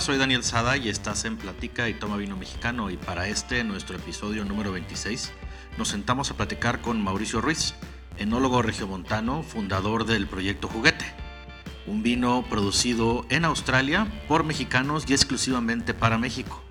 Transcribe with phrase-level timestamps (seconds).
[0.00, 3.96] Soy Daniel Sada y estás en Platica y Toma Vino Mexicano y para este, nuestro
[3.96, 5.30] episodio número 26,
[5.76, 7.74] nos sentamos a platicar con Mauricio Ruiz,
[8.16, 11.04] enólogo regiomontano, fundador del proyecto Juguete,
[11.86, 16.62] un vino producido en Australia por mexicanos y exclusivamente para México.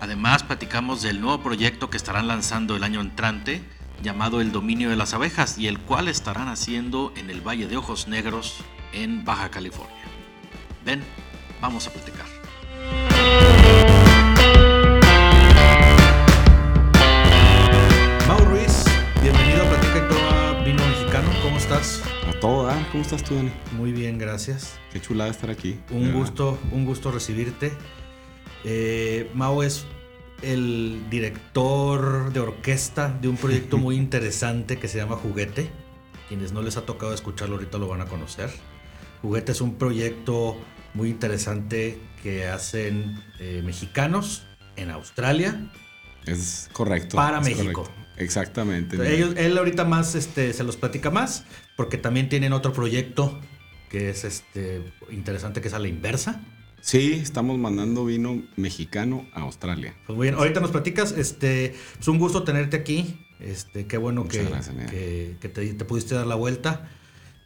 [0.00, 3.62] Además, platicamos del nuevo proyecto que estarán lanzando el año entrante,
[4.02, 7.76] llamado El Dominio de las Abejas, y el cual estarán haciendo en el Valle de
[7.76, 8.64] Ojos Negros,
[8.94, 10.02] en Baja California.
[10.86, 11.02] Ven,
[11.60, 12.26] vamos a platicar.
[18.28, 18.84] Mau Ruiz,
[19.22, 22.02] bienvenido a Platica y Toma Vino Mexicano, ¿cómo estás?
[22.28, 22.86] A todo, ¿ah?
[22.90, 23.52] ¿cómo estás tú, Dani?
[23.72, 24.78] Muy bien, gracias.
[24.92, 25.78] Qué chulada estar aquí.
[25.90, 27.72] Un gusto, un gusto recibirte.
[28.64, 29.86] Eh, Mau es
[30.42, 35.70] el director de orquesta de un proyecto muy interesante que se llama Juguete.
[36.28, 38.50] Quienes no les ha tocado escucharlo ahorita lo van a conocer.
[39.22, 40.56] Juguete es un proyecto
[40.94, 45.70] muy interesante que hacen eh, mexicanos en Australia.
[46.26, 47.16] Es correcto.
[47.16, 47.82] Para es México.
[47.82, 48.04] correcto.
[48.16, 48.96] Exactamente.
[49.14, 51.44] Ellos, él ahorita más este, se los platica más
[51.76, 53.38] porque también tienen otro proyecto
[53.90, 56.40] que es este, interesante que es a la inversa.
[56.80, 59.94] Sí, estamos mandando vino mexicano a Australia.
[60.06, 64.24] Pues muy bien, ahorita nos platicas, este, es un gusto tenerte aquí, este, qué bueno
[64.24, 64.90] Muchas que, gracias, mira.
[64.90, 66.90] que, que te, te pudiste dar la vuelta.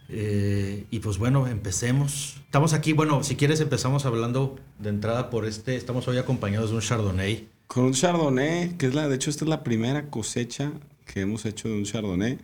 [0.09, 2.37] Eh, y pues bueno, empecemos.
[2.45, 6.77] Estamos aquí, bueno, si quieres empezamos hablando de entrada por este, estamos hoy acompañados de
[6.77, 7.49] un Chardonnay.
[7.67, 10.73] Con un Chardonnay, que es la, de hecho, esta es la primera cosecha
[11.05, 12.39] que hemos hecho de un Chardonnay,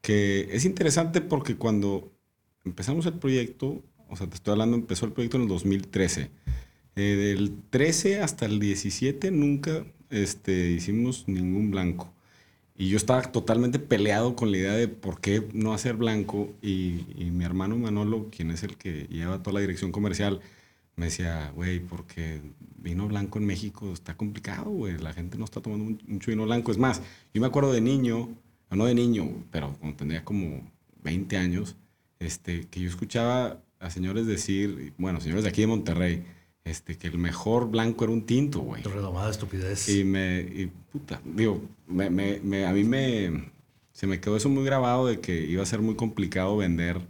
[0.00, 2.10] que es interesante porque cuando
[2.64, 6.30] empezamos el proyecto, o sea, te estoy hablando, empezó el proyecto en el 2013.
[6.96, 12.12] Eh, del 13 hasta el 17 nunca este, hicimos ningún blanco.
[12.80, 16.54] Y yo estaba totalmente peleado con la idea de por qué no hacer blanco.
[16.62, 20.40] Y, mi hermano Manolo, quien es el que lleva toda la dirección comercial,
[20.96, 22.40] me decía, güey, porque
[22.78, 24.96] vino blanco en México está complicado, güey.
[24.96, 26.72] La gente no está tomando mucho vino blanco.
[26.72, 27.02] Es más,
[27.34, 28.30] yo me acuerdo de niño,
[28.70, 30.62] no de niño, pero cuando tendría como
[31.02, 31.76] 20 años,
[32.18, 36.24] este, que yo escuchaba a señores decir, bueno, señores de aquí de Monterrey,
[36.70, 38.82] este, que el mejor blanco era un tinto, güey.
[39.30, 39.88] Estupidez.
[39.88, 43.50] Y me, y, puta, digo, me, me- me- a mí me,
[43.92, 47.00] se me quedó eso muy grabado de que iba a ser muy complicado vender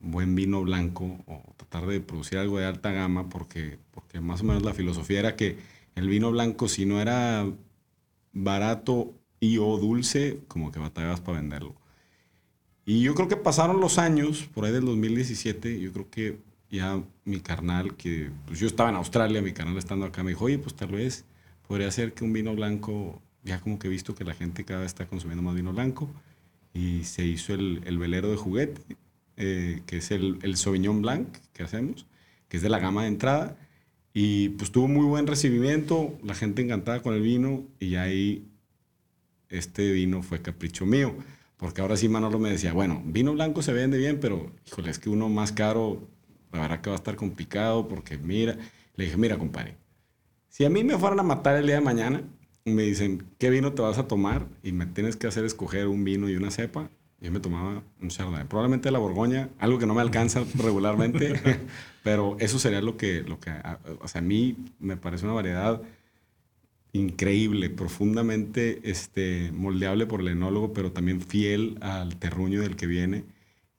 [0.00, 4.44] buen vino blanco o tratar de producir algo de alta gama porque, porque más o
[4.44, 5.58] menos la filosofía era que
[5.94, 7.46] el vino blanco si no era
[8.32, 11.74] barato y o dulce, como que batallabas para venderlo.
[12.84, 16.38] Y yo creo que pasaron los años, por ahí del 2017, yo creo que
[16.70, 20.44] ya mi carnal, que pues yo estaba en Australia, mi carnal estando acá, me dijo,
[20.44, 21.24] oye, pues tal vez
[21.66, 24.80] podría ser que un vino blanco, ya como que he visto que la gente cada
[24.80, 26.10] vez está consumiendo más vino blanco,
[26.72, 28.80] y se hizo el, el velero de juguete,
[29.36, 32.06] eh, que es el, el Sauvignon Blanc que hacemos,
[32.48, 33.56] que es de la gama de entrada,
[34.12, 38.46] y pues tuvo muy buen recibimiento, la gente encantada con el vino, y ahí
[39.48, 41.14] este vino fue capricho mío.
[41.56, 44.98] Porque ahora sí Manolo me decía, bueno, vino blanco se vende bien, pero híjole, es
[44.98, 46.08] que uno más caro,
[46.52, 48.56] la verdad que va a estar complicado porque mira,
[48.96, 49.76] le dije, mira compadre,
[50.48, 52.22] si a mí me fueran a matar el día de mañana
[52.64, 54.46] me dicen, ¿qué vino te vas a tomar?
[54.62, 56.90] Y me tienes que hacer escoger un vino y una cepa,
[57.20, 61.40] yo me tomaba un Chardonnay, probablemente la Borgoña, algo que no me alcanza regularmente,
[62.04, 65.34] pero eso sería lo que, lo que, a- o sea, a mí me parece una
[65.34, 65.80] variedad
[66.92, 73.24] increíble, profundamente este, moldeable por el enólogo, pero también fiel al terruño del que viene.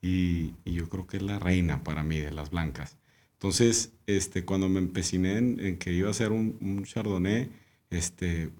[0.02, 2.98] Y, y yo creo que es la reina para mí de las blancas.
[3.34, 7.50] Entonces, este, cuando me empeciné en, en que iba a hacer un, un chardonnay,
[7.88, 8.50] este,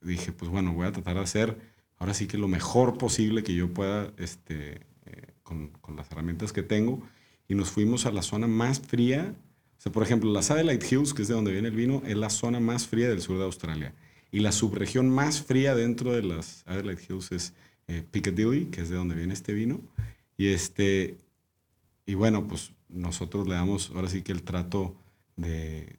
[0.00, 3.54] dije, pues bueno, voy a tratar de hacer ahora sí que lo mejor posible que
[3.54, 7.06] yo pueda este, eh, con, con las herramientas que tengo.
[7.48, 9.34] Y nos fuimos a la zona más fría
[9.78, 12.16] o sea, por ejemplo, las Adelaide Hills, que es de donde viene el vino, es
[12.16, 13.92] la zona más fría del sur de Australia.
[14.32, 17.52] Y la subregión más fría dentro de las Adelaide Hills es
[17.88, 19.80] eh, Piccadilly, que es de donde viene este vino.
[20.36, 21.18] Y, este,
[22.04, 24.96] y bueno, pues nosotros le damos ahora sí que el trato
[25.36, 25.96] de,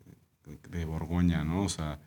[0.70, 1.64] de Borgoña, ¿no?
[1.64, 2.00] O sea,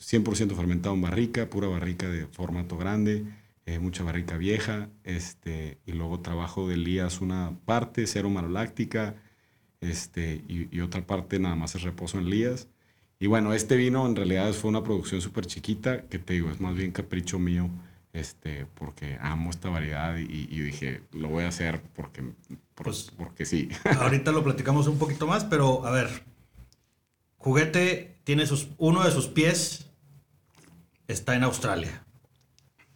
[0.00, 3.26] 100% fermentado en barrica, pura barrica de formato grande,
[3.66, 9.16] eh, mucha barrica vieja, este, y luego trabajo de Elías una parte, cero maloláctica,
[9.80, 12.68] este, y, otra parte nada más es reposo en Lías.
[13.20, 16.60] Y bueno, este vino en realidad fue una producción súper chiquita, que te digo, es
[16.60, 17.68] más bien capricho mío,
[18.12, 22.22] este, porque amo esta variedad y, y dije, lo voy a hacer porque,
[22.74, 23.68] por- Pues- porque sí.
[24.00, 26.24] Ahorita lo platicamos un poquito más, pero a ver.
[27.36, 28.68] Juguete tiene sus.
[28.78, 29.86] Uno de sus pies
[31.06, 32.04] está en Australia.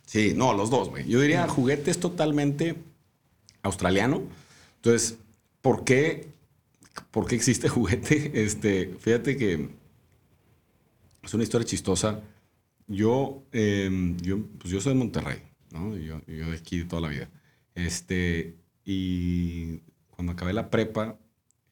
[0.05, 1.09] Sí, no, los dos, güey.
[1.09, 2.77] Yo diría, juguete es totalmente
[3.63, 4.23] australiano.
[4.77, 5.19] Entonces,
[5.61, 6.29] ¿por qué?
[7.11, 8.43] ¿por qué existe juguete?
[8.45, 9.71] Este, fíjate que
[11.23, 12.21] es una historia chistosa.
[12.93, 15.43] Yo, em, yo, pues yo soy de Monterrey,
[15.73, 15.97] ¿no?
[15.97, 17.31] Yo, yo de aquí toda la vida.
[17.75, 19.79] Este, y
[20.11, 21.19] cuando acabé la prepa,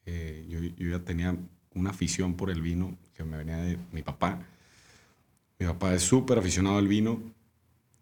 [0.05, 1.37] eh, yo, yo, ya tenía
[1.75, 4.45] una afición por el vino que me venía de mi papá.
[5.59, 7.21] Mi papá es súper aficionado al vino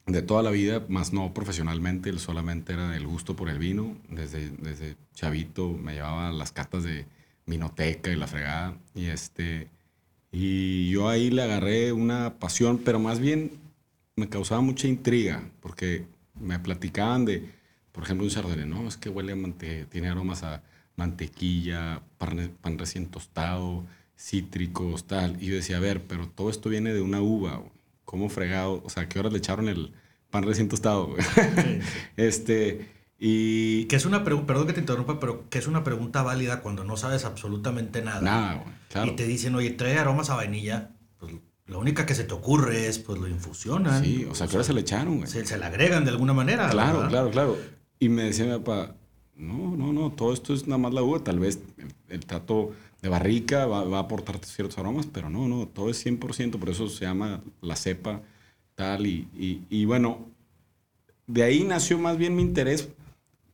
[0.06, 3.98] de toda la vida, más no profesionalmente, él solamente era del gusto por el vino.
[4.10, 7.06] Desde, desde chavito me llevaba las catas de
[7.45, 8.77] vinoteca y la fregada.
[8.95, 9.69] Y, este,
[10.31, 13.52] y yo ahí le agarré una pasión, pero más bien
[14.16, 16.06] me causaba mucha intriga, porque
[16.40, 17.50] me platicaban de,
[17.92, 20.62] por ejemplo, un chardonnay, no, es que huele a tiene aromas a
[20.96, 23.86] mantequilla, pan, pan, recién tostado,
[24.18, 25.42] cítricos, tal.
[25.42, 27.64] Y yo decía, a ver, pero todo esto viene de una uva,
[28.06, 28.82] ¿cómo fregado?
[28.84, 29.94] O sea, ¿qué horas le echaron el
[30.30, 31.16] pan recién tostado?
[32.18, 32.88] este,
[33.19, 33.86] y...
[33.86, 36.83] Que es una pregunta, perdón que te interrumpa, pero que es una pregunta válida cuando
[36.83, 38.21] no sabes absolutamente nada.
[38.21, 39.12] Nada, claro.
[39.12, 41.33] Y te dicen, oye, trae aromas a vainilla, pues
[41.68, 44.04] la única que se te ocurre es, pues lo infusionan.
[44.04, 45.30] Sí, o sea, ¿qué horas se le echaron, güey?
[45.30, 46.69] Se, se, le agregan de alguna manera.
[46.69, 47.57] Claro, claro, claro.
[48.00, 48.95] Y me decía mi papá,
[49.36, 51.60] no, no, no, todo esto es nada más la uva, tal vez
[52.07, 56.06] el, trato de barrica va, va, a aportar ciertos aromas, pero no, no, todo es
[56.06, 58.22] 100%, por eso se llama la cepa
[58.75, 60.27] tal, y, y, y bueno,
[61.27, 62.89] de ahí nació más bien mi interés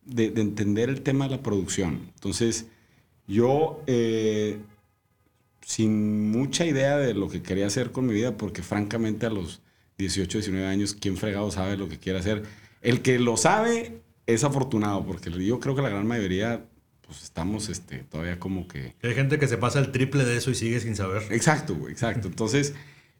[0.05, 2.11] de, de, entender el tema de la producción.
[2.15, 2.67] Entonces,
[3.27, 4.59] yo, eh,
[5.61, 9.61] sin mucha idea de lo que quería hacer con mi vida, porque francamente a los
[9.97, 12.43] 18, 19 años, ¿quién fregado sabe lo que quiere hacer?
[12.81, 16.65] El que lo sabe es afortunado, porque yo creo que la gran mayoría
[17.01, 18.95] pues estamos este, todavía como que...
[19.03, 21.23] Hay gente que se pasa el triple de eso y sigue sin saber.
[21.29, 22.27] Exacto, exacto.
[22.27, 22.73] Entonces,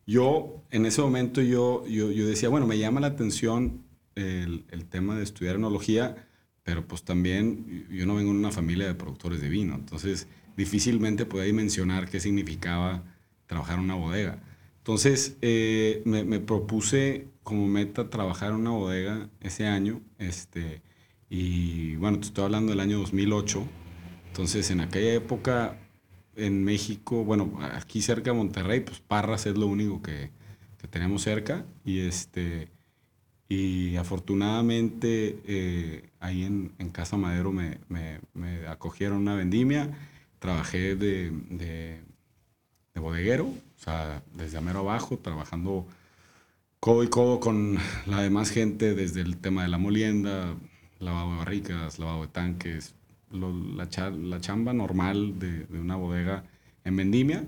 [0.08, 3.84] yo, en ese momento, yo, yo, yo decía, bueno, me llama la atención
[4.16, 6.25] el, el, tema de estudiar enología,
[6.65, 10.27] pero pues también yo no vengo de una familia de productores de vino, entonces
[10.57, 13.03] difícilmente podía mencionar qué significaba
[13.45, 14.41] trabajar en una bodega.
[14.79, 20.81] Entonces, eh, me, me, propuse como meta trabajar en una bodega ese año, este,
[21.29, 23.63] y bueno, te estoy hablando del año 2008.
[24.27, 25.77] Entonces, en aquella época
[26.35, 30.31] en México, bueno, aquí cerca de Monterrey, pues Parras es lo único que,
[30.77, 31.65] que tenemos cerca.
[31.83, 32.69] Y, este,
[33.47, 39.89] y afortunadamente eh, ahí en, en, Casa Madero me, me, me, acogieron una vendimia.
[40.39, 42.01] Trabajé de, de,
[42.94, 45.88] de bodeguero, o sea, desde Amero abajo, trabajando
[46.80, 50.56] codo y codo con la demás gente desde el tema de la molienda,
[51.00, 52.95] lavado de barricas, lavado de tanques,
[53.31, 56.44] la, la, chamba normal de, de, una bodega
[56.83, 57.44] en vendimia.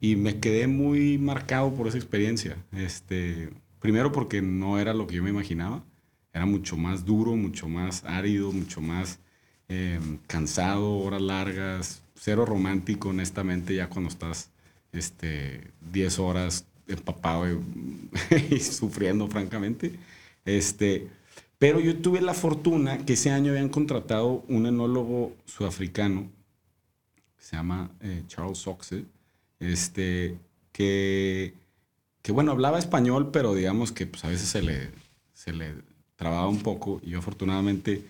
[0.00, 2.56] Y me quedé muy marcado por esa experiencia.
[2.72, 3.50] Este,
[3.80, 5.82] primero porque no era lo que yo me imaginaba.
[6.38, 9.18] Era mucho más duro, mucho más árido, mucho más
[9.68, 9.98] eh,
[10.28, 14.48] cansado, horas largas, cero romántico, honestamente, ya cuando estás
[14.92, 17.44] este, 10 horas empapado
[18.50, 19.98] y, sufriendo, francamente.
[20.44, 21.08] Este,
[21.58, 26.30] pero yo tuve la fortuna que ese año habían contratado un enólogo sudafricano
[27.36, 29.06] que se llama eh, Charles Soxe,
[29.58, 30.38] este,
[30.70, 31.54] que,
[32.22, 34.92] que, bueno, hablaba español, pero digamos que pues, a veces se le,
[35.34, 37.00] se le trababa un poco.
[37.02, 38.04] Y yo afortunadamente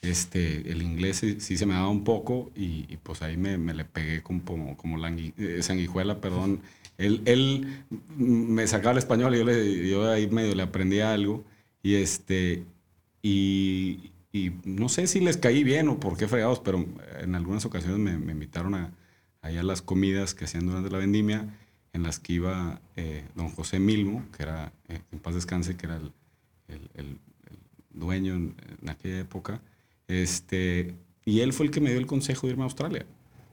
[0.00, 3.74] este, el inglés sí, se me daba un poco y, y pues ahí me, me,
[3.74, 6.60] le pegué como, como langui, eh, sanguijuela, perdón.
[6.96, 7.84] Él, él
[8.16, 11.44] me sacaba el español y yo, le, yo ahí medio le aprendía algo.
[11.82, 12.64] Y, este,
[13.22, 16.86] y, y, no sé si les caí bien o por qué fregados, pero
[17.20, 18.92] en algunas ocasiones me, me invitaron a,
[19.42, 21.46] a las comidas que hacían durante la vendimia,
[21.92, 25.86] en las que iba eh, don José Milmo, que era, eh, en paz descanse, que
[25.86, 26.12] era el,
[26.68, 27.18] el, el,
[27.98, 28.54] dueño en,
[28.88, 29.60] aquella época,
[30.06, 33.04] este, y él fue el que me dio el consejo de irme a Australia.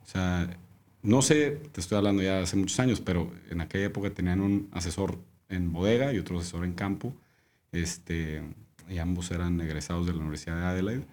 [0.06, 0.58] O sea,
[1.04, 4.70] no sé, te estoy hablando ya hace muchos años, pero en aquella época tenían un
[4.72, 7.14] asesor en bodega y otro asesor en campo.
[7.72, 8.42] Este,
[8.90, 11.06] y ambos eran egresados de la Universidad de Adelaide.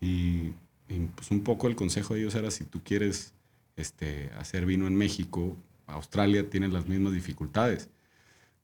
[0.00, 0.52] Y,
[0.88, 3.34] y, pues un poco el consejo de ellos era si tú quieres
[3.76, 7.88] este, hacer vino en México, Australia tiene las mismas dificultades,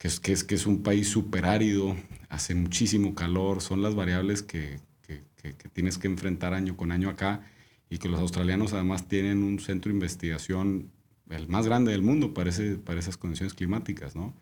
[0.03, 1.95] que es que es, que es un país súper árido,
[2.29, 7.09] hace muchísimo calor, son las variables que, que, que, tienes que enfrentar año con año
[7.09, 7.43] acá
[7.89, 10.91] y que los australianos además tienen un centro de investigación
[11.31, 14.35] el más grande del mundo para, ese, para esas condiciones climáticas, ¿no?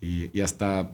[0.00, 0.90] Y, y hasta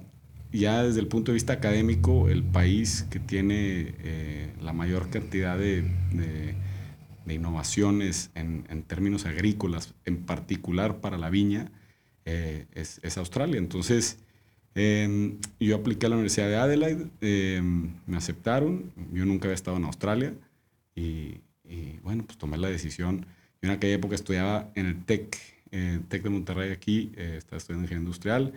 [0.52, 5.56] ya desde el punto de vista académico, el país que tiene eh, la mayor cantidad
[5.56, 6.54] de, de,
[7.24, 11.72] de innovaciones en, en, términos agrícolas, en particular para la viña,
[12.24, 13.58] eh, es, es, Australia.
[13.58, 14.18] Entonces,
[14.74, 19.76] eh, yo apliqué a la Universidad de Adelaide, em, me aceptaron, yo nunca había estado
[19.76, 20.34] en Australia
[20.94, 23.26] y, y, bueno, pues tomé la decisión.
[23.60, 25.36] Yo en aquella época estudiaba en el TEC,
[25.72, 28.52] eh, TEC de Monterrey aquí, eh, estaba estudiando ingeniería industrial.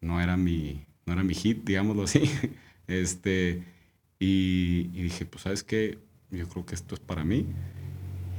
[0.00, 2.30] No era mi, no era mi hit, digámoslo así.
[2.86, 3.62] este,
[4.18, 5.98] y, y dije, pues, ¿sabes qué?
[6.30, 7.46] Yo creo que esto es para mí.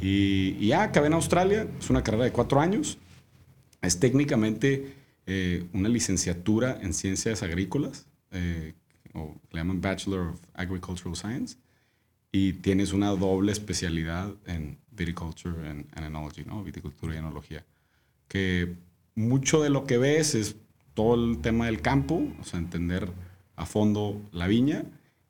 [0.02, 1.68] Y, y ya acabé en Australia.
[1.80, 2.98] Es una carrera de cuatro años.
[3.86, 4.94] Es técnicamente
[5.26, 8.74] eh, una licenciatura en ciencias agrícolas, eh,
[9.14, 11.58] o le llaman Bachelor of Agricultural Science,
[12.32, 16.64] y tienes una doble especialidad en Viticulture and, and Enology, ¿no?
[16.64, 17.66] Viticultura y enología.
[18.28, 18.76] Que
[19.16, 20.58] mucho de lo que ves es
[20.94, 23.10] todo el tema del campo, o sea, entender
[23.56, 24.84] a fondo la viña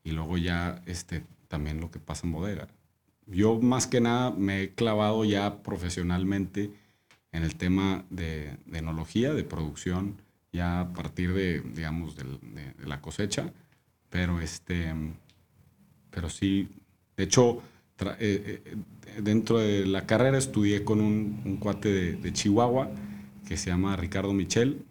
[0.04, 2.68] y luego ya este, también lo que pasa en bodega.
[3.28, 6.72] Yo más que nada me he clavado ya profesionalmente
[7.36, 10.16] en el tema de, de enología, de producción,
[10.54, 12.24] ya a partir de, digamos, de,
[12.86, 13.52] la cosecha,
[14.10, 14.94] pero este,
[16.10, 16.70] pero sí,
[17.18, 17.62] de hecho,
[18.00, 18.76] eh, eh,
[19.22, 22.90] dentro de la carrera estudié con un, cuate de, Chihuahua
[23.46, 24.86] que se llama Ricardo Michel,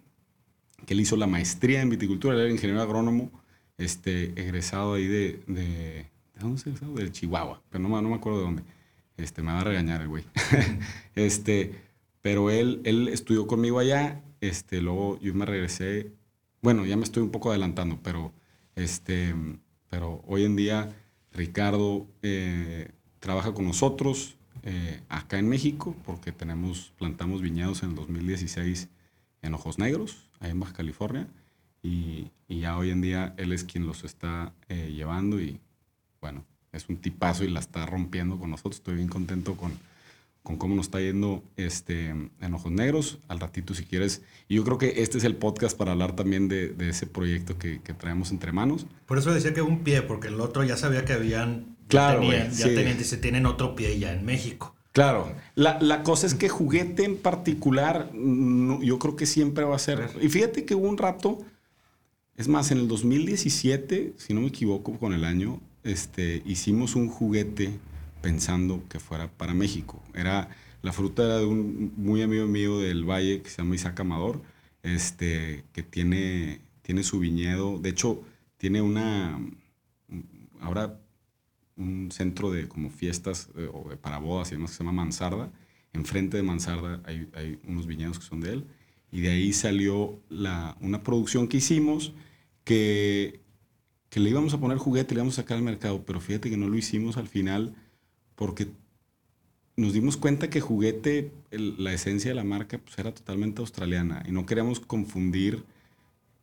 [0.85, 3.31] que él hizo la maestría en viticultura, él era ingeniero agrónomo,
[3.79, 6.93] este, egresado ahí de, de, ¿de dónde se egresado?
[6.93, 8.63] Del Chihuahua, pero no, no me acuerdo de dónde.
[9.17, 10.25] Este, me va a regañar el güey.
[11.15, 11.85] este,
[12.25, 16.11] pero él, él estudió conmigo allá, este, luego yo me regresé,
[16.59, 18.33] bueno, ya me estoy un poco adelantando, pero,
[18.75, 19.35] este,
[19.91, 20.91] pero hoy en día
[21.33, 22.89] Ricardo eh,
[23.19, 28.89] trabaja con nosotros eh, acá en México, porque tenemos, plantamos viñedos en el 2016
[29.43, 31.27] en Ojos Negros, ahí en Baja California,
[31.83, 35.59] y, y ya hoy en día él es quien los está eh, llevando y
[36.21, 38.77] bueno, es un tipazo y la está rompiendo con nosotros.
[38.77, 39.73] Estoy bien contento con,
[40.45, 43.17] con cómo nos está yendo este, en Ojos Negros.
[43.27, 44.21] Al ratito, si quieres.
[44.47, 47.57] Y yo creo que este es el podcast para hablar también de, de ese proyecto
[47.57, 48.85] que, que, traemos entre manos.
[49.07, 51.75] Por eso decía que un pie, porque el otro ya sabía que habían.
[51.87, 52.75] Claro, ya tenían, güey, ya sí.
[52.75, 54.75] tenían, se tienen otro pie ya en México.
[54.91, 59.75] Claro, la, la, cosa es que juguete en particular, no, yo creo que siempre va
[59.75, 60.09] a ser.
[60.21, 61.39] Y fíjate que hubo un rato,
[62.37, 67.09] es más, en el 2017, si no me equivoco con el año, este, hicimos un
[67.09, 67.71] juguete
[68.25, 70.03] pensando que fuera para México.
[70.15, 70.49] Era,
[70.81, 74.41] la fruta era de un muy amigo mío del Valle que se llama Isaac Amador,
[74.81, 77.77] este, que tiene, tiene su viñedo.
[77.77, 78.23] De hecho,
[78.57, 79.39] tiene una.
[80.59, 80.99] Ahora
[81.77, 85.03] un centro de como fiestas eh, o de para bodas y demás que se llama
[85.03, 85.51] Mansarda.
[85.93, 88.65] Enfrente de Mansarda hay, hay, unos viñedos que son de él.
[89.11, 92.13] Y de ahí salió la, una producción que hicimos
[92.63, 93.39] que,
[94.09, 96.57] que le íbamos a poner juguete, le íbamos a sacar al mercado, pero fíjate que
[96.57, 97.75] no lo hicimos al final
[98.35, 98.67] porque
[99.77, 104.23] nos dimos cuenta que juguete, el, la esencia de la marca, pues era totalmente australiana
[104.27, 105.63] y no queríamos confundir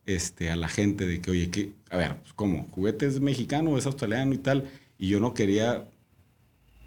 [0.05, 2.67] este, a la gente de que, oye, que, a ver, pues, ¿cómo?
[2.71, 4.69] ¿Juguete es mexicano o es australiano y tal?
[4.97, 5.89] Y yo no quería,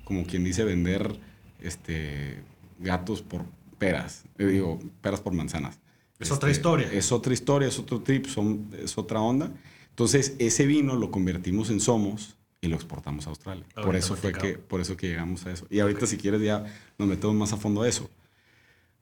[0.04, 1.18] como quien dice, vender
[1.60, 2.42] este,
[2.78, 3.44] gatos por
[3.78, 4.24] peras.
[4.38, 5.78] Eh, digo, peras por manzanas.
[6.18, 6.92] Es este, otra historia.
[6.92, 9.50] Es otra historia, es otro trip, son, es otra onda.
[9.90, 13.64] Entonces, ese vino lo convertimos en Somos y lo exportamos a Australia.
[13.74, 15.66] Ahorita por eso fue que, por eso que llegamos a eso.
[15.70, 16.08] Y ahorita, okay.
[16.08, 16.64] si quieres, ya
[16.98, 18.10] nos metemos más a fondo a eso.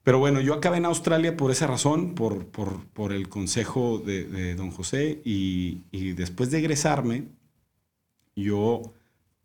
[0.02, 4.24] Pero bueno, yo acabé en Australia por esa razón, por, por, por el consejo de,
[4.24, 5.22] de don José.
[5.24, 7.28] Y, y después de egresarme,
[8.36, 8.92] yo,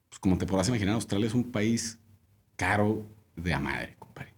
[0.09, 1.99] pues como te podrás imaginar, Australia es un país
[2.57, 3.05] caro
[3.37, 4.33] de a madre, compadre.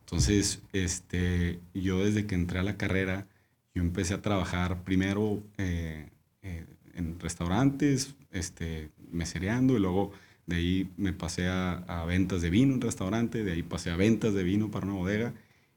[0.00, 3.26] Entonces, este, yo desde que entré a la carrera,
[3.74, 6.08] yo empecé a trabajar primero eh,
[6.42, 6.64] eh,
[6.94, 10.12] en restaurantes, este, mesereando, y luego
[10.46, 13.96] de ahí me pasé a, a, ventas de vino en restaurante, de ahí pasé a
[13.96, 15.34] ventas de vino para una bodega,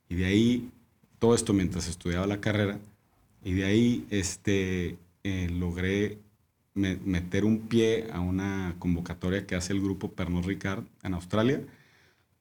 [0.10, 0.70] y de ahí,
[1.20, 2.80] todo esto mientras estudiaba la carrera,
[3.44, 6.18] y de ahí este, eh, logré
[6.74, 11.62] me, meter un pie a una convocatoria que hace el grupo Pernod Ricard en Australia,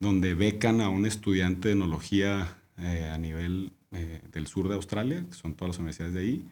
[0.00, 5.25] donde becan a un estudiante de enología eh, a nivel eh, del sur de Australia,
[5.28, 6.45] que son todas las universidades de ahí,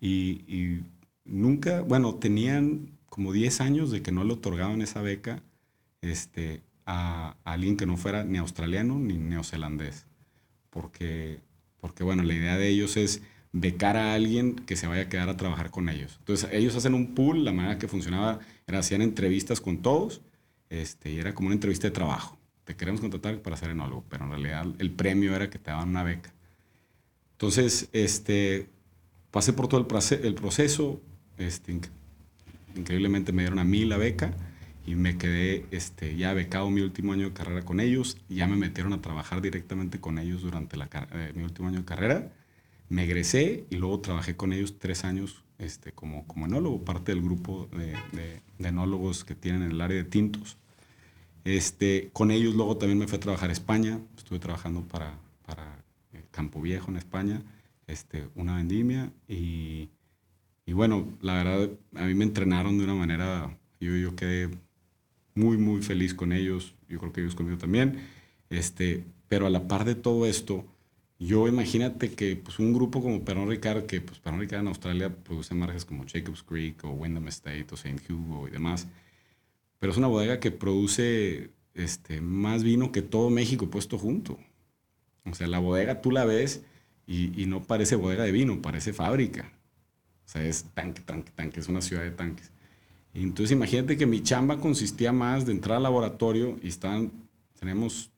[0.00, 0.82] y, y,
[1.24, 5.42] nunca, bueno, tenían como 10 años de que no le otorgaban esa beca
[6.00, 10.06] este, a, a alguien que no fuera ni australiano ni neozelandés,
[10.70, 11.40] porque,
[11.80, 13.22] porque, bueno, la idea de ellos es
[13.52, 16.16] becar a alguien que se vaya a quedar a trabajar con ellos.
[16.20, 20.20] Entonces, ellos hacen un pool, la manera que funcionaba era hacían entrevistas con todos,
[20.70, 22.38] este, y era como una entrevista de trabajo
[22.68, 25.88] te queremos contratar para ser enólogo, pero en realidad el premio era que te daban
[25.88, 26.34] una beca.
[27.32, 28.68] Entonces, este,
[29.30, 31.00] pasé por todo el, el proceso,
[31.38, 31.80] este,
[32.78, 34.32] increíblemente me dieron a mí la beca
[34.86, 38.46] y me quedé este, ya becado mi último año de carrera con ellos, y ya
[38.46, 42.32] me metieron a trabajar directamente con ellos durante la, eh, mi último año de carrera,
[42.88, 47.22] me egresé y luego trabajé con ellos tres años este, como, como enólogo, parte del
[47.22, 50.56] grupo de, de, de enólogos que tienen en el área de tintos.
[51.44, 54.00] Este, con ellos luego también me fui a trabajar a España.
[54.16, 55.82] Estuve trabajando para, para
[56.30, 57.42] Campo Viejo en España,
[57.86, 59.12] este, una vendimia.
[59.28, 59.90] Y,
[60.68, 64.50] y, bueno, la verdad, a mí me entrenaron de una manera, yo, yo quedé
[65.34, 66.74] muy, muy feliz con ellos.
[66.90, 68.00] Yo creo que ellos conmigo también.
[68.50, 70.66] Este, pero a la par de todo esto,
[71.18, 75.14] yo imagínate que pues, un grupo como Pernod Ricard, que pues, Pernod Ricard en Australia
[75.14, 78.12] produce marcas como Jacobs Creek o Wyndham Estate o St.
[78.12, 78.88] Hugo y demás,
[79.78, 84.38] pero es una bodega que produce este, más vino que todo México puesto junto.
[85.24, 86.62] O sea, la bodega tú la ves
[87.06, 89.52] y, y no parece bodega de vino, parece fábrica.
[90.28, 92.52] O sea, es tanque, tanque, tanque, es una ciudad de tanques.
[93.14, 97.10] Entonces imagínate que mi chamba consistía más de entrar al laboratorio y estaban,
[97.58, 98.10] tenemos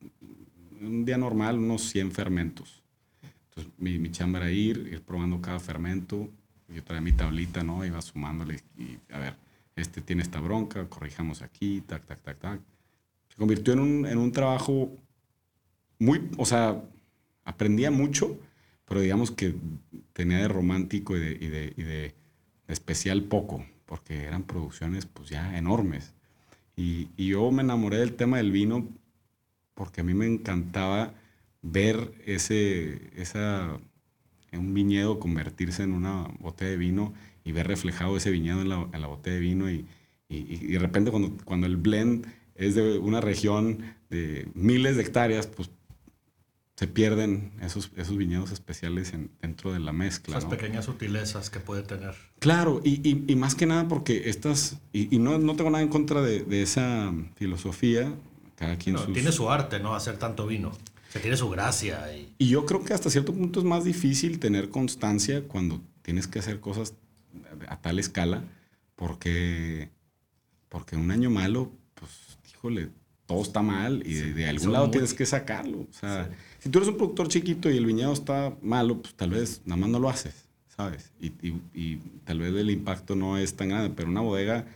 [0.81, 2.81] un día normal unos 100 fermentos
[3.79, 6.29] mi, mi chamba era ir, ir probando cada fermento.
[6.69, 7.85] Yo traía mi tablita, ¿no?
[7.85, 9.37] Iba sumándole y, a ver,
[9.77, 12.61] este tiene esta bronca, corrijamos aquí, tac, tac, tac, tac.
[13.29, 14.93] Se convirtió en un, en un trabajo
[15.99, 16.81] muy, o sea,
[17.45, 18.39] aprendía mucho,
[18.91, 19.55] pero digamos que
[20.15, 22.15] tenía de romántico y de, y de, y de,
[22.67, 26.13] especial poco, porque eran producciones pues ya enormes.
[26.75, 28.89] Y, y, yo me enamoré del tema del vino
[29.75, 31.15] porque a mí me encantaba
[31.63, 33.79] ver ese, esa,
[34.53, 38.89] un viñedo convertirse en una botella de vino y ver reflejado ese viñedo en la,
[38.93, 39.87] en la botella de vino y,
[40.29, 45.47] y, de repente cuando, cuando el blend es de una región de miles de hectáreas,
[45.47, 45.71] pues
[46.81, 50.39] se pierden esos, esos viñedos especiales en, dentro de la mezcla.
[50.39, 52.15] Esas pequeñas sutilezas que puede tener.
[52.39, 55.91] Claro, y, y, y más que nada porque estas, y, no, no, tengo nada en
[55.91, 58.15] contra de, de esa filosofía,
[58.57, 59.95] cada quien no, Tiene su arte, ¿no?
[59.95, 60.73] Hacer tanto vino.
[61.11, 62.01] Se tiene su gracia.
[62.39, 62.49] Y...
[62.49, 66.61] yo creo que hasta cierto punto es más difícil tener constancia cuando tienes que hacer
[66.61, 66.95] cosas
[67.69, 68.43] a tal escala,
[68.97, 69.91] porque,
[70.71, 72.89] porque un año malo, pues, híjole,
[73.31, 75.87] todo está mal y de, algún lado tienes que sacarlo.
[75.89, 79.31] O sea, si tú eres un productor chiquito y el viñedo está malo, pues tal
[79.31, 81.13] vez nada más no lo haces, ¿sabes?
[81.21, 84.67] Y, y, y tal vez el impacto no es tan grande, pero una bodega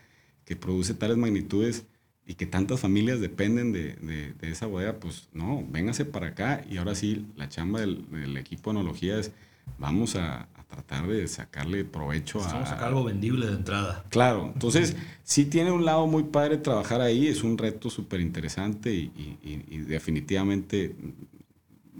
[0.44, 1.84] que produce tales magnitudes
[2.24, 6.76] y que tantas familias dependen de, de, esa bodega, pues no, véngase para acá y
[6.76, 9.32] ahora sí, la chamba del, equipo de enología es,
[9.78, 12.48] vamos a, tratar de sacarle provecho a...
[12.48, 14.04] Vamos a sacar algo vendible de entrada.
[14.08, 18.92] Claro, entonces sí tiene un lado muy padre trabajar ahí, es un reto súper interesante
[18.92, 20.96] y, y, definitivamente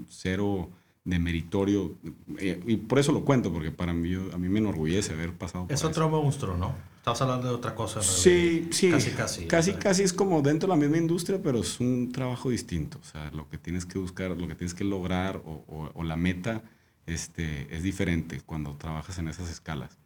[0.09, 0.71] cero
[1.05, 1.95] de meritorio.
[2.39, 5.67] Eh, y por eso lo cuento, porque para mí, a mí me enorgullece haber pasado
[5.67, 6.75] por Es otro monstruo, ¿no?
[6.99, 8.01] Estabas hablando de otra cosa.
[8.01, 8.91] Sí, sí.
[8.91, 9.47] Casi, casi.
[9.47, 12.99] Casi, casi es como dentro de la misma industria, pero es un trabajo distinto.
[12.99, 16.17] O sea, lo que tienes que buscar, lo que tienes que lograr o, o, la
[16.17, 16.63] meta
[17.07, 19.99] este, es diferente cuando trabajas en esas escalas.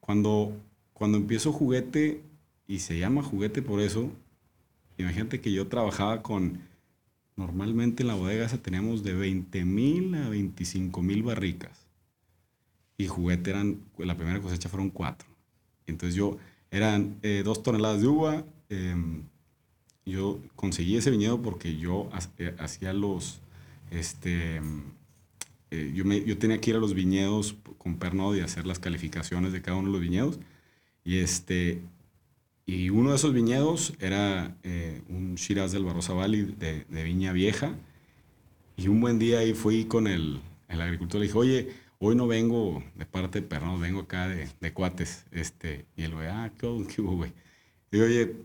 [0.00, 0.56] Cuando,
[0.92, 2.22] cuando empiezo juguete,
[2.66, 4.10] y se llama juguete por eso,
[4.96, 6.60] imagínate que yo trabajaba con,
[7.34, 11.86] normalmente en la bodega esa teníamos de 20 mil a 25 mil barricas.
[12.96, 15.28] Y juguete eran, la primera cosecha fueron cuatro.
[15.86, 16.38] Entonces yo,
[16.70, 18.44] eran eh, dos toneladas de uva.
[18.68, 19.24] Em,
[20.06, 22.08] yo conseguí ese viñedo porque yo
[22.38, 23.40] eh, hacía los,
[23.90, 24.60] este,
[25.70, 28.78] eh, yo, me, yo tenía que ir a los viñedos con Pernod y hacer las
[28.78, 30.38] calificaciones de cada uno de los viñedos.
[31.04, 31.82] Y este,
[32.66, 34.56] y uno de esos viñedos era
[35.08, 37.74] un Shiraz del Barrosa Valley de, de, Viña Vieja.
[38.76, 42.26] Y un buen día ahí fui con el, el agricultor, le dije, oye, hoy no
[42.26, 45.26] vengo de parte de perros, vengo acá de, de, cuates.
[45.30, 47.32] Este, y él, ah, qué, qué güey.
[47.90, 48.36] Digo, oye,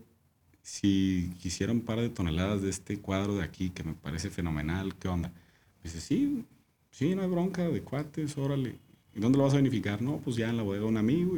[0.62, 4.96] si quisiera un par de toneladas de este cuadro de aquí, que me parece fenomenal,
[4.96, 5.32] ¿qué onda?
[5.82, 6.44] dice, sí,
[6.96, 8.78] sí, no hay bronca, de cuates, órale.
[9.14, 10.00] ¿Y dónde lo vas a vinificar?
[10.00, 11.36] No, pues ya en la bodega de un amigo.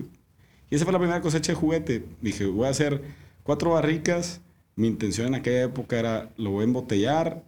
[0.71, 2.05] Y esa fue la primera cosecha de juguete.
[2.21, 3.03] Dije, voy a hacer
[3.43, 4.41] cuatro barricas.
[4.77, 7.45] Mi intención en aquella época era, lo voy a embotellar.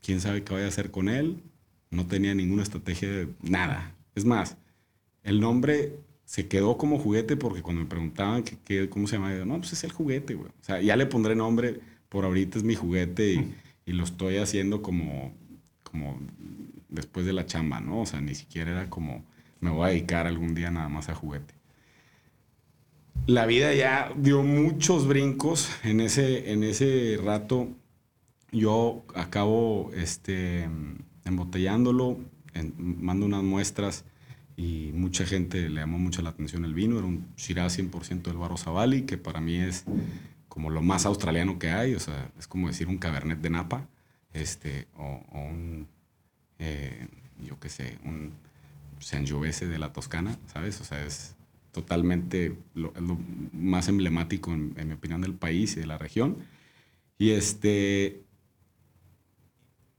[0.00, 1.42] ¿Quién sabe qué voy a hacer con él?
[1.90, 3.94] no tenía ninguna estrategia de nada.
[4.14, 4.56] Es más,
[5.22, 9.44] el nombre se quedó como juguete porque cuando me preguntaban que, cómo se llama, yo,
[9.44, 10.48] no, pues es el juguete, güey.
[10.48, 13.54] O sea, ya le pondré nombre, por ahorita es mi juguete y,
[13.86, 15.32] y, lo estoy haciendo como,
[15.82, 16.18] como
[16.88, 18.02] después de la chamba, ¿no?
[18.02, 19.24] O sea, ni siquiera era como,
[19.60, 21.54] me voy a dedicar algún día nada más a juguete.
[23.26, 27.68] La vida ya dio muchos brincos en ese, en ese rato.
[28.52, 30.68] Yo acabo, este,
[31.24, 32.18] embotellándolo,
[32.76, 34.04] mando unas muestras
[34.56, 36.98] y mucha gente le llamó mucho la atención el vino.
[36.98, 39.84] Era un Shiraz 100% del Barro Zavali, que para mí es
[40.56, 43.88] como lo más australiano que hay, o sea, es como decir un Cabernet de Napa,
[44.32, 45.75] este, o, un,
[46.66, 47.08] eh,
[47.44, 48.32] yo qué sé, un
[48.98, 50.80] Sangiovese de la Toscana, ¿sabes?
[50.80, 51.36] O sea, es
[51.72, 52.92] totalmente lo,
[53.52, 56.38] más emblemático, en, en, mi opinión, del país y de la región.
[57.18, 58.22] Y este.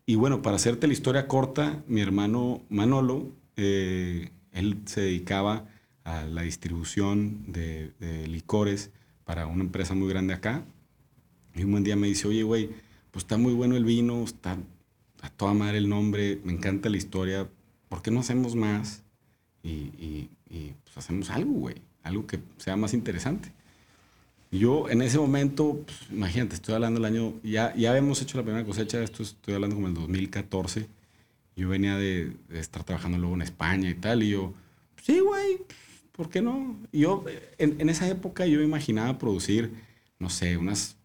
[0.05, 5.65] Y bueno, para hacerte la historia corta, mi hermano Manolo, eh, él se dedicaba
[6.03, 7.91] a la distribución de,
[8.27, 8.91] licores
[9.25, 10.63] para una empresa muy grande acá.
[11.53, 12.69] Y un buen día me dice, oye, güey,
[13.11, 14.57] pues está muy bueno el vino, está
[15.21, 17.49] a toda madre el nombre, me encanta la historia,
[17.89, 19.03] ¿por qué no hacemos más?
[19.63, 20.29] Y,
[20.83, 23.51] pues hacemos algo, güey, algo que sea más interesante.
[24.49, 28.37] Y yo en ese momento, pues, imagínate, estoy hablando del año, ya, ya habíamos hecho
[28.37, 30.87] la primera cosecha, esto estoy hablando como el 2014.
[31.57, 34.53] Yo venía de, estar trabajando luego en España y tal, y yo,
[35.03, 35.59] sí, güey,
[36.13, 36.79] ¿por qué no?
[36.93, 37.25] Y yo,
[37.57, 39.73] en, en, esa época yo imaginaba producir,
[40.19, 40.96] no sé, unas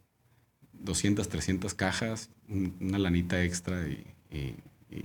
[0.83, 4.57] 200, 300 cajas, una lanita extra y, y,
[4.91, 5.03] y,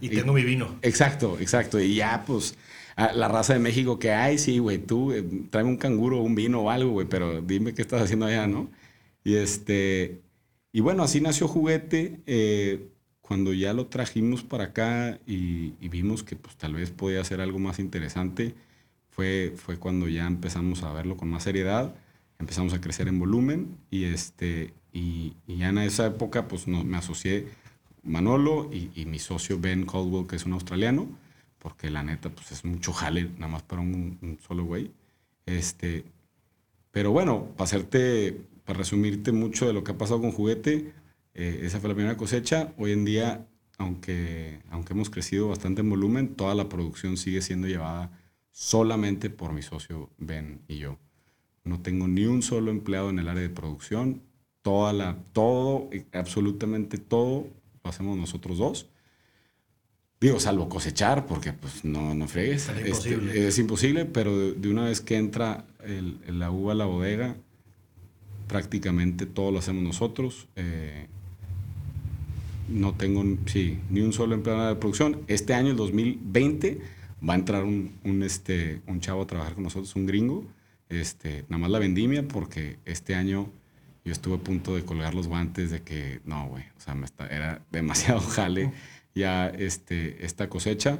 [0.00, 0.76] y tengo mi vino.
[0.82, 1.80] Exacto, exacto.
[1.80, 2.56] Y ya, pues,
[2.96, 6.60] la raza de México que hay, sí, güey, tú eh, tráeme un canguro, un vino
[6.60, 8.70] o algo, güey, pero dime qué estás haciendo allá, ¿no?
[9.24, 10.20] Y este,
[10.72, 12.20] y bueno, así nació Juguete.
[12.26, 12.88] Eh,
[13.20, 17.60] cuando ya lo trajimos para acá y, vimos que pues tal vez podía ser algo
[17.60, 18.56] más interesante,
[19.08, 21.94] fue, fue cuando ya empezamos a verlo con más seriedad,
[22.40, 26.96] empezamos a crecer en volumen y, este, y, ya en esa época pues no, me
[26.96, 27.48] asocié
[28.02, 31.08] Manolo y, y, mi socio Ben Caldwell, que es un australiano,
[31.60, 34.90] porque la neta, pues es mucho jale, nada más para un, solo güey.
[35.46, 36.04] Este,
[36.90, 40.92] pero bueno, para hacerte, para resumirte mucho de lo que ha pasado con Juguete,
[41.34, 42.72] eh, esa fue la primera cosecha.
[42.78, 43.46] Hoy en día,
[43.78, 48.10] aunque, aunque hemos crecido bastante en volumen, toda la producción sigue siendo llevada
[48.50, 50.98] solamente por mi socio Ben y yo.
[51.64, 54.22] No tengo ni un solo empleado en el área de producción.
[54.62, 57.46] Toda la, todo, absolutamente todo,
[57.82, 58.86] lo hacemos nosotros dos.
[60.20, 62.68] Digo, salvo cosechar, porque pues no, no fregues.
[62.68, 63.48] Es este, imposible.
[63.48, 67.36] es imposible, pero de, una vez que entra el, la uva a la bodega,
[68.46, 70.46] prácticamente todo lo hacemos nosotros.
[70.56, 71.06] Eh,
[72.68, 75.22] no tengo, sí, ni un solo empleado de producción.
[75.26, 76.80] Este año, el 2020,
[77.26, 80.44] va a entrar un, un, este, un chavo a trabajar con nosotros, un gringo.
[80.90, 83.50] Este, nada más la vendimia, porque este año
[84.04, 87.04] yo estuve a punto de colgar los guantes de que, no, güey, o sea, me
[87.04, 88.72] está, era demasiado jale
[89.14, 90.98] ya este, esta cosecha,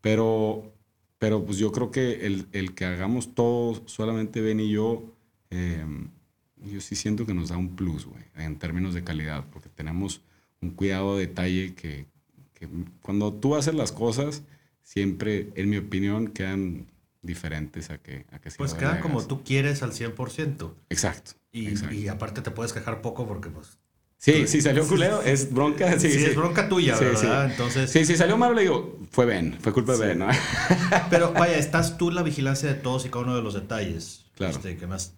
[0.00, 0.72] pero,
[1.18, 5.02] pero pues yo creo que el, el que hagamos todo, solamente Ben y yo,
[5.50, 6.08] em,
[6.56, 10.20] yo sí siento que nos da un plus, güey, en términos de calidad, porque tenemos
[10.60, 12.06] un cuidado de detalle que,
[12.54, 12.68] que
[13.02, 14.42] cuando tú haces las cosas,
[14.82, 16.86] siempre, en mi opinión, quedan
[17.24, 20.74] diferentes a que, a que si Pues quedan como tú quieres al 100%.
[20.90, 21.94] Exacto y, exacto.
[21.94, 23.78] y, aparte te puedes quejar poco porque pues
[24.24, 25.98] Sí, sí salió culero, es bronca.
[25.98, 27.50] Sí, sí, es bronca tuya, ¿verdad?
[27.50, 27.90] Entonces...
[27.90, 30.28] Sí, sí, salió malo, le digo, fue Ben, fue culpa de Ben, ¿no?
[31.10, 34.24] Pero vaya, estás tú en la vigilancia de todos y cada uno de los detalles.
[34.34, 34.56] Claro.
[34.56, 35.12] Este, que más,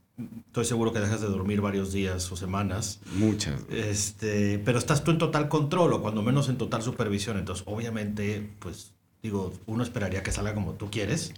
[0.49, 2.99] estoy seguro que dejas de dormir varios días o semanas.
[3.13, 3.63] Muchas.
[3.71, 7.39] Este, pero estás tú en total control o cuando menos en total supervisión.
[7.39, 8.93] Entonces, obviamente, pues,
[9.23, 11.33] digo, uno esperaría que salga como tú quieres.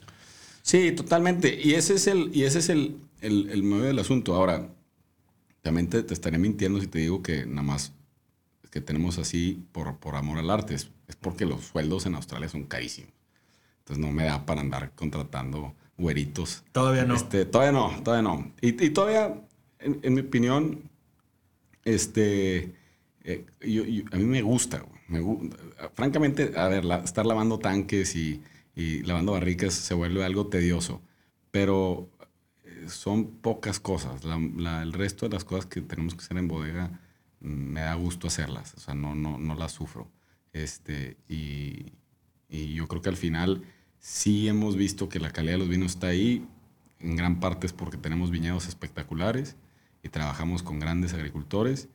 [0.68, 1.58] Sí, totalmente.
[1.64, 4.34] Y ese es el, y ese es el, el, el medio del asunto.
[4.34, 4.68] Ahora,
[5.62, 7.94] también te, estaría mintiendo si te digo que nada más
[8.70, 10.74] que tenemos así por, por amor al arte.
[10.74, 10.90] Es,
[11.22, 13.14] porque los sueldos en Australia son carísimos.
[13.78, 16.64] Entonces no me da para andar contratando güeritos.
[16.72, 17.14] Todavía no.
[17.14, 18.52] Este, todavía no, todavía no.
[18.60, 19.40] Y, y todavía,
[19.78, 20.82] en, mi opinión,
[21.86, 22.74] este,
[23.24, 25.24] eh, yo, a mí me gusta, me,
[25.94, 28.42] francamente, a ver, estar lavando tanques y,
[28.78, 31.02] y lavando barricas se vuelve algo tedioso.
[31.50, 32.08] Pero
[32.86, 34.22] son pocas cosas.
[34.24, 37.00] el resto de las cosas que tenemos que hacer en bodega
[37.40, 38.74] mm, me da gusto hacerlas.
[38.74, 40.08] O sea, no, no, no las sufro.
[40.52, 41.92] Este, y,
[42.48, 43.64] y, yo creo que al final
[43.98, 46.46] sí hemos visto que la calidad de los vinos está ahí.
[47.00, 49.56] En gran parte es porque tenemos viñedos espectaculares
[50.04, 51.88] y trabajamos con grandes agricultores.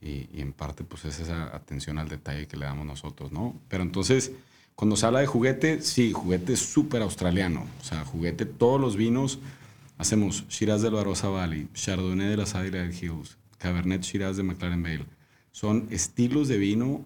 [0.00, 3.60] Y, y, en parte pues es esa atención al detalle que le damos nosotros, ¿no?
[3.68, 4.32] Pero entonces,
[4.80, 7.66] cuando se habla de juguete, sí, juguete es súper australiano.
[7.82, 9.38] O sea, juguete, todos los vinos
[9.98, 15.04] Hacemos Shiraz del Barossa Valley, Chardonnay de las Adelaide Hills, Cabernet Shiraz de McLaren Vale.
[15.52, 17.04] Son estilos de vino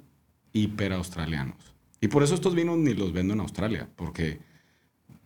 [0.52, 1.56] hiper australianos.
[2.00, 4.38] Y por eso estos vinos ni los vendo en Australia, porque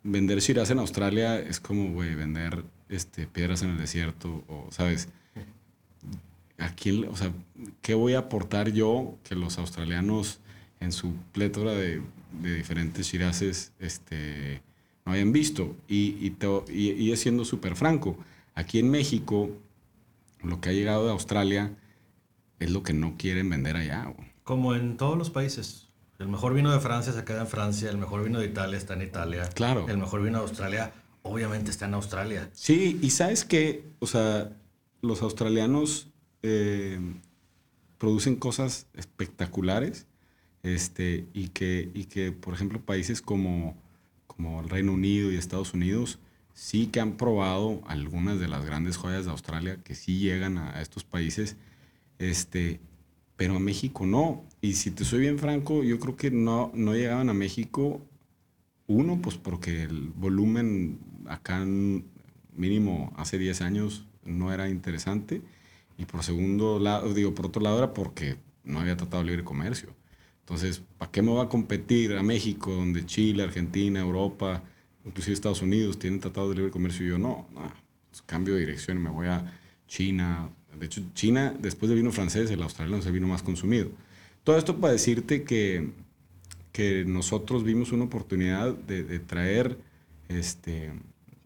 [0.02, 5.10] vender Shiraz en Australia es como, güey, vender este, piedras en el desierto, o, ¿sabes?
[6.56, 7.30] Aquí, o sea,
[7.82, 10.40] ¿qué voy a aportar yo que los australianos
[10.80, 12.00] en su plétora de,
[12.32, 14.62] de diferentes Shirazes, este,
[15.04, 15.76] no hayan visto.
[15.88, 16.36] Y, y,
[16.72, 18.16] y, es siendo súper franco,
[18.54, 19.50] aquí en México,
[20.42, 21.76] lo que ha llegado de Australia
[22.58, 24.12] es lo que no quieren vender allá.
[24.44, 25.88] Como en todos los países.
[26.18, 28.94] El mejor vino de Francia se queda en Francia, el mejor vino de Italia está
[28.94, 29.48] en Italia.
[29.54, 29.86] Claro.
[29.88, 32.50] El mejor vino de Australia, obviamente, está en Australia.
[32.52, 34.50] Sí, y sabes que, o sea,
[35.00, 36.08] los australianos,
[36.42, 36.98] eh,
[37.98, 40.06] producen cosas espectaculares
[40.62, 43.76] este, y, que, y que, por ejemplo, países como,
[44.26, 46.18] como el Reino Unido y Estados Unidos
[46.58, 50.82] sí que han probado algunas de las grandes joyas de Australia que sí llegan a,
[50.82, 51.56] estos países,
[52.18, 52.80] este,
[53.36, 54.44] pero a México no.
[54.60, 58.02] Y si te soy bien franco, yo creo que no, no llegaban a México,
[58.88, 65.42] uno, pues porque el volumen acá mínimo hace 10 años no era interesante,
[65.96, 69.94] y por segundo lado, digo, por otro lado era porque no había tratado libre comercio.
[70.48, 74.62] Entonces, ¿para qué me va a competir a México, donde Chile, Argentina, Europa,
[75.04, 77.46] inclusive Estados Unidos tienen tratado de libre comercio y yo no?
[77.52, 77.70] no
[78.08, 79.44] pues cambio de dirección y me voy a
[79.86, 80.48] China.
[80.80, 83.90] De hecho, China, después del vino francés, el australiano es el vino más consumido.
[84.42, 85.90] Todo esto para decirte que,
[86.72, 89.76] que nosotros vimos una oportunidad de, de traer,
[90.28, 90.92] este,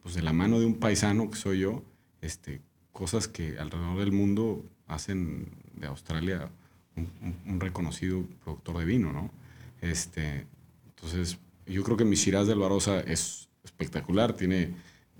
[0.04, 1.82] pues de la mano de un paisano que soy yo,
[2.20, 2.60] este,
[2.92, 6.52] cosas que alrededor del mundo hacen de Australia
[6.96, 9.30] un, reconocido productor de vino, ¿no?
[9.80, 10.46] Este,
[10.88, 14.74] entonces, yo creo que mi Shiraz del Barossa es espectacular, tiene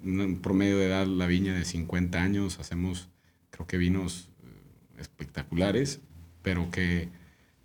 [0.05, 3.09] un promedio de edad la viña de 50 años, hacemos,
[3.51, 6.01] creo que vinos eh, espectaculares,
[6.43, 7.09] pero que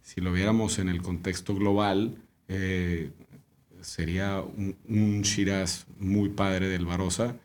[0.01, 2.17] si lo viéramos en el contexto global,
[2.47, 3.11] eh,
[3.81, 7.35] sería un, un, Shiraz muy padre del Barossa.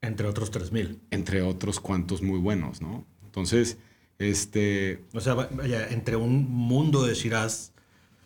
[0.00, 0.98] Entre otros 3.000.
[1.10, 3.06] Entre otros cuantos muy buenos, ¿no?
[3.24, 3.78] Entonces,
[4.18, 5.02] este.
[5.12, 7.72] O sea, vaya, entre un mundo de Shiraz.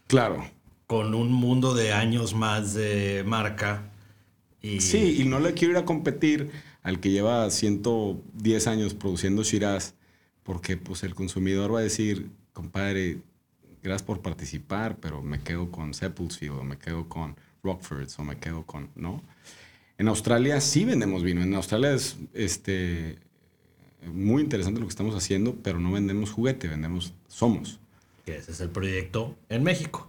[0.07, 0.45] Claro.
[0.87, 3.91] Con un mundo de años más de marca.
[4.63, 4.81] Y...
[4.81, 6.51] Sí, y no le quiero ir a competir
[6.83, 9.95] al que lleva 110 años produciendo Shiraz,
[10.43, 13.19] porque pues el consumidor va a decir, compadre,
[13.83, 18.39] gracias por participar, pero me quedo con Sepulsfield, o me quedo con Rockford, o me
[18.39, 19.23] quedo con, ¿no?
[19.99, 21.43] En Australia sí vendemos vino.
[21.43, 23.19] En Australia es, este,
[24.07, 27.81] muy interesante lo que estamos haciendo, pero no vendemos juguete, vendemos Somos.
[28.25, 30.07] Que ese es el proyecto en México.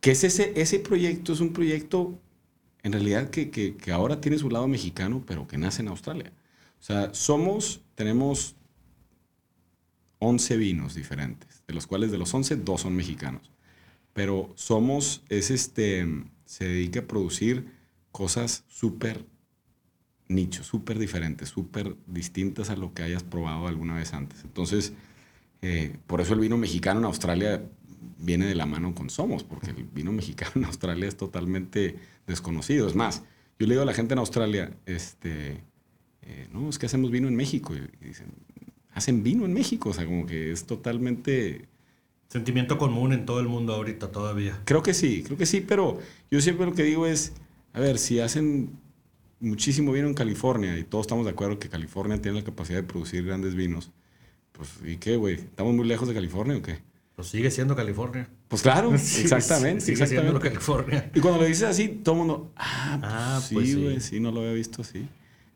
[0.00, 2.18] Que es ese, ese proyecto es un proyecto
[2.82, 6.32] en realidad que, que, que, ahora tiene su lado mexicano, pero que nace en Australia.
[6.80, 8.54] O sea, Somos, tenemos
[10.20, 13.50] 11 vinos diferentes, de los cuales de los 11, dos son mexicanos.
[14.12, 16.06] Pero Somos es este,
[16.44, 17.66] se dedica a producir
[18.10, 19.24] cosas súper
[20.28, 24.44] nichos súper diferentes, súper distintas a lo que hayas probado alguna vez antes.
[24.44, 24.92] Entonces,
[25.62, 27.62] eh, por eso el vino mexicano en Australia
[28.18, 32.86] viene de la mano con Somos, porque el vino mexicano en Australia es totalmente desconocido.
[32.86, 33.22] Es más,
[33.58, 35.62] yo le digo a la gente en Australia, este,
[36.22, 37.74] eh, no, es que hacemos vino en México.
[37.74, 38.28] Y dicen,
[38.92, 41.68] hacen vino en México, o sea, como que es totalmente...
[42.28, 44.60] Sentimiento común en todo el mundo ahorita todavía.
[44.66, 45.98] Creo que sí, creo que sí, pero
[46.30, 47.32] yo siempre lo que digo es,
[47.72, 48.72] a ver, si hacen
[49.40, 52.84] muchísimo vino en California y todos estamos de acuerdo que California tiene la capacidad de
[52.84, 53.90] producir grandes vinos.
[54.52, 55.34] Pues, ¿y qué, güey?
[55.36, 56.78] ¿Estamos muy lejos de California o qué?
[57.14, 58.28] Pues sigue siendo California.
[58.48, 59.80] Pues claro, exactamente.
[59.80, 61.10] Sigue siendo California.
[61.14, 64.20] Y cuando lo dices así, todo el mundo, ah, pues ah, sí, pues güey, sí.
[64.20, 65.08] no lo había visto así.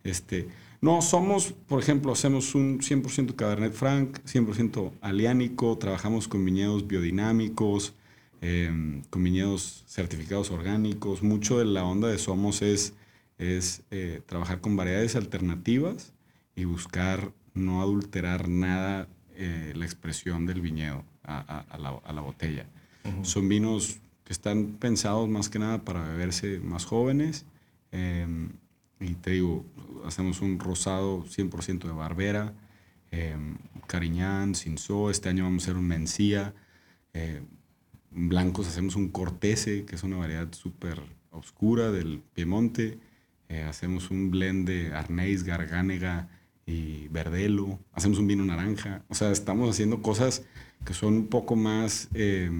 [0.05, 0.49] Este,
[0.81, 7.95] no, somos, por ejemplo, hacemos un 100% Cabernet Franc, 100% aliánico, trabajamos con viñedos biodinámicos,
[8.41, 11.23] em, con viñedos certificados orgánicos.
[11.23, 12.95] Mucho de la onda de Somos es
[13.43, 16.13] es eh, trabajar con variedades alternativas
[16.55, 22.67] y buscar no adulterar nada eh, la expresión del viñedo a, la, botella.
[23.23, 27.47] Son vinos que están pensados más que nada para beberse más jóvenes.
[27.91, 28.51] Em,
[29.01, 29.65] y te digo,
[30.05, 32.55] hacemos un rosado 100% de Barbera,
[33.11, 33.37] eh,
[33.87, 35.11] Cariñán, Cinzó.
[35.11, 36.55] Este año vamos a hacer un Mencía.
[37.15, 37.43] Eh,
[38.11, 41.01] blancos hacemos un Cortese, que es una variedad súper
[41.31, 42.99] oscura del Piemonte.
[43.53, 46.27] Eh, hacemos un blend de arnés, gargánega
[46.65, 47.79] y verdelo.
[47.93, 49.03] Hacemos un vino naranja.
[49.11, 50.43] O sea, estamos haciendo cosas
[50.87, 52.51] que son un poco más eh,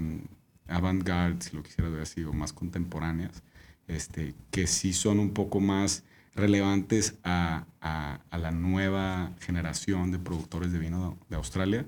[0.67, 3.41] avant-garde, si lo quisiera ver así, o más contemporáneas,
[3.87, 6.03] este, que sí son un poco más
[6.35, 11.87] relevantes a, a, la nueva generación de productores de vino de Australia.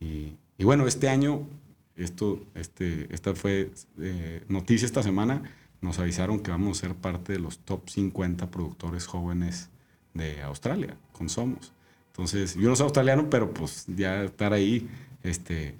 [0.00, 1.46] Y, y bueno, este año,
[1.94, 5.44] esto, este, esta fue eh, noticia esta semana,
[5.82, 9.68] nos avisaron que vamos a ser parte de los top 50 productores jóvenes
[10.14, 11.72] de Australia, con Somos.
[12.12, 14.88] Entonces, yo no soy australiano, pero pues ya estar ahí,
[15.22, 15.74] este,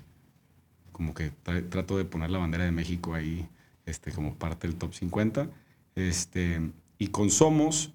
[0.90, 1.30] como que
[1.70, 3.48] trato de poner la bandera de México ahí,
[3.86, 5.48] este, como parte del top 50.
[5.94, 7.92] Este, y con Somos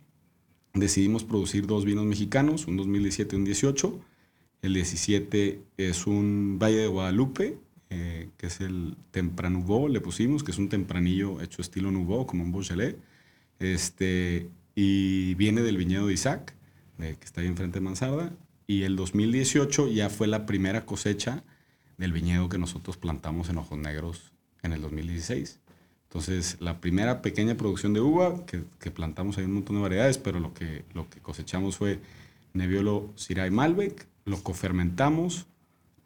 [0.73, 3.99] decidimos producir dos vinos mexicanos, un 2017 y un 18.
[4.61, 7.57] El 17 es un Valle de Guadalupe,
[7.89, 12.43] eh, que es el Tempranouveau, le pusimos, que es un tempranillo hecho estilo Nouveau, como
[12.43, 12.95] un Beaujolais.
[13.59, 16.53] Este, y viene del viñedo de Isaac,
[16.97, 18.33] que está ahí enfrente de Mansarda.
[18.67, 21.43] Y el 2018 ya fue la primera cosecha
[21.97, 24.31] del viñedo que nosotros plantamos en Ojos Negros
[24.63, 25.59] en el 2016.
[26.03, 30.17] Entonces, la primera pequeña producción de uva que, que, plantamos, hay un montón de variedades,
[30.17, 31.99] pero lo que, lo que cosechamos fue
[32.53, 35.47] Nebbiolo Syrah Malbec, lo cofermentamos,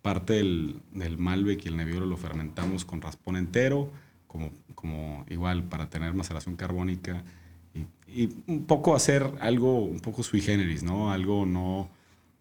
[0.01, 3.91] parte del, del, Malbec y el Nebbiolo lo fermentamos con raspón entero,
[4.27, 7.23] como, como igual para tener maceración carbónica
[7.73, 11.11] y, y, un poco hacer algo un poco sui generis, ¿no?
[11.11, 11.89] Algo no,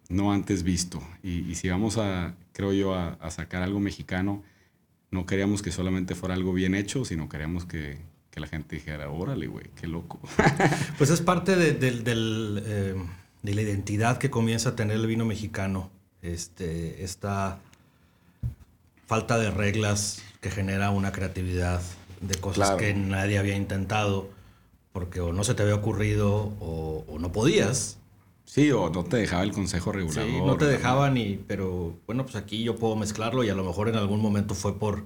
[0.09, 1.03] no antes visto.
[1.23, 4.43] Y, y si vamos a, creo yo, a, a sacar algo mexicano,
[5.11, 7.99] no queríamos que solamente fuera algo bien hecho, sino queríamos que,
[8.31, 10.21] que la gente dijera, órale, güey, qué loco.
[10.99, 12.95] pues es parte de, de, del, eh,
[13.43, 15.91] de, la identidad que comienza a tener el vino mexicano.
[16.23, 17.59] Este, esta
[19.07, 21.81] falta de reglas que genera una creatividad
[22.21, 22.77] de cosas claro.
[22.77, 24.29] que nadie había intentado,
[24.93, 27.99] porque o no se te había ocurrido o, o no podías.
[28.45, 30.29] Sí, o no te dejaba el consejo regulador.
[30.29, 33.65] Sí, no te dejaban, y, pero bueno, pues aquí yo puedo mezclarlo y a lo
[33.65, 35.05] mejor en algún momento fue por,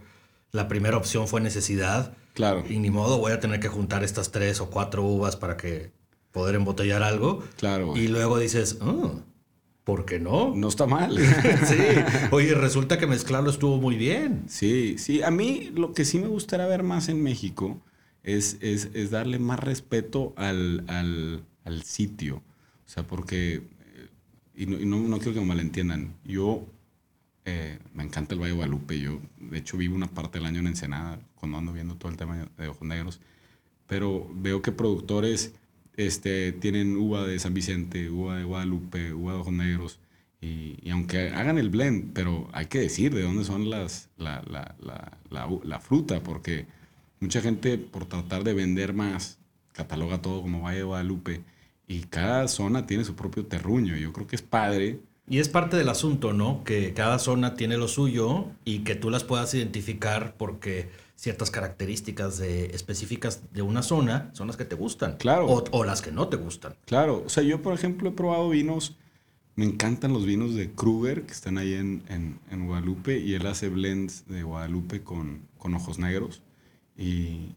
[0.50, 2.16] la primera opción fue necesidad.
[2.32, 2.64] Claro.
[2.68, 5.92] Y ni modo, voy a tener que juntar estas tres o cuatro uvas para que
[6.32, 7.42] poder embotellar algo.
[7.56, 7.96] Claro.
[7.96, 9.20] Y luego dices, oh,
[9.84, 10.54] ¿por qué no?
[10.54, 11.16] No está mal.
[11.66, 11.76] sí.
[12.30, 14.44] Oye, resulta que mezclarlo estuvo muy bien.
[14.48, 15.22] Sí, sí.
[15.22, 17.80] A mí lo que sí me gustaría ver más en México
[18.22, 22.36] es, es, es darle más respeto al, al, al sitio.
[22.86, 23.62] O sea, porque,
[24.54, 26.66] y no, y no, no quiero que me malentiendan, yo
[27.44, 30.60] eh, me encanta el Valle de Guadalupe, yo de hecho vivo una parte del año
[30.60, 33.20] en Ensenada, cuando ando viendo todo el tema de Ojos Negros,
[33.86, 35.52] pero veo que productores
[35.96, 40.00] este, tienen uva de San Vicente, uva de Guadalupe, uva de Ojos Negros,
[40.40, 44.42] y, y, aunque hagan el blend, pero hay que decir de dónde son las, la,
[44.46, 46.66] la, la, la, fruta, porque
[47.20, 49.38] mucha gente por tratar de vender más,
[49.72, 51.42] cataloga todo como Valle de Guadalupe,
[51.86, 53.96] y cada zona tiene su propio terruño.
[53.96, 55.00] Yo creo que es padre.
[55.28, 56.64] Y es parte del asunto, ¿no?
[56.64, 62.38] Que cada zona tiene lo suyo y que tú las puedas identificar porque ciertas características
[62.38, 65.16] de, específicas de una zona son las que te gustan.
[65.16, 65.46] Claro.
[65.46, 66.74] O, o, las que no te gustan.
[66.86, 67.22] Claro.
[67.26, 68.96] O sea, yo, por ejemplo, he probado vinos.
[69.56, 73.46] Me encantan los vinos de Kruger, que están ahí en, en, en Guadalupe, y él
[73.46, 76.42] hace blends de Guadalupe con, con ojos negros.
[76.96, 77.54] Y,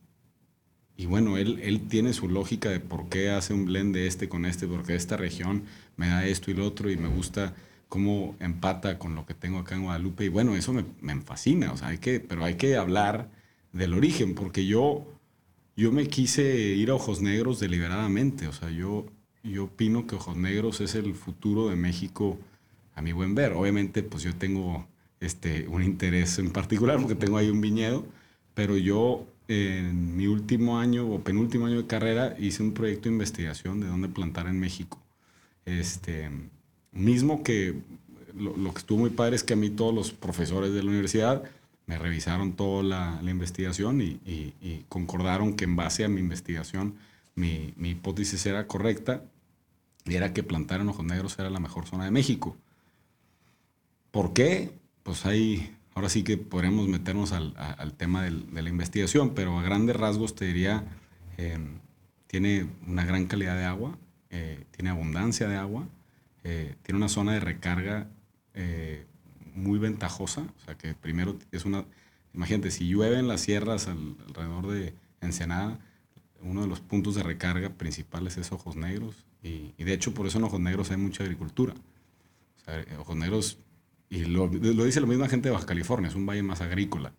[0.95, 4.29] y bueno, él, él tiene su lógica de por qué hace un blend de este
[4.29, 5.63] con este, porque esta región
[5.95, 7.55] me da esto y lo otro y me gusta
[7.89, 10.25] cómo empata con lo que tengo acá en Guadalupe.
[10.25, 13.29] Y bueno, eso me, me fascina, o sea, hay que, pero hay que hablar
[13.73, 15.06] del origen, porque yo,
[15.75, 19.06] yo me quise ir a Ojos Negros deliberadamente, o sea, yo,
[19.43, 22.38] yo opino que Ojos Negros es el futuro de México
[22.95, 23.53] a mi buen ver.
[23.53, 24.88] Obviamente, pues yo tengo
[25.19, 28.06] este, un interés en particular porque tengo ahí un viñedo,
[28.53, 33.13] pero yo en mi último año o penúltimo año de carrera hice un proyecto de
[33.13, 34.99] investigación de dónde plantar en México.
[35.65, 36.30] Este,
[36.91, 37.75] mismo que
[38.36, 40.89] lo, lo, que estuvo muy padre es que a mí todos los profesores de la
[40.89, 41.43] universidad
[41.88, 46.95] me revisaron toda la, investigación y, concordaron que en base a mi investigación
[47.36, 49.23] mi, hipótesis era correcta
[50.06, 52.56] y era que plantar en Ojos Negros era la mejor zona de México.
[54.12, 54.71] ¿Por qué?
[55.04, 59.95] Pues hay ahora sí que podremos meternos al, tema de la investigación, pero a grandes
[59.95, 60.84] rasgos te diría,
[61.38, 61.58] eh,
[62.28, 63.97] tiene una gran calidad de agua,
[64.30, 65.88] eh, tiene abundancia de agua,
[66.43, 68.08] eh, tiene una zona de recarga
[68.54, 69.06] eh,
[69.57, 71.85] muy ventajosa, o sea que primero es una,
[72.33, 75.79] imagínate, si llueve en las sierras al, alrededor de Ensenada,
[76.41, 80.27] uno de los puntos de recarga principales es Ojos Negros, y, y de hecho por
[80.27, 81.73] eso en Ojos Negros hay mucha agricultura.
[81.73, 83.57] O sea, Ojos Negros
[84.09, 87.13] y lo, lo, dice la misma gente de Baja California, es un valle más agrícola.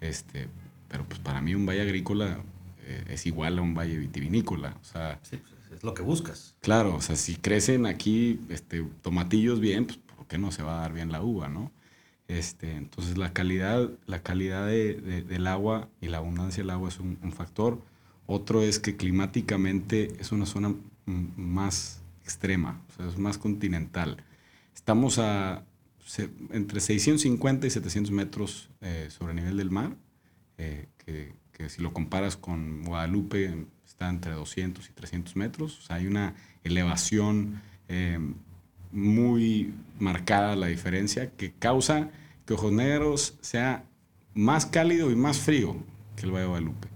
[0.00, 0.48] Este,
[0.88, 2.38] pero pues para mí un valle agrícola
[2.84, 4.76] eh, es igual a un valle vitivinícola.
[4.80, 6.54] O sea, sí, pues es lo que buscas.
[6.60, 10.78] Claro, o sea, si crecen aquí este, tomatillos bien, pues ¿por qué no se va
[10.78, 11.70] a dar bien la uva, no?
[12.38, 16.88] Este, entonces la calidad, la calidad de, de, del agua y la abundancia del agua
[16.88, 17.78] es un, un, factor.
[18.26, 20.74] Otro es que climáticamente es una zona
[21.04, 24.16] más extrema, o sea, es más continental.
[24.74, 25.62] Estamos a,
[26.52, 29.94] entre 650 y 700 metros eh, sobre el nivel del mar,
[30.56, 35.82] eh, que, que, si lo comparas con Guadalupe está entre 200 y 300 metros, o
[35.82, 38.18] sea, hay una elevación eh,
[38.90, 42.10] muy marcada la diferencia que causa
[42.46, 43.84] que Ojos Negros sea
[44.34, 45.76] más cálido y más frío
[46.16, 46.88] que el Valle de Guadalupe.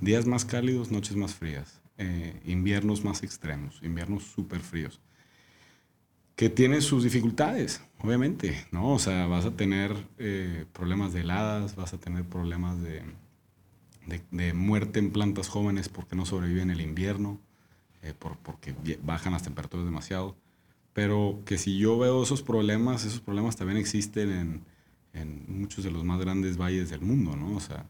[0.00, 5.00] Días más cálidos, noches más frías, eh, inviernos más extremos, inviernos súper fríos
[6.36, 8.92] que tiene sus dificultades, obviamente, ¿no?
[8.92, 13.02] O sea, vas a tener eh, problemas de heladas, vas a tener problemas de,
[14.06, 17.40] de, de, muerte en plantas jóvenes porque no sobreviven el invierno,
[18.02, 20.36] eh, por, porque bajan las temperaturas demasiado.
[20.92, 24.64] Pero que si yo veo esos problemas, esos problemas también existen en,
[25.14, 27.56] en muchos de los más grandes valles del mundo, ¿no?
[27.56, 27.86] O sea,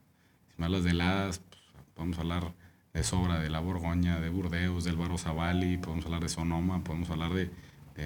[0.48, 1.60] si me hablas de heladas, pues,
[1.94, 2.52] podemos hablar
[2.92, 7.10] de sobra de la Borgoña, de Burdeos, del Barro Zavali, podemos hablar de Sonoma, podemos
[7.10, 7.50] hablar de,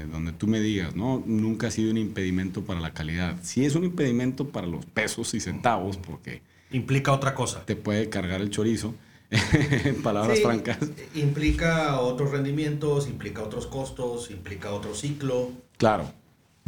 [0.06, 1.22] donde tú me digas, ¿no?
[1.26, 3.36] Nunca ha sido un impedimento para la calidad.
[3.42, 6.42] Sí es un impedimento para los pesos y centavos, porque...
[6.70, 7.64] Implica otra cosa.
[7.64, 8.94] Te puede cargar el chorizo,
[9.30, 10.78] en palabras francas.
[11.14, 15.50] Implica otros rendimientos, implica otros costos, implica otro ciclo.
[15.76, 16.10] Claro.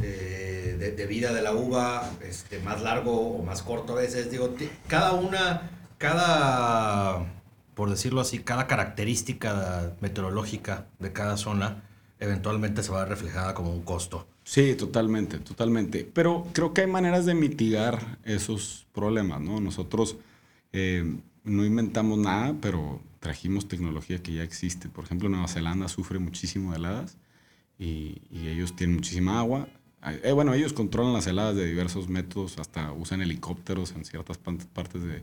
[0.01, 4.31] De, de, vida de la uva, este, más largo o más corto a veces.
[4.31, 4.55] Digo,
[4.89, 7.27] cada una, cada,
[7.75, 11.83] por decirlo así, cada característica meteorológica de cada zona
[12.19, 14.27] eventualmente se va a ver reflejada como un costo.
[14.45, 16.09] Sí, totalmente, totalmente.
[16.13, 19.61] Pero creo que hay maneras de mitigar esos problemas, ¿no?
[19.61, 20.17] Nosotros
[20.73, 24.89] eh, no inventamos nada, pero trajimos tecnología que ya existe.
[24.89, 27.17] Por ejemplo, Nueva Zelanda sufre muchísimo de heladas
[27.79, 29.69] y, ellos tienen muchísima agua.
[30.03, 35.03] Eh, bueno, ellos controlan las heladas de diversos métodos, hasta usan helicópteros en ciertas partes
[35.03, 35.23] de,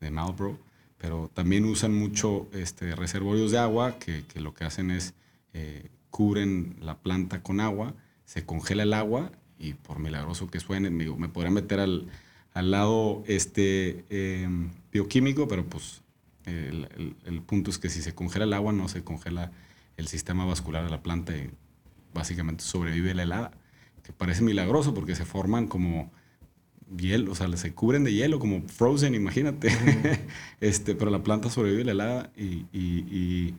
[0.00, 0.58] de Marlborough,
[0.98, 5.14] pero también usan mucho este, reservorios de agua que, que lo que hacen es
[5.54, 7.94] eh, cubren la planta con agua,
[8.24, 12.08] se congela el agua y por milagroso que suene, me, me podría meter al,
[12.54, 16.02] al lado este, em, bioquímico, pero pues
[16.44, 19.52] el, el, punto es que si se congela el agua no se congela
[19.96, 21.50] el sistema vascular de la planta y
[22.12, 23.52] básicamente sobrevive la helada,
[24.02, 26.10] que parece milagroso porque se forman como
[26.96, 29.68] hielo, o sea, se cubren de hielo como frozen, imagínate,
[30.60, 33.54] este, pero la planta sobrevive la helada y, y,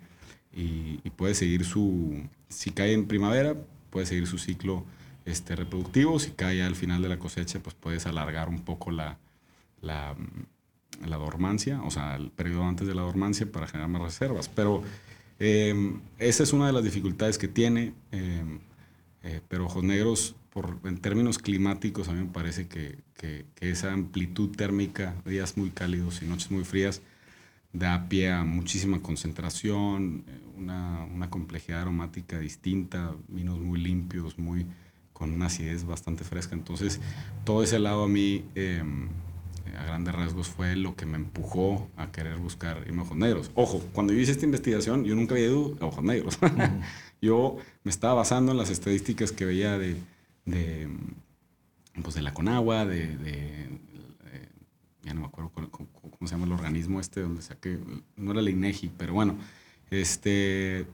[0.54, 3.56] y, y puede seguir su, si cae en primavera,
[3.90, 4.86] puede seguir su ciclo
[5.26, 6.20] este, reproductivo.
[6.20, 9.18] Si cae al final de la cosecha, pues puedes alargar un poco la,
[9.82, 10.16] la,
[11.06, 14.50] la dormancia, o sea, el periodo antes de la dormancia para generar más reservas.
[14.50, 14.84] Pero
[15.40, 17.94] em, esa es una de las dificultades que tiene.
[18.12, 18.60] Em,
[19.24, 23.94] eh, pero ojos negros, por, en términos climáticos, a mí me parece que, que, esa
[23.94, 27.02] amplitud térmica, días muy cálidos y noches muy frías,
[27.72, 34.68] da pie a muchísima concentración, eh, una, una complejidad aromática distinta, vinos muy limpios, muy
[35.14, 36.54] con una acidez bastante fresca.
[36.56, 37.00] Entonces,
[37.46, 39.08] todo ese lado a mí, em,
[39.80, 43.52] a grandes rasgos, fue lo que me empujó a querer buscar irme ojos negros.
[43.56, 46.38] Ojo, cuando yo hice esta investigación, yo nunca había ido a ojos negros.
[47.24, 49.96] yo me estaba basando en las estadísticas que veía de,
[50.46, 50.90] de,
[52.02, 53.70] pues de la Conagua, de, de,
[55.04, 57.80] ya no me acuerdo cómo, se llama el organismo este, donde saqué,
[58.16, 59.36] no era la INEGI, pero bueno,
[59.90, 60.86] este,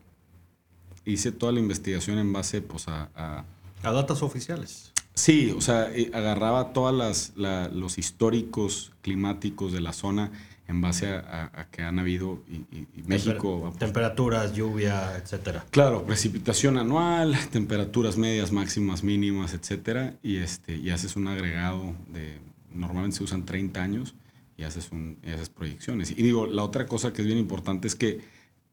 [1.06, 3.46] hice toda la investigación en base pues, a
[3.84, 4.92] a datos oficiales.
[5.14, 10.32] Sí, o sea, eh, agarraba todos los históricos climáticos de la zona
[10.70, 13.74] en base a, que han habido y, México...
[13.80, 15.66] temperaturas, lluvia, etcétera.
[15.72, 22.38] Claro, precipitación anual, temperaturas medias, máximas, mínimas, etcétera, y, este, y haces un agregado de...
[22.72, 24.14] Normalmente se usan 30 años
[24.58, 26.12] y haces, un, y haces proyecciones.
[26.12, 28.22] Y digo, la otra cosa que es bien importante es que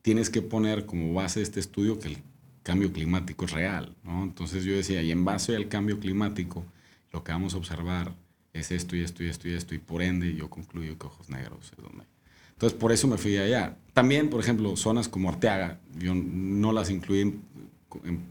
[0.03, 2.18] tienes que poner como base este estudio que el
[2.62, 4.22] cambio climático es real, ¿no?
[4.22, 6.62] Entonces yo decía, y en base al cambio climático,
[7.11, 8.12] lo que vamos a observar
[8.59, 11.29] es esto y esto y esto y esto, y por ende yo concluyo que Ojos
[11.29, 12.05] Negros es donde...
[12.53, 13.77] Entonces por eso me fui allá.
[13.93, 17.39] También, por ejemplo, zonas como Arteaga, yo no las incluí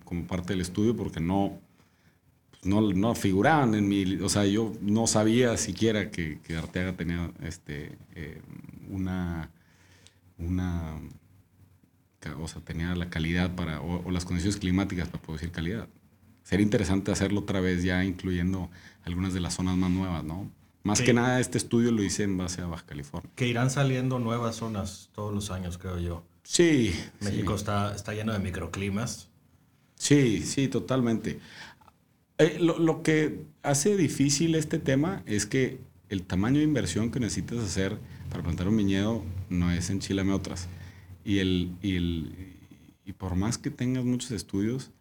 [0.03, 1.59] como parte del estudio porque no,
[2.63, 4.15] no, no, figuraban en mi...
[4.15, 8.41] O sea, yo no sabía siquiera que, que Arteaga tenía este, eh,
[8.89, 9.51] una...
[10.37, 10.99] una
[12.39, 15.87] o sea, tenía la calidad para, o, las condiciones climáticas para producir calidad.
[16.43, 18.69] Sería interesante hacerlo otra vez ya incluyendo
[19.05, 20.51] algunas de las zonas más nuevas, ¿no?
[20.83, 23.31] Más que nada este estudio lo hice en base a Baja California.
[23.35, 26.23] Que irán saliendo nuevas zonas todos los años, creo yo.
[26.43, 26.93] Sí.
[27.21, 29.29] México Está, está lleno de microclimas.
[29.95, 31.39] Sí, sí, totalmente.
[32.37, 35.79] Eh, lo, lo, que hace difícil este tema es que
[36.09, 37.97] el tamaño de inversión que necesitas hacer
[38.29, 40.67] para plantar un viñedo no es en Chile, otras.
[41.23, 42.55] Y, el, y, el,
[43.05, 44.91] y por más que tengas muchos estudios,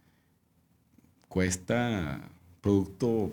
[1.28, 2.30] cuesta
[2.62, 3.32] producto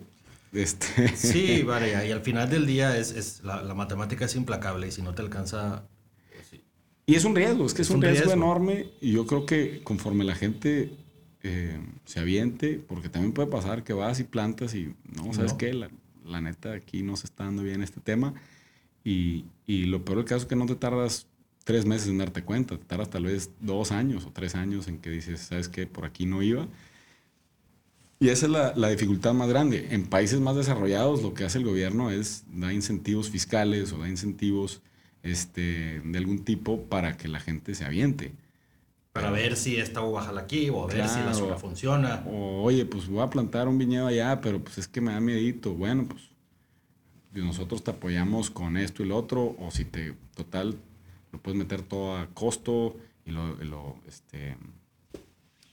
[0.54, 1.16] este.
[1.16, 4.92] Sí vale y al final del día es, es la, la, matemática es implacable y
[4.92, 5.84] si no te alcanza
[6.34, 6.62] pues
[7.06, 10.24] y es un riesgo es que es, un, riesgo, enorme y yo creo que conforme
[10.24, 10.94] la gente
[11.44, 15.74] eh, se aviente porque también puede pasar que vas y plantas y no sabes qué
[15.74, 15.90] la,
[16.26, 18.34] la, neta aquí no se está dando bien este tema
[19.04, 21.28] y, y lo peor del caso es que no te tardas
[21.64, 24.98] tres meses en darte cuenta, te tardas tal vez dos años o tres años en
[25.00, 25.88] que dices, ¿sabes qué?
[25.88, 26.68] Por aquí no iba.
[28.22, 29.88] Y esa es la, la, dificultad más grande.
[29.90, 34.08] En países más desarrollados lo que hace el gobierno es dar incentivos fiscales o da
[34.08, 34.84] incentivos
[35.24, 38.36] este, de algún tipo para que la gente se aviente.
[39.12, 42.24] Para ver si esta uva jala aquí o a ver si la zona funciona.
[42.28, 45.20] O, oye, pues voy a plantar un viñedo allá, pero pues es que me da
[45.20, 45.74] miedito.
[45.74, 46.22] Bueno, pues
[47.34, 50.78] nosotros te apoyamos con esto y lo otro, o si te, total,
[51.32, 54.58] lo puedes meter todo a costo y lo, lo este,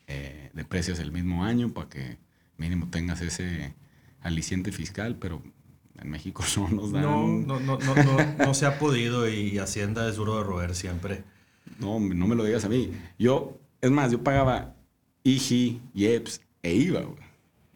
[0.07, 2.28] eh, deprecias el mismo año para que
[2.59, 3.74] mínimo tengas ese
[4.20, 5.42] aliciente fiscal, pero
[6.00, 7.02] en México no nos dan.
[7.02, 11.24] No, no, no, no, no, se ha podido y Hacienda es duro de roer siempre.
[11.78, 12.92] No, no me lo digas a mí.
[13.18, 14.74] Yo, es más, yo pagaba
[15.24, 17.04] IGI, IEPS e IVA.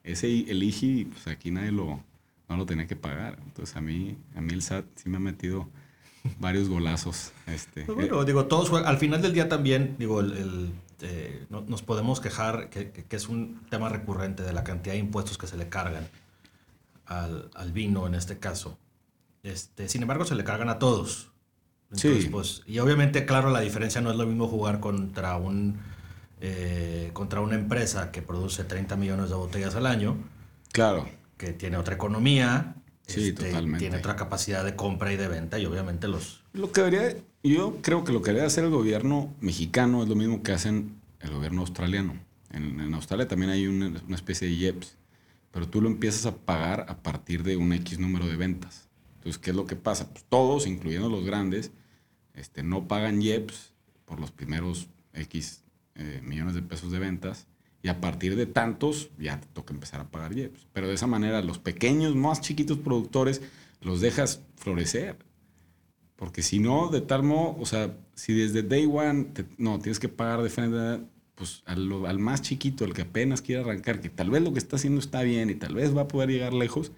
[0.04, 2.02] Ese, el IGI, pues aquí nadie lo,
[2.48, 3.38] no lo tenía que pagar.
[3.44, 5.68] Entonces a mí, a mí el SAT sí me ha metido
[6.40, 7.32] varios golazos.
[7.46, 10.72] Este, pues bueno, digo, todos al final del día también, digo, el,
[11.02, 15.36] eh, nos podemos quejar que, que, es un tema recurrente de la cantidad de impuestos
[15.36, 16.08] que se le cargan
[17.06, 18.78] al, al, vino en este caso.
[19.42, 21.30] Este, sin embargo, se le cargan a todos.
[21.92, 22.28] sí.
[22.30, 25.80] Pues, y obviamente, claro, la diferencia no es lo mismo jugar contra un
[26.44, 30.16] eh, contra una empresa que produce 30 millones de botellas al año.
[30.72, 31.08] Claro.
[31.36, 32.74] Que tiene otra economía.
[33.06, 33.78] Sí, este, totalmente.
[33.78, 36.42] Tiene otra capacidad de compra y de venta y obviamente los...
[36.52, 37.16] Lo que debería,
[37.50, 41.00] yo creo que lo que debería hacer el gobierno mexicano es lo mismo que hacen
[41.20, 42.14] el gobierno australiano.
[42.50, 44.96] En, Australia también hay una, especie de IEPS,
[45.50, 48.88] pero tú lo empiezas a pagar a partir de un X número de ventas.
[49.16, 50.08] Entonces, ¿qué es lo que pasa?
[50.10, 51.70] Pues todos, incluyendo los grandes,
[52.34, 53.72] este, no pagan IEPS
[54.04, 55.62] por los primeros X
[55.94, 57.46] eh, millones de pesos de ventas
[57.82, 60.66] y a partir de tantos ya te toca empezar a pagar IEPS.
[60.72, 63.42] Pero de esa manera los pequeños, más chiquitos productores
[63.80, 65.16] los dejas florecer.
[66.22, 69.26] Porque si no, de tal modo, o sea, si desde day one,
[69.58, 71.04] no, tienes que pagar de frente,
[71.34, 74.60] pues al, al, más chiquito, el que apenas quiere arrancar, que tal vez lo que
[74.60, 76.92] está haciendo está bien y tal vez va a poder llegar lejos,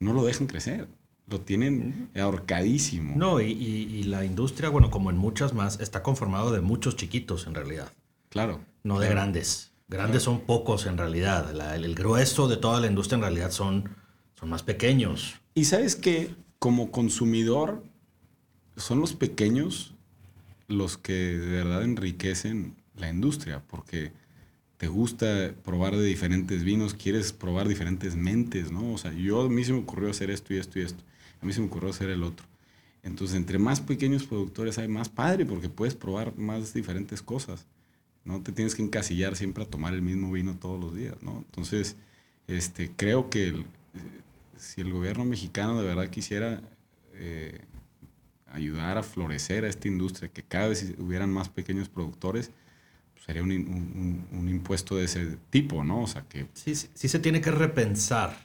[0.00, 0.88] no lo dejan crecer.
[1.26, 3.12] Lo tienen ahorcadísimo.
[3.16, 7.46] No, y, y la industria, bueno, como en muchas más, está conformado de muchos chiquitos
[7.46, 7.92] en realidad.
[8.30, 8.60] Claro.
[8.82, 9.72] No de grandes.
[9.88, 11.50] Grandes son pocos en realidad.
[11.74, 13.90] el, grueso de toda la industria en realidad son,
[14.40, 15.34] son más pequeños.
[15.52, 17.84] Y sabes que como consumidor
[18.76, 19.94] son los pequeños
[20.68, 24.12] los que de verdad enriquecen la industria, porque
[24.76, 28.92] te gusta probar de diferentes vinos, quieres probar diferentes mentes, ¿no?
[28.92, 31.02] O sea, yo a mí se me ocurrió hacer esto y esto y esto,
[31.40, 32.46] a mí se me ocurrió hacer el otro.
[33.02, 37.66] Entonces, entre más pequeños productores hay, más padre, porque puedes probar más diferentes cosas.
[38.24, 41.44] No te tienes que encasillar siempre a tomar el mismo vino todos los días, ¿no?
[41.46, 41.96] Entonces,
[42.46, 43.54] este, creo que eh,
[44.56, 46.62] si el gobierno mexicano de verdad quisiera
[47.14, 47.60] eh,
[48.54, 52.50] ayudar a florecer a esta industria, que cada vez hubieran más pequeños productores,
[53.12, 56.02] pues sería un, un, impuesto de ese tipo, ¿no?
[56.02, 56.46] O sea que...
[56.54, 58.36] Sí, sí, sí se tiene que repensar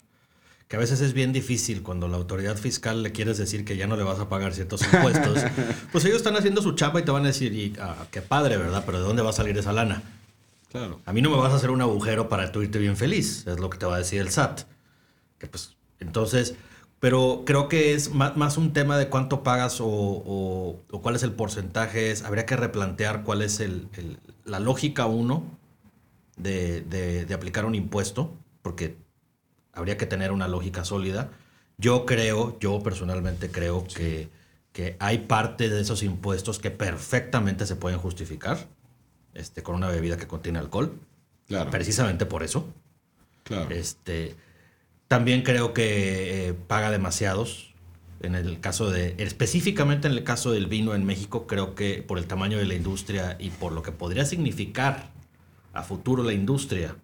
[0.67, 3.87] que a veces es bien difícil cuando la autoridad fiscal le quieres decir que ya
[3.87, 5.43] no le vas a pagar ciertos impuestos,
[5.91, 8.57] pues ellos están haciendo su chapa y te van a decir, y, ah, qué padre,
[8.57, 8.83] ¿verdad?
[8.85, 10.03] Pero ¿de dónde va a salir esa lana?
[10.71, 11.01] Claro.
[11.05, 13.59] A mí no me vas a hacer un agujero para tú irte bien feliz, es
[13.59, 14.61] lo que te va a decir el SAT.
[15.39, 16.53] Que pues, entonces,
[16.99, 22.11] pero creo que es más, un tema de cuánto pagas o, cuál es el porcentaje.
[22.11, 23.87] Es, habría que replantear cuál es el,
[24.45, 25.43] la lógica, uno,
[26.37, 28.97] de, de aplicar un impuesto, porque
[29.73, 31.29] habría que tener una lógica sólida.
[31.77, 34.29] Yo creo, yo personalmente creo que,
[34.73, 38.67] que hay parte de esos impuestos que perfectamente se pueden justificar
[39.33, 40.99] este, con una bebida que contiene alcohol.
[41.47, 41.71] Claro.
[41.71, 42.67] Precisamente por eso.
[43.43, 43.69] Claro.
[43.71, 44.35] Este,
[45.09, 47.73] también creo que eh, paga demasiados.
[48.21, 52.17] En el caso de, específicamente en el caso del vino en México, creo que por
[52.17, 55.09] el tamaño de la industria y por lo que podría significar
[55.73, 56.95] a futuro la industria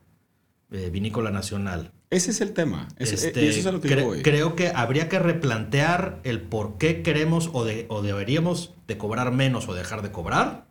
[0.71, 2.87] eh, vinícola nacional, ese es el tema.
[2.97, 4.21] Este, eso es a lo que yo voy.
[4.21, 9.31] Creo que habría que replantear el por qué queremos o, de, o deberíamos de cobrar
[9.31, 10.67] menos o dejar de cobrar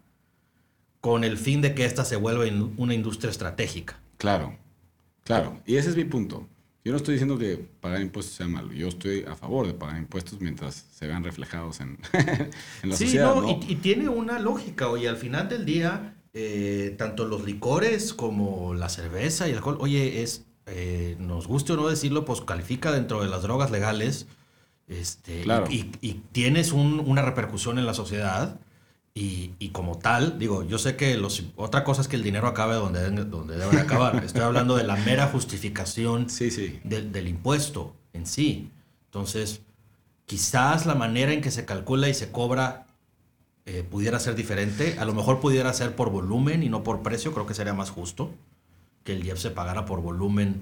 [1.00, 2.44] con el fin de que ésta se vuelva
[2.76, 3.98] una industria estratégica.
[4.18, 4.56] Claro,
[5.24, 5.60] claro.
[5.66, 6.48] Y ese es mi punto.
[6.84, 8.72] Yo no estoy diciendo que pagar impuestos sea malo.
[8.72, 11.98] Yo estoy a favor de pagar impuestos mientras se vean reflejados en,
[12.82, 13.34] en la sociedad.
[13.34, 13.48] ¿no?
[13.48, 14.88] Y, y, tiene una lógica.
[14.88, 19.78] Oye, al final del día, eh, tanto los licores como la cerveza y el alcohol,
[19.80, 24.26] oye, es eh, nos guste o no decirlo, pues califica dentro de las drogas legales.
[24.86, 28.60] Este, y, tienes una repercusión en la sociedad.
[29.16, 32.74] Y, como tal, digo, yo sé que los, otra cosa es que el dinero acabe
[32.74, 34.16] donde, donde debe acabar.
[34.24, 36.80] Estoy hablando de la mera justificación sí, sí.
[36.82, 38.70] del impuesto en sí.
[39.06, 39.60] Entonces,
[40.26, 42.88] quizás la manera en que se calcula y se cobra
[43.66, 44.96] eh, pudiera ser diferente.
[44.98, 47.32] A lo mejor pudiera ser por volumen y no por precio.
[47.32, 48.32] Creo que sería más justo
[49.04, 50.56] que el IEF se pagara por volumen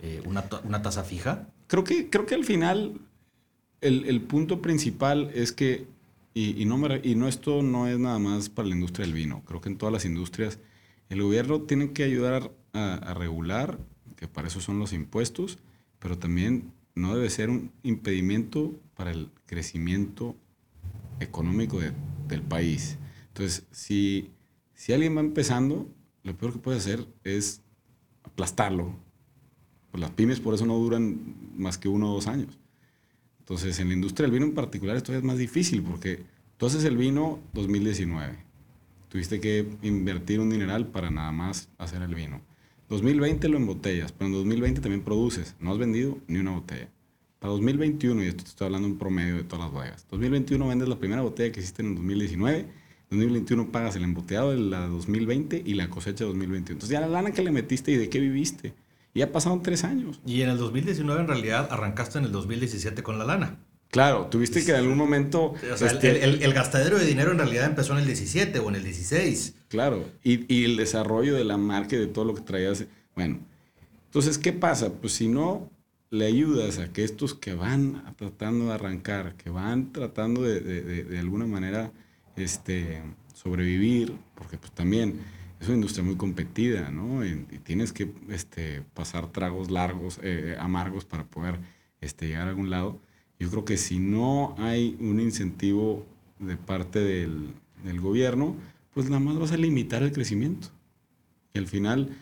[0.00, 1.46] eh, una, una, tasa fija?
[1.68, 3.00] Creo que, creo que al final
[3.80, 5.86] el, el punto principal es que,
[6.34, 9.14] y, y, no me, y no esto no es nada más para la industria del
[9.14, 10.58] vino, creo que en todas las industrias
[11.08, 13.78] el gobierno tiene que ayudar a, regular,
[14.16, 15.58] que para eso son los impuestos,
[16.00, 20.34] pero también no debe ser un impedimento para el crecimiento
[21.20, 21.78] económico
[22.28, 22.98] del país.
[23.28, 24.30] Entonces, si,
[24.74, 25.88] si alguien va empezando,
[26.24, 27.60] lo peor que puede hacer es
[28.24, 28.96] aplastarlo.
[29.90, 32.58] Pues las pymes por eso no duran más que uno o dos años.
[33.44, 36.22] Entonces, en la industria del vino en particular esto es más difícil porque
[36.56, 38.38] tú haces el vino 2019.
[39.10, 42.40] Tuviste que invertir un dineral para nada más hacer el vino.
[42.88, 45.56] 2020 lo embotellas, pero en 2020 también produces.
[45.60, 46.88] No has vendido ni una botella.
[47.38, 50.88] Para 2021, y esto te estoy hablando en promedio de todas las bodegas, 2021 vendes
[50.88, 52.66] la primera botella que hiciste en 2019,
[53.10, 56.76] 2021 pagas el embotellado de la 2020 y la cosecha de 2021.
[56.76, 58.72] Entonces ya la lana que le metiste y de qué viviste.
[59.14, 60.20] Y ya pasaron tres años.
[60.26, 63.58] Y en el 2019 en realidad arrancaste en el 2017 con la lana.
[63.90, 65.54] Claro, tuviste que en algún momento...
[65.72, 68.74] O sea, este, el, gastadero de dinero en realidad empezó en el 17 o en
[68.74, 69.54] el 16.
[69.68, 72.86] Claro, y, y el desarrollo de la marca y de todo lo que traías.
[73.14, 73.38] Bueno,
[74.06, 74.92] entonces, ¿qué pasa?
[74.92, 75.70] Pues si no
[76.10, 81.04] le ayudas a que estos que van tratando de arrancar, que van tratando de, de,
[81.04, 81.92] de, alguna manera
[82.36, 83.02] este,
[83.32, 85.20] sobrevivir, porque pues también
[85.64, 87.24] es una industria muy competida, ¿no?
[87.26, 91.58] Y, tienes que este, pasar tragos largos, eh, amargos para poder
[92.00, 93.00] este, llegar a algún lado
[93.38, 96.06] yo creo que si no hay un incentivo
[96.38, 97.54] de parte del,
[98.00, 98.56] gobierno,
[98.94, 100.68] pues nada más vas a limitar el crecimiento.
[101.52, 102.16] Y al final,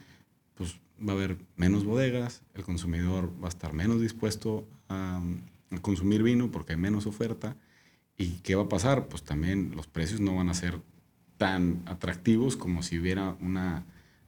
[0.55, 5.23] pues va a haber menos bodegas, el consumidor va a estar menos dispuesto a,
[5.81, 7.57] consumir vino porque hay menos oferta.
[8.19, 9.07] ¿Y qué va a pasar?
[9.07, 10.81] Pues también los precios no van a ser
[11.43, 13.85] tan atractivos como si hubiera una...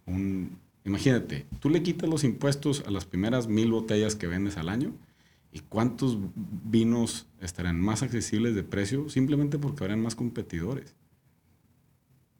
[0.06, 4.68] Un, imagínate, tú le quitas los impuestos a las primeras mil botellas que vendes al
[4.68, 4.92] año
[5.54, 10.96] ¿Y cuántos vinos estarán más accesibles de precio simplemente porque habrán más competidores?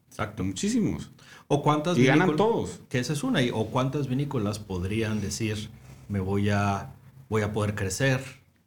[0.09, 0.43] Exacto.
[0.43, 1.13] Muchísimos.
[1.47, 2.81] ¿O cuántas y ganan todos.
[2.89, 3.39] Que esa es una.
[3.53, 5.69] ¿O cuántas vinícolas podrían decir,
[6.09, 6.93] me voy a,
[7.29, 8.21] voy a poder crecer?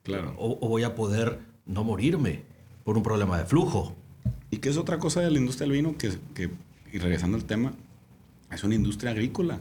[0.04, 0.34] Claro.
[0.38, 2.44] O, voy a poder no morirme
[2.86, 3.97] por un problema de flujo.
[4.50, 6.50] Y que es otra cosa de la industria del vino, que, que,
[6.92, 7.74] y regresando al tema,
[8.52, 9.60] es una industria agrícola.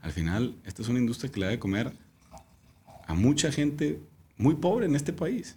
[0.00, 1.92] Al final, esta es una industria que le da de comer
[3.06, 4.00] a mucha gente
[4.36, 5.56] muy pobre en este país.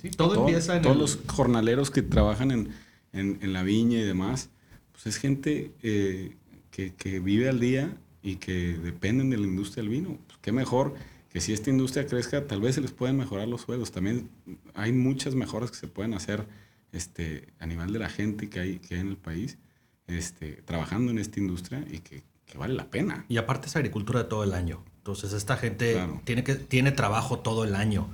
[0.00, 2.70] Sí, todo, empieza en Todos los jornaleros que trabajan en,
[3.12, 4.50] en, la viña y demás,
[4.92, 6.36] pues es gente eh,
[6.70, 10.18] que, que, vive al día y que dependen de la industria del vino.
[10.26, 10.94] Pues qué mejor
[11.30, 13.90] que si esta industria crezca, tal vez se les pueden mejorar los sueldos.
[13.92, 14.28] También
[14.74, 16.46] hay muchas mejoras que se pueden hacer
[16.94, 19.58] este, a nivel de la gente que hay, que hay en el país
[20.06, 23.24] este, trabajando en esta industria y que, que vale la pena.
[23.28, 24.82] Y aparte es agricultura de todo el año.
[24.98, 28.08] Entonces esta gente tiene, que, tiene trabajo todo el año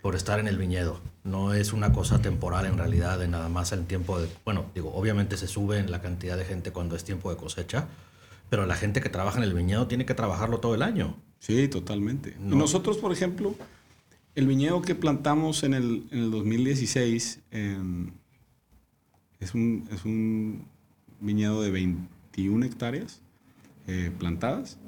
[0.00, 1.00] por estar en el viñedo.
[1.24, 4.28] No es una cosa temporal en realidad de nada más el tiempo de...
[4.44, 7.88] Bueno, digo, obviamente se sube en la cantidad de gente cuando es tiempo de cosecha,
[8.48, 11.16] pero la gente que trabaja en el viñedo tiene que trabajarlo todo el año.
[11.38, 12.36] Sí, totalmente.
[12.38, 13.54] Nosotros, por ejemplo,
[14.36, 18.12] el viñedo que plantamos en el, en el 2016 em,
[19.40, 20.68] es, un, es un
[21.20, 23.22] viñedo de 21 hectáreas
[23.86, 24.78] eh, plantadas.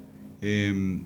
[0.43, 1.03] Eh,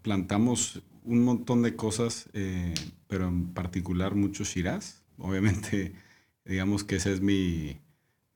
[0.00, 2.72] plantamos un montón de cosas, eh,
[3.08, 5.02] pero en particular mucho Shiraz.
[5.18, 5.92] Obviamente,
[6.44, 7.78] digamos que ese es mi,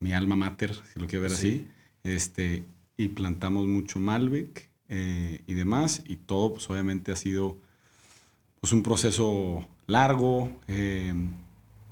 [0.00, 1.68] mi alma mater, si lo quiero ver así.
[2.02, 2.64] Este,
[2.96, 6.02] y plantamos mucho Malbec eh, y demás.
[6.04, 7.58] Y todo, pues obviamente ha sido
[8.60, 10.50] pues, un proceso largo.
[10.68, 11.12] Eh,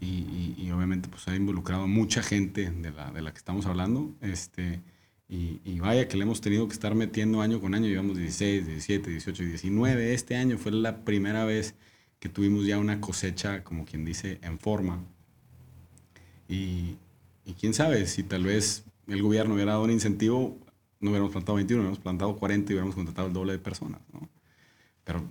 [0.01, 4.15] y, y, obviamente pues ha involucrado mucha gente de la, de la que estamos hablando.
[4.21, 4.81] Este,
[5.29, 9.11] y, vaya que le hemos tenido que estar metiendo año con año, llevamos 16, 17,
[9.11, 10.15] 18, 19.
[10.15, 11.75] Este año fue la primera vez
[12.19, 15.05] que tuvimos ya una cosecha, como quien dice, en forma.
[16.49, 16.97] Y,
[17.61, 20.59] quién sabe, si tal vez el gobierno hubiera dado un incentivo,
[21.01, 24.01] no hubiéramos plantado 21, hubiéramos plantado 40 y hubiéramos contratado el doble de personas.
[24.13, 24.29] ¿no?
[25.05, 25.23] Pero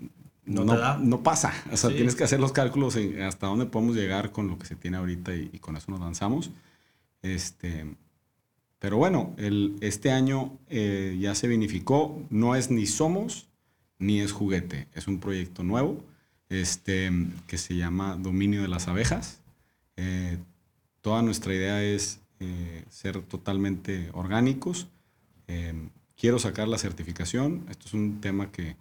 [0.48, 1.54] no, no, pasa.
[1.72, 4.76] O sea, tienes que hacer los cálculos hasta dónde podemos llegar con lo que se
[4.76, 6.52] tiene ahorita y, y con eso nos lanzamos.
[7.22, 7.86] Este,
[8.80, 13.48] pero bueno, el, este año eh, ya se vinificó, no es ni Somos
[14.00, 16.04] ni es juguete, es un proyecto nuevo
[16.50, 17.12] este,
[17.48, 19.40] que se llama Dominio de las Abejas.
[19.96, 20.38] Eh,
[21.02, 24.88] toda nuestra idea es eh, ser totalmente orgánicos.
[26.16, 28.76] quiero sacar la certificación, esto es un tema que,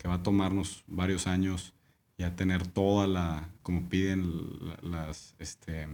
[0.00, 1.74] que, va a tomarnos varios años
[2.16, 4.32] ya tener toda la, como piden
[4.82, 5.34] las...
[5.38, 5.86] Este,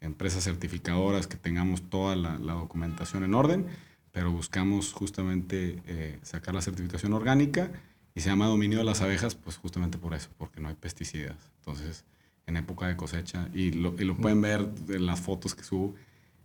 [0.00, 3.66] empresas certificadoras, que tengamos toda la, documentación en orden,
[4.12, 7.70] pero buscamos justamente eh, sacar la certificación orgánica
[8.14, 11.36] y se llama dominio de las abejas, pues justamente por eso, porque no hay pesticidas.
[11.58, 12.04] Entonces,
[12.46, 15.94] en época de cosecha, y lo, y lo pueden ver en las fotos que subo,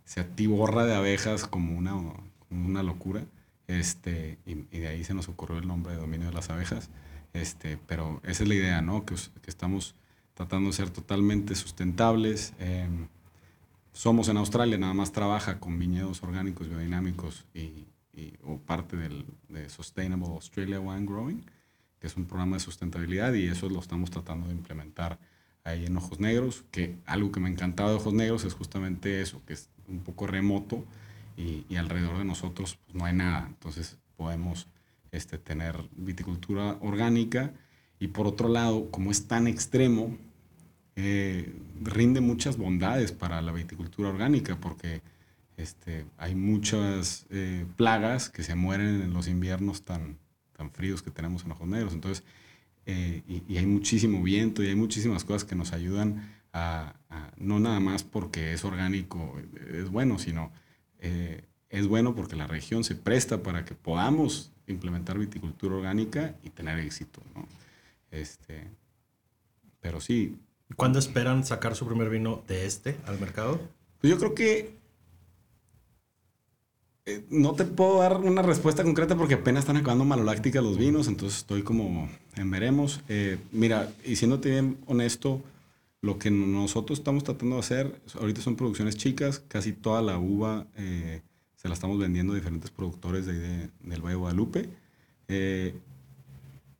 [0.04, 1.94] se atiborra de abejas como una,
[2.50, 3.24] una locura,
[3.78, 6.90] este, y, de ahí se nos ocurrió el nombre de dominio de las abejas.
[7.32, 9.04] Este, pero esa es la idea, ¿no?
[9.04, 9.94] Que, que estamos
[10.34, 12.54] tratando de ser totalmente sustentables.
[12.58, 13.08] Em,
[13.92, 17.86] somos en Australia, nada más trabaja con viñedos orgánicos, biodinámicos y,
[18.42, 21.44] o parte del, de Sustainable Australia Wine Growing,
[21.98, 25.18] que es un programa de sustentabilidad y eso lo estamos tratando de implementar
[25.64, 29.42] ahí en Ojos Negros, que algo que me encantaba de Ojos Negros es justamente eso,
[29.46, 30.84] que es un poco remoto
[31.36, 33.46] y, y alrededor de nosotros pues, no hay nada.
[33.48, 34.66] Entonces podemos
[35.12, 37.52] este, tener viticultura orgánica
[37.98, 40.16] y por otro lado, como es tan extremo,
[40.96, 45.00] eh, rinde muchas bondades para la viticultura orgánica porque
[45.56, 50.18] este, hay muchas eh, plagas que se mueren en los inviernos tan,
[50.56, 51.92] tan fríos que tenemos en Ojos Negros.
[51.92, 52.24] Entonces,
[52.86, 56.94] eh, y, hay muchísimo viento y hay muchísimas cosas que nos ayudan a,
[57.36, 59.40] no nada más porque es orgánico,
[59.72, 60.50] es bueno, sino
[61.70, 66.78] es bueno porque la región se presta para que podamos implementar viticultura orgánica y tener
[66.78, 67.20] éxito.
[67.34, 67.46] ¿no?
[68.10, 68.68] Este,
[69.80, 70.38] pero sí,
[70.76, 73.60] ¿Cuándo esperan sacar su primer vino de este al mercado?
[74.00, 74.74] Pues yo creo que
[77.04, 81.08] eh, no te puedo dar una respuesta concreta porque apenas están acabando malolácticas los vinos,
[81.08, 83.00] entonces estoy como en veremos.
[83.08, 85.40] Eh, mira, y siéndote bien honesto,
[86.02, 90.66] lo que nosotros estamos tratando de hacer, ahorita son producciones chicas, casi toda la uva
[90.76, 91.22] eh,
[91.56, 94.68] se la estamos vendiendo a diferentes productores de, del Valle de Guadalupe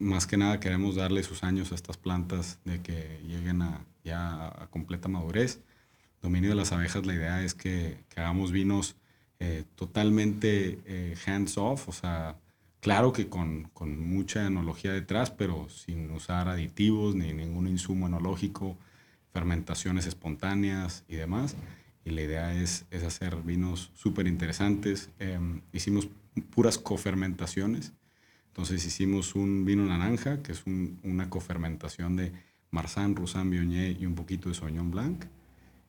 [0.03, 4.49] más que nada queremos darle sus años a estas plantas de que lleguen a, ya
[4.49, 5.61] a completa madurez.
[6.20, 8.97] Dominio de las abejas, la idea es que, hagamos vinos
[9.41, 12.37] eh, totalmente eh, hands off, o sea,
[12.81, 18.77] claro que con, con, mucha enología detrás, pero sin usar aditivos ni ningún insumo enológico,
[19.33, 21.57] fermentaciones espontáneas y demás.
[22.05, 25.11] Y la idea es, es hacer vinos súper interesantes.
[25.18, 26.09] Em, hicimos
[26.51, 27.93] puras cofermentaciones
[28.53, 32.33] entonces hicimos un vino naranja, que es una cofermentación de
[32.70, 35.24] Marsanne, Roussan, Viognier y un poquito de Sauvignon Blanc.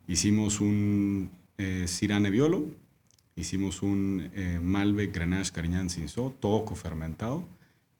[0.07, 2.65] Hicimos un eh, Syrah Nebbiolo,
[3.35, 7.45] hicimos un eh, Malbec Grenache Carignan Cinsault, todo cofermentado,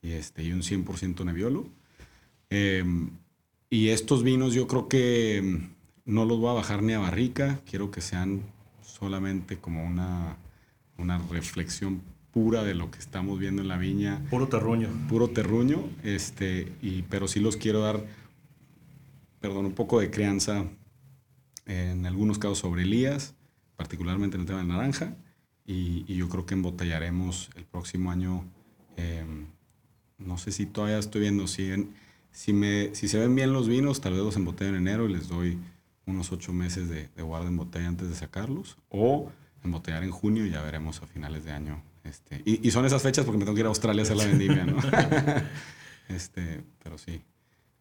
[0.01, 1.67] y, este, y un 100% Nebbiolo.
[2.49, 3.09] Em,
[3.73, 5.69] y estos vinos yo creo que em,
[6.05, 8.43] no los voy a bajar ni a barrica, quiero que sean
[8.83, 10.37] solamente como una,
[10.99, 14.23] una reflexión pura de lo que estamos viendo en la viña.
[14.29, 14.89] Puro terruño.
[15.09, 18.05] Puro terruño, este, y, pero sí los quiero dar,
[19.39, 20.65] perdón, un poco de crianza,
[21.65, 23.33] en algunos casos sobre Elías,
[23.75, 25.15] particularmente en el tema de naranja,
[25.65, 28.45] y, yo creo que embotellaremos el próximo año,
[28.97, 29.47] em,
[30.19, 31.71] no sé si todavía estoy viendo, si,
[32.33, 35.13] si, me, si se ven bien los vinos, tal vez los embotello en enero y
[35.13, 35.57] les doy
[36.05, 39.31] unos ocho meses de, de guarda en botella antes de sacarlos, o
[39.63, 43.23] embotellar en junio y ya veremos a finales de año este, y, son esas fechas
[43.23, 44.77] porque me tengo que ir a Australia a hacer la vendimia, ¿no?
[46.09, 47.21] este, pero sí.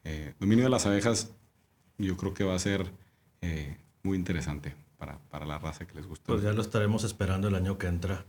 [0.04, 1.32] Eh, dominio de las abejas,
[1.98, 2.92] yo creo que va a ser
[3.40, 6.26] eh, muy interesante para, para, la raza que les gusta.
[6.26, 8.24] Pues ya lo estaremos esperando el año que entra.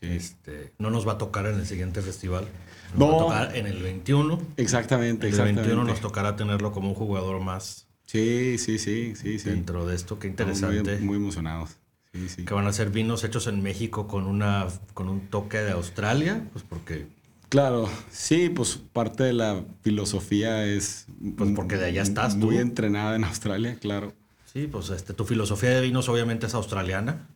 [0.00, 0.06] Sí.
[0.06, 2.46] Este, no nos va a tocar en el siguiente festival.
[2.94, 3.08] Nos no.
[3.08, 4.40] va a tocar en el 21.
[4.56, 7.88] Exactamente, en el 21 nos tocará tenerlo como un jugador más.
[8.06, 9.50] Sí, sí, sí, sí, sí.
[9.50, 10.96] Dentro de esto, qué interesante.
[10.96, 11.76] muy, muy emocionados.
[12.12, 16.42] Que van a ser vinos hechos en México con, una, con un toque de Australia,
[16.52, 17.06] pues porque...
[17.48, 21.06] Claro, sí, pues parte de la filosofía es...
[21.36, 24.12] Pues porque de allá estás muy entrenada en Australia, claro.
[24.52, 27.28] Sí, pues este, tu filosofía de vinos obviamente es australiana.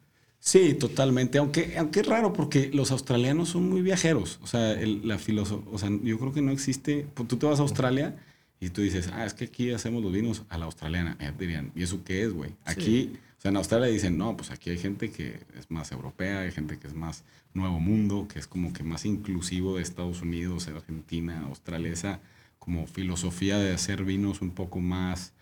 [0.45, 1.39] Sí, totalmente.
[1.39, 4.41] Aunque, aunque es raro porque los australianos son muy viajeros.
[4.43, 7.07] O sea, la filosofía, o sea, yo creo que no existe.
[7.15, 8.17] Pues, tú te vas a Australia
[8.59, 11.17] y tú dices, ah, es que aquí hacemos los vinos a la australiana.
[11.21, 12.57] Ya dirían, ¿y eso qué es, güey?
[12.65, 13.13] Aquí
[13.43, 16.79] sea, en Australia dicen, no, pues aquí hay gente que es más europea, hay gente
[16.79, 17.25] que es más
[17.55, 22.21] nuevo mundo, que es como que más inclusivo de Estados Unidos, Argentina, Australia, esa
[22.61, 25.33] como filosofía de hacer vinos un poco más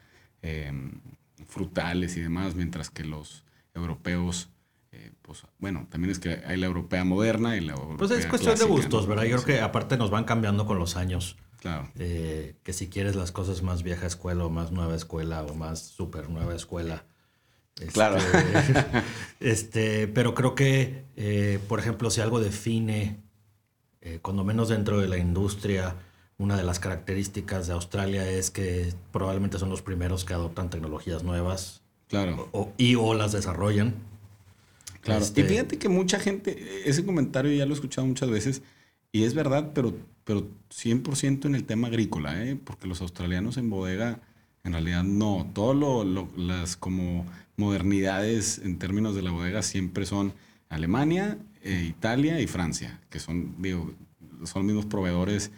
[0.41, 0.93] em,
[1.47, 3.45] frutales y demás, mientras que los
[3.75, 4.60] europeos, eh,
[5.31, 8.59] pues bueno, también es que hay la europea moderna y la europea Pues es cuestión
[8.59, 9.23] de gustos, ¿verdad?
[9.23, 11.37] Yo creo que aparte nos van cambiando con los años.
[11.61, 11.89] Claro.
[12.01, 15.79] Eh, que si quieres las cosas más vieja escuela o más nueva escuela o más
[15.79, 17.05] super nueva escuela,
[17.93, 18.17] claro.
[18.17, 18.85] Este,
[19.41, 23.21] este, pero creo que, eh, por ejemplo, si algo define,
[24.01, 25.95] eh, cuando menos dentro de la industria,
[26.39, 31.23] una de las características de Australia es que probablemente son los primeros que adoptan tecnologías
[31.23, 31.83] nuevas.
[32.09, 32.49] Claro.
[32.51, 34.10] O, y o las desarrollan.
[35.01, 35.23] Claro.
[35.23, 38.63] Este, y fíjate que mucha gente, ese comentario ya lo he escuchado muchas veces,
[39.13, 39.95] y es verdad, pero,
[40.25, 42.57] pero 100% en el tema agrícola, ¿eh?
[42.57, 44.21] porque los australianos en bodega,
[44.63, 45.51] en realidad no.
[45.55, 47.27] Todo lo, lo las como
[47.57, 50.33] modernidades en términos de la bodega siempre son
[50.69, 53.93] Alemania, eh, Italia y Francia, que son, digo,
[54.45, 55.51] son mismos proveedores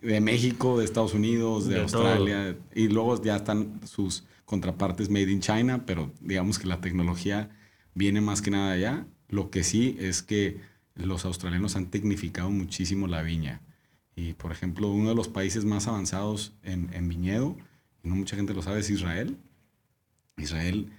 [0.00, 5.30] de México, de Estados Unidos, de, De Australia, y luego ya están sus contrapartes made
[5.30, 7.50] in China, pero digamos que la tecnología
[8.00, 9.06] viene más que nada allá.
[9.28, 10.58] Lo que sí es que
[10.94, 13.60] los australianos han tecnificado muchísimo la viña.
[14.16, 17.58] Y por ejemplo, uno de los países más avanzados en, en viñedo,
[18.02, 19.36] y no mucha gente lo sabe, es Israel.
[20.38, 20.90] Israel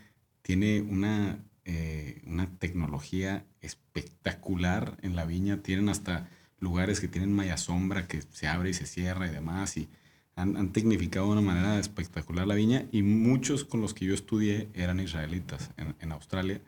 [0.43, 5.63] tiene una, eh, una tecnología espectacular en la viña.
[5.63, 6.29] Tienen hasta
[6.59, 9.75] lugares que tienen malla sombra que se abre y se cierra y demás.
[9.75, 9.89] Y
[10.35, 12.85] han, han tecnificado de una manera espectacular la viña.
[12.91, 16.61] Y muchos con los que yo estudié eran israelitas en, en Australia,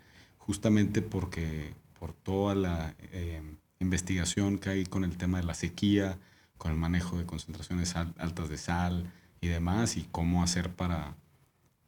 [0.45, 3.41] justamente porque por toda la eh,
[3.79, 6.19] investigación que hay con el tema de la sequía,
[6.57, 11.15] con el manejo de concentraciones al- altas de sal y demás, y cómo hacer para,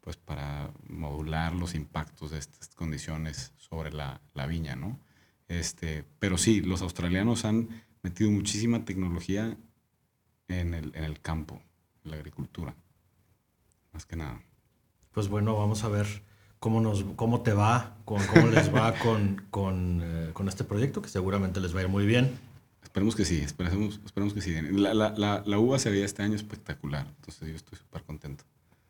[0.00, 4.98] pues, para modular los impactos de estas condiciones sobre la, la viña, ¿no?
[5.48, 7.68] Este, pero sí, los australianos han
[8.02, 9.56] metido muchísima tecnología
[10.48, 11.62] en el, en el campo,
[12.04, 12.74] en la agricultura,
[13.92, 14.40] más que nada.
[15.12, 16.06] Pues bueno, vamos a ver
[16.66, 21.00] cómo, nos, cómo te va, con, cómo les va con, con, eh, con este proyecto,
[21.00, 22.28] que seguramente les va a ir muy bien.
[22.82, 24.52] Esperemos que sí, esperemos, esperemos que sí.
[24.72, 28.42] La, la, la, la uva se veía este año espectacular, entonces yo estoy súper contento.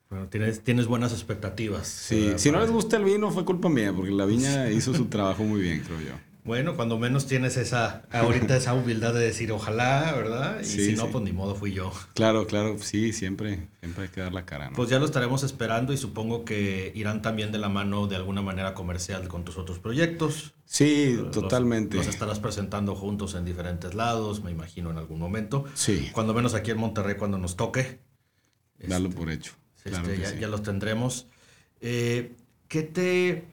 [0.08, 1.86] Bueno, tienes, tienes buenas expectativas.
[1.86, 2.38] Sí, ¿verdad?
[2.38, 5.44] si no les gusta el vino fue culpa mía, porque la viña hizo su trabajo
[5.44, 6.14] muy bien, creo yo.
[6.46, 10.60] Bueno, cuando menos tienes esa, ahorita esa humildad de decir ojalá, ¿verdad?
[10.60, 11.08] Y Sí, si no, sí.
[11.12, 11.92] pues ni modo fui yo.
[12.14, 14.76] Claro, claro, sí, siempre, siempre hay que dar la cara, ¿no?
[14.76, 18.42] Pues ya lo estaremos esperando y supongo que irán también de la mano de alguna
[18.42, 20.54] manera comercial con tus otros proyectos.
[20.64, 21.96] sí, Los- totalmente.
[21.96, 25.64] Los, estarás presentando juntos en diferentes lados, me imagino, en algún momento.
[25.74, 27.98] Sí, Cuando menos aquí en Monterrey, cuando nos toque.
[28.86, 29.52] darlo Este, por hecho.
[29.78, 30.36] este, Claro ya, sí.
[30.40, 31.26] ya los tendremos.
[31.80, 32.36] Eh,
[32.68, 33.44] ¿Qué te...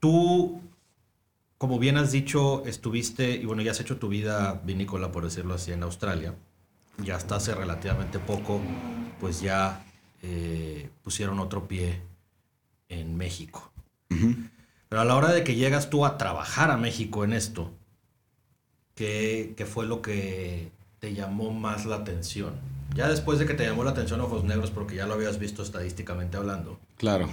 [0.00, 0.60] Tú,
[1.58, 5.54] como bien has dicho, estuviste, y bueno, ya has hecho tu vida vinícola, por decirlo
[5.54, 6.34] así, en Australia.
[6.98, 8.60] Ya hasta hace relativamente poco,
[9.20, 9.84] pues ya
[10.22, 12.00] eh, pusieron otro pie
[12.88, 13.70] en México.
[14.88, 17.72] Pero a la hora de que llegas tú a trabajar a México en esto,
[18.94, 20.70] ¿qué, qué fue lo que
[21.00, 22.54] te llamó más la atención?
[22.94, 25.62] Ya después de que te llamó la atención Ojos Negros, porque ya lo habías visto
[25.62, 27.28] estadísticamente hablando, Claro,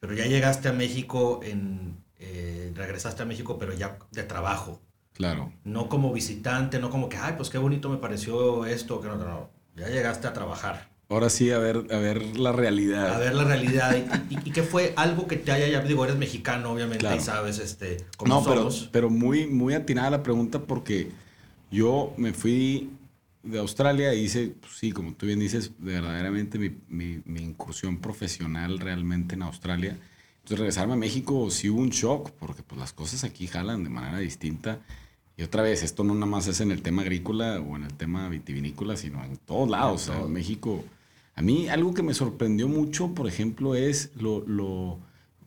[0.00, 4.80] pero ya llegaste a México, en, eh, regresaste a México, pero ya de trabajo,
[5.14, 5.52] claro.
[5.64, 9.16] no como visitante, no como que, ay, pues qué bonito me pareció esto, que no,
[9.16, 10.88] no, no, ya llegaste a trabajar.
[11.10, 13.14] Ahora sí, a ver, a ver la realidad.
[13.14, 13.96] A ver la realidad.
[13.96, 17.16] ¿Y, y, y qué fue algo que te haya, ya digo, eres mexicano, obviamente, Claro.
[17.16, 21.10] y sabes este, cómo No, pero, pero muy, muy atinada la pregunta porque
[21.70, 22.90] yo me fui
[23.50, 27.98] de Australia e hice, pues sí, como tú bien dices, verdaderamente mi, mi- mi incursión
[27.98, 29.96] profesional realmente en Australia.
[30.38, 33.90] Entonces regresarme a México sí hubo un shock porque pues las cosas aquí jalan de
[33.90, 34.80] manera distinta.
[35.36, 37.94] Y otra vez, esto no nada más es en el tema agrícola o en el
[37.94, 40.08] tema vitivinícola, sino en todos lados.
[40.08, 40.84] O sea, en México,
[41.36, 44.98] a mí algo que me sorprendió mucho, por ejemplo, es lo, lo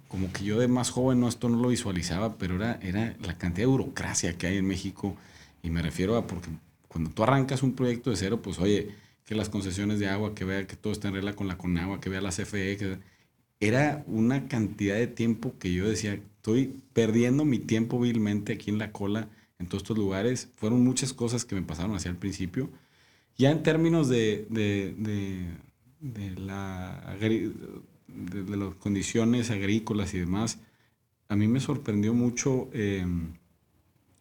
[0.07, 3.37] como que yo de más joven no esto no lo visualizaba, pero era, era la
[3.37, 5.15] cantidad de burocracia que hay en México.
[5.63, 6.49] Y me refiero a porque
[6.91, 8.89] cuando tú arrancas un proyecto de cero, pues oye,
[9.25, 12.01] que las concesiones de agua, que vea que todo está en regla con la Conagua,
[12.01, 12.99] que vea la CFE, que
[13.59, 18.79] era una cantidad de tiempo que yo decía, estoy perdiendo mi tiempo vilmente aquí en
[18.79, 19.29] la cola,
[19.59, 20.49] en todos estos lugares.
[20.57, 22.69] Fueron muchas cosas que me pasaron hacia el principio.
[23.37, 25.47] Ya en términos de, de, de,
[26.01, 30.59] de la, de las condiciones agrícolas y demás,
[31.29, 33.05] a mí me sorprendió mucho eh,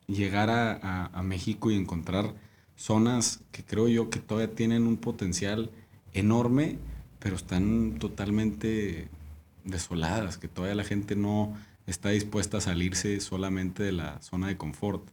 [0.07, 2.35] llegar a, a- a México y encontrar
[2.81, 5.71] zonas que creo yo que todavía tienen un potencial
[6.15, 6.79] enorme,
[7.19, 9.09] pero están totalmente
[9.65, 11.55] desoladas, que todavía la gente no
[11.87, 15.07] está dispuesta a salirse solamente de la zona de confort.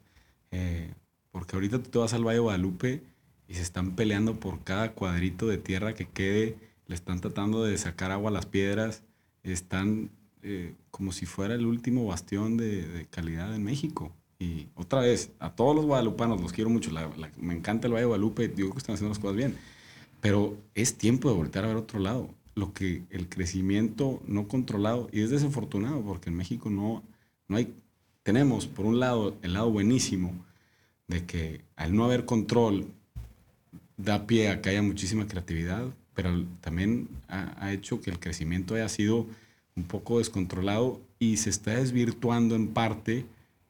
[0.52, 0.94] Eh,
[1.32, 3.04] porque ahorita tú te vas al Valle Guadalupe
[3.50, 6.56] y se están peleando por cada cuadrito de tierra que quede,
[6.88, 9.04] le están tratando de sacar agua a las piedras,
[9.44, 10.10] están
[10.42, 14.14] eh, como si fuera el último bastión de, de calidad en México.
[14.40, 18.02] Y otra vez, a todos los guadalupanos, los quiero mucho, la- me encanta el Valle
[18.04, 19.56] de Guadalupe, digo que están haciendo las cosas bien,
[20.22, 22.30] pero es tiempo de voltear a ver otro lado.
[22.56, 27.04] Lo que el crecimiento no controlado, y es desafortunado porque en México no,
[27.48, 27.74] no hay,
[28.24, 30.34] tenemos por un lado el lado buenísimo
[31.08, 32.88] de que al no haber control
[33.96, 38.76] da pie a que haya muchísima creatividad, pero también ha, ha hecho que el crecimiento
[38.76, 39.26] haya sido
[39.76, 43.26] un poco descontrolado y se está desvirtuando en parte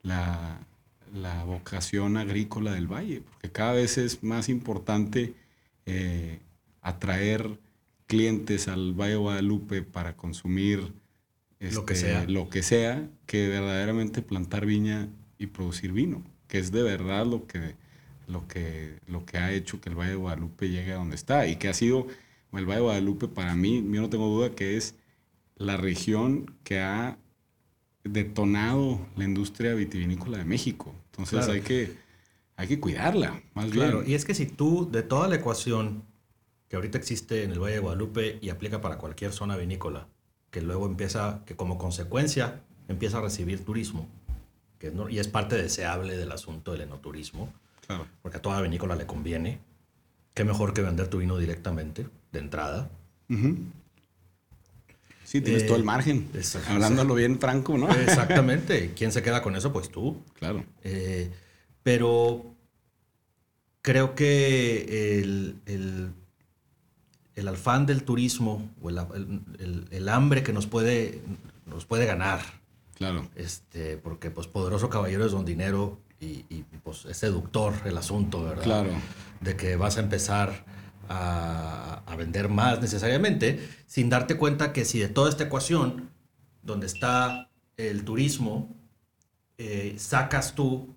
[0.07, 0.59] la,
[1.13, 5.33] la vocación agrícola del valle, porque cada vez es más importante
[5.85, 6.39] eh,
[6.81, 7.59] atraer
[8.07, 10.93] clientes al Valle de Guadalupe para consumir
[11.59, 12.25] Lo que este, sea.
[12.25, 17.45] lo que sea, que verdaderamente plantar viña y producir vino, que es de verdad lo
[17.47, 17.75] que
[18.27, 21.47] lo que, lo que ha hecho que el Valle de Guadalupe llegue a donde está
[21.47, 22.07] y que ha sido
[22.51, 24.95] el Valle de Guadalupe para mí, yo no tengo duda que es
[25.55, 27.17] la región que ha
[28.07, 30.93] detonado la industria vitivinícola de México.
[31.11, 31.97] Entonces hay, que,
[32.55, 33.99] hay que cuidarla, más claro.
[33.99, 34.11] bien.
[34.11, 36.03] Y es que si tú, de toda la ecuación
[36.67, 40.07] que ahorita existe en el Valle de Guadalupe y aplica para cualquier zona vinícola,
[40.51, 44.07] que luego empieza, que como consecuencia empieza a recibir turismo,
[44.79, 47.51] que no, y es parte deseable del asunto del enoturismo,
[47.85, 48.07] claro.
[48.21, 49.59] porque a toda vinícola le conviene.
[50.33, 52.89] Qué mejor que vender tu vino directamente, de entrada.
[55.27, 56.29] Sí, tienes todo el eh, margen.
[56.69, 57.89] Hablándolo bien franco, ¿no?
[57.91, 58.93] Exactamente.
[58.95, 59.73] ¿Quién se queda con eso?
[59.73, 60.23] Pues tú.
[60.39, 60.63] Claro.
[60.85, 61.29] Eh,
[61.83, 62.45] pero
[63.81, 66.13] creo que el,
[67.35, 71.19] el, afán del turismo o el, hambre que nos puede,
[71.65, 72.39] nos puede ganar.
[72.95, 73.27] Claro.
[73.35, 78.45] Este, porque pues poderoso caballero es don dinero y, y pues es seductor el asunto,
[78.45, 78.63] ¿verdad?
[78.63, 78.91] Claro.
[79.41, 80.63] De que vas a empezar
[81.09, 86.09] a, vender más necesariamente, sin darte cuenta que si de toda esta ecuación,
[86.63, 88.75] donde está el turismo,
[89.59, 90.95] eh, sacas tú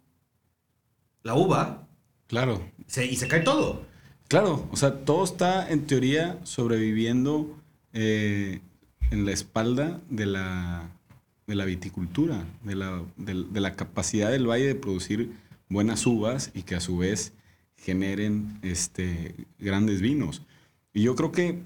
[1.23, 1.87] la uva.
[2.27, 2.65] Claro.
[2.79, 3.85] y se cae todo.
[4.29, 7.55] Claro, o sea, todo está en teoría sobreviviendo
[7.93, 8.61] eh,
[9.11, 10.89] en la espalda de la,
[11.47, 15.33] de la viticultura, de la, de la capacidad del valle de producir
[15.69, 17.33] buenas uvas y que a su vez
[17.81, 20.43] generen este, grandes vinos.
[20.93, 21.62] Y yo creo que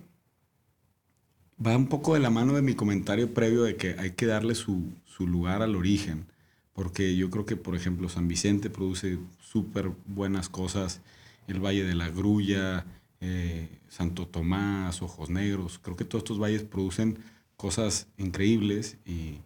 [1.64, 4.54] va un poco de la mano de mi comentario previo de que hay que darle
[4.54, 6.26] su, lugar al origen,
[6.72, 11.00] porque yo creo que, por ejemplo, San Vicente produce súper buenas cosas,
[11.46, 12.84] el Valle de la Grulla,
[13.20, 17.18] eh, Santo Tomás, Ojos Negros, creo que todos estos valles producen
[17.56, 19.38] cosas increíbles y,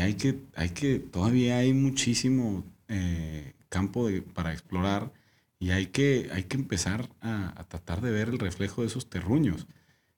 [0.00, 5.12] hay, que, hay que, todavía hay muchísimo eh, campo para explorar
[5.58, 9.66] y hay que, hay que empezar a, tratar de ver el reflejo de esos terruños.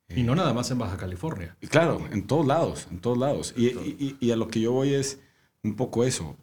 [0.08, 1.56] Y no nada más en Baja California.
[1.68, 3.54] Claro, en todos lados, en todos lados.
[3.56, 5.20] Y, y, a lo que yo voy es
[5.62, 6.36] un poco eso.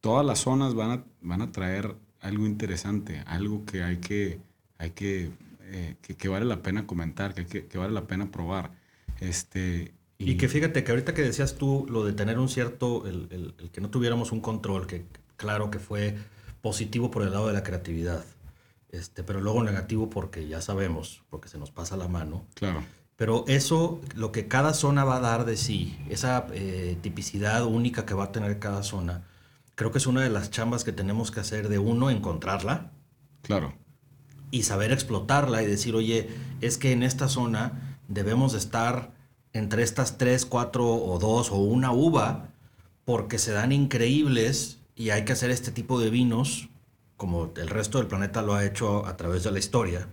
[0.00, 4.40] Todas las zonas van a, van a traer algo interesante, algo que hay que,
[4.78, 5.30] hay que,
[5.64, 8.70] eh, que, vale la pena comentar, que, que, vale la pena probar.
[9.20, 13.28] Este, y, que fíjate que ahorita que decías tú lo de tener un cierto, el,
[13.30, 15.04] el, el que no tuviéramos un control, que
[15.36, 16.16] claro que fue
[16.68, 18.22] positivo por el lado de la creatividad,
[18.90, 22.44] este, pero luego negativo porque ya sabemos, porque se nos pasa la mano.
[22.52, 22.84] Claro.
[23.16, 28.04] Pero eso, lo que cada zona va a dar de sí, esa eh, tipicidad única
[28.04, 29.24] que va a tener cada zona,
[29.76, 32.92] creo que es una de las chambas que tenemos que hacer de uno, encontrarla.
[33.40, 33.72] Claro.
[34.50, 36.28] Y saber explotarla y decir, oye,
[36.60, 39.14] es que en esta zona debemos estar
[39.54, 42.50] entre estas tres, cuatro o dos o una uva,
[43.06, 46.68] porque se dan increíbles y hay que hacer este tipo de vinos,
[47.16, 50.08] como el resto del planeta lo ha hecho a través de la historia.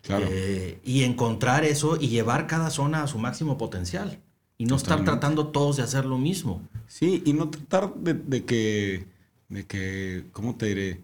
[0.00, 0.26] Claro.
[0.30, 4.20] Eh, y encontrar eso y llevar cada zona a su máximo potencial.
[4.58, 6.62] Y no estar tratando todos de hacer lo mismo.
[6.86, 9.06] Sí, y no tratar de, que,
[9.48, 11.00] de que, ¿cómo te diré?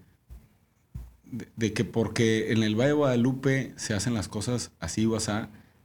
[1.57, 5.33] De, que porque en el Valle de Guadalupe se hacen las cosas así o así,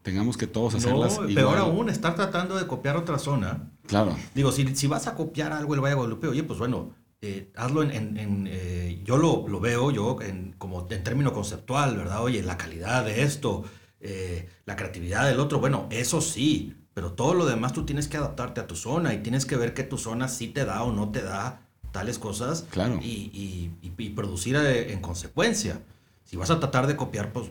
[0.03, 3.71] tengamos que todos hacerlas no, Peor aún, estar tratando de copiar otra zona.
[3.87, 4.15] Claro.
[4.35, 6.91] Digo, si, si vas a copiar algo del Valle de Guadalupe, oye, pues bueno,
[7.25, 12.21] eh, hazlo en, eh, yo lo, veo yo en, como en término conceptual, ¿verdad?
[12.21, 13.63] Oye, la calidad de esto,
[14.01, 18.17] eh, la creatividad del otro, bueno, eso sí, pero todo lo demás tú tienes que
[18.17, 20.91] adaptarte a tu zona y tienes que ver que tu zona sí te da o
[20.91, 21.61] no te da
[21.93, 22.99] tales cosas claro.
[23.01, 23.71] y,
[24.17, 25.79] producir en consecuencia.
[26.25, 27.45] Si vas a tratar de copiar, pues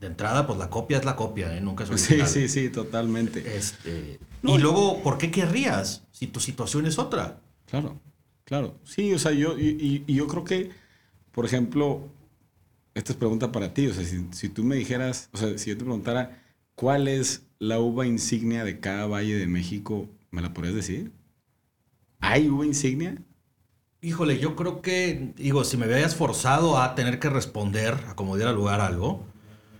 [0.00, 2.26] de entrada, pues la copia es la copia, Nunca es original.
[2.26, 3.56] Sí, sí, sí, totalmente.
[3.56, 7.38] Este, y luego, ¿por qué querrías si tu situación es otra?
[7.66, 8.00] Claro.
[8.44, 10.70] Claro, sí, o sea, yo, y, yo creo que,
[11.32, 12.10] por ejemplo,
[12.94, 15.78] esta es pregunta para ti, o sea, si, tú me dijeras, o sea, si yo
[15.78, 16.42] te preguntara
[16.74, 21.12] cuál es la uva insignia de cada valle de México, ¿me la podrías decir?
[22.20, 23.16] ¿Hay uva insignia?
[24.02, 28.36] Híjole, yo creo que, digo, si me veías forzado a tener que responder, a como
[28.36, 29.24] diera lugar algo,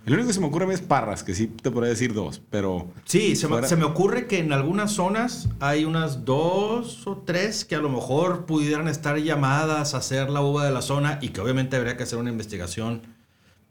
[0.06, 2.90] el único que se me ocurre es Parras, que sí te podría decir dos, pero...
[3.04, 7.80] Sí, se, me, ocurre que en algunas zonas hay unas dos o tres que a
[7.80, 11.76] lo mejor pudieran estar llamadas a hacer la uva de la zona y que obviamente
[11.76, 13.02] habría que hacer una investigación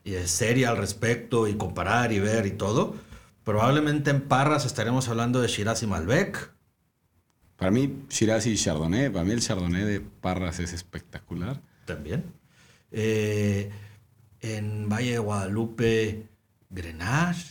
[0.05, 2.95] eh, seria al respecto y comparar y ver y todo.
[3.43, 6.51] Probablemente en Parras estaremos hablando de Shiraz y Malbec.
[7.57, 9.09] Para mí, Shiraz y Chardonnay.
[9.09, 11.61] Para mí el Chardonnay de Parras es espectacular.
[11.85, 12.23] También.
[12.91, 13.69] Eh,
[14.43, 16.27] en Valle de Guadalupe,
[16.69, 17.47] Grenache.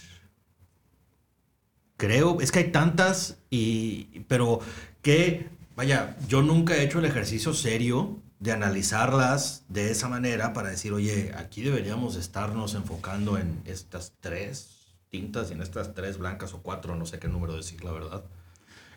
[1.97, 4.61] Creo, es que hay tantas, y, pero
[5.01, 10.69] que, vaya, yo nunca he hecho el ejercicio serio de analizarlas de esa manera para
[10.69, 14.69] decir, oye, aquí deberíamos estarnos enfocando en estas tres
[15.09, 18.25] tintas y en estas tres blancas o cuatro, no sé qué número decir, la verdad.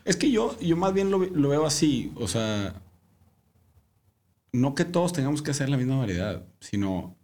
[0.04, 2.74] Es que yo, yo más bien lo, lo veo así, o sea,
[4.52, 7.15] no que todos tengamos que hacer la misma variedad, sino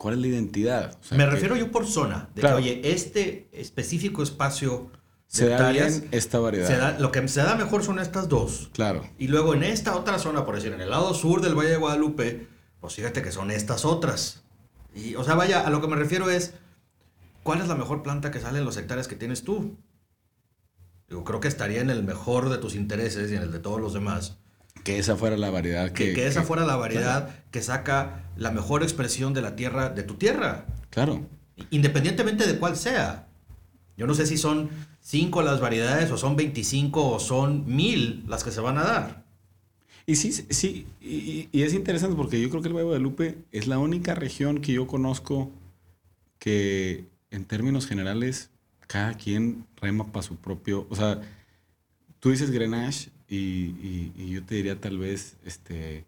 [0.00, 0.98] cuál es la identidad.
[0.98, 4.90] O sea, Me refiero yo por zona, de que, oye, este específico espacio
[5.26, 6.98] se da bien esta variedad.
[6.98, 8.70] lo que se da mejor son estas dos.
[8.72, 9.06] Claro.
[9.18, 11.76] Y luego en esta otra zona, por decir, en el lado sur del Valle de
[11.76, 12.48] Guadalupe,
[12.80, 14.42] pues fíjate que son estas otras.
[14.94, 16.54] Y, o sea, vaya, a lo que me refiero es,
[17.42, 19.76] ¿cuál es la mejor planta que sale en los hectáreas que tienes tú?
[21.10, 23.82] Yo creo que estaría en el mejor de tus intereses y en el de todos
[23.82, 24.38] los demás.
[24.84, 26.14] Que esa fuera la variedad que...
[26.14, 30.14] Que, esa fuera la variedad que saca la mejor expresión de la tierra, de tu
[30.14, 30.66] tierra.
[30.90, 31.26] Claro.
[31.70, 33.28] Independientemente de cuál sea.
[33.96, 38.44] Yo no sé si son cinco las variedades o son 25 o son mil las
[38.44, 39.24] que se van a dar.
[40.06, 43.66] Y sí, sí, y, es interesante porque yo creo que el Valle de Lupe es
[43.66, 45.52] la única región que yo conozco
[46.38, 48.50] que en términos generales
[48.86, 51.20] cada quien rema para su propio, o sea,
[52.18, 56.04] tú dices Grenache y, yo te diría tal vez, este, eh,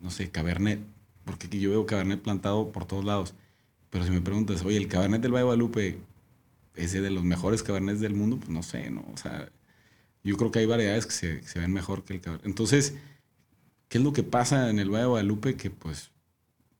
[0.00, 0.80] no sé, Cabernet,
[1.24, 3.34] porque yo veo Cabernet plantado por todos lados.
[3.90, 5.98] Pero si me preguntas, oye, el Cabernet del Valle de Guadalupe
[6.78, 9.04] ese de los mejores cabernets del mundo, pues no sé, ¿no?
[9.12, 9.50] O sea,
[10.22, 12.46] yo creo que hay variedades que se, ven mejor que el cabernet.
[12.46, 12.96] Entonces,
[13.88, 15.56] ¿qué es lo que pasa en el Valle de Guadalupe?
[15.56, 16.12] Que pues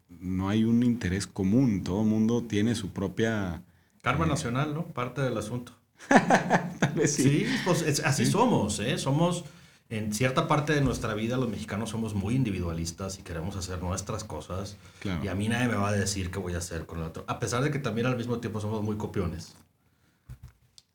[0.09, 3.63] no hay un interés común, todo el mundo tiene su propia...
[4.03, 4.87] Karma eh, nacional, ¿no?
[4.87, 5.73] Parte del asunto.
[6.09, 7.23] Tal vez sí.
[7.23, 8.99] Sí, pues así somos, ¿eh?
[8.99, 9.45] Somos,
[9.91, 14.25] en cierta parte de nuestra vida, los mexicanos somos muy individualistas y queremos hacer nuestras
[14.25, 14.77] cosas.
[15.01, 15.25] Claro.
[15.25, 17.25] Y a mí nadie me va a decir qué voy a hacer con el otro.
[17.27, 19.55] A pesar de que también al mismo tiempo somos muy copiones.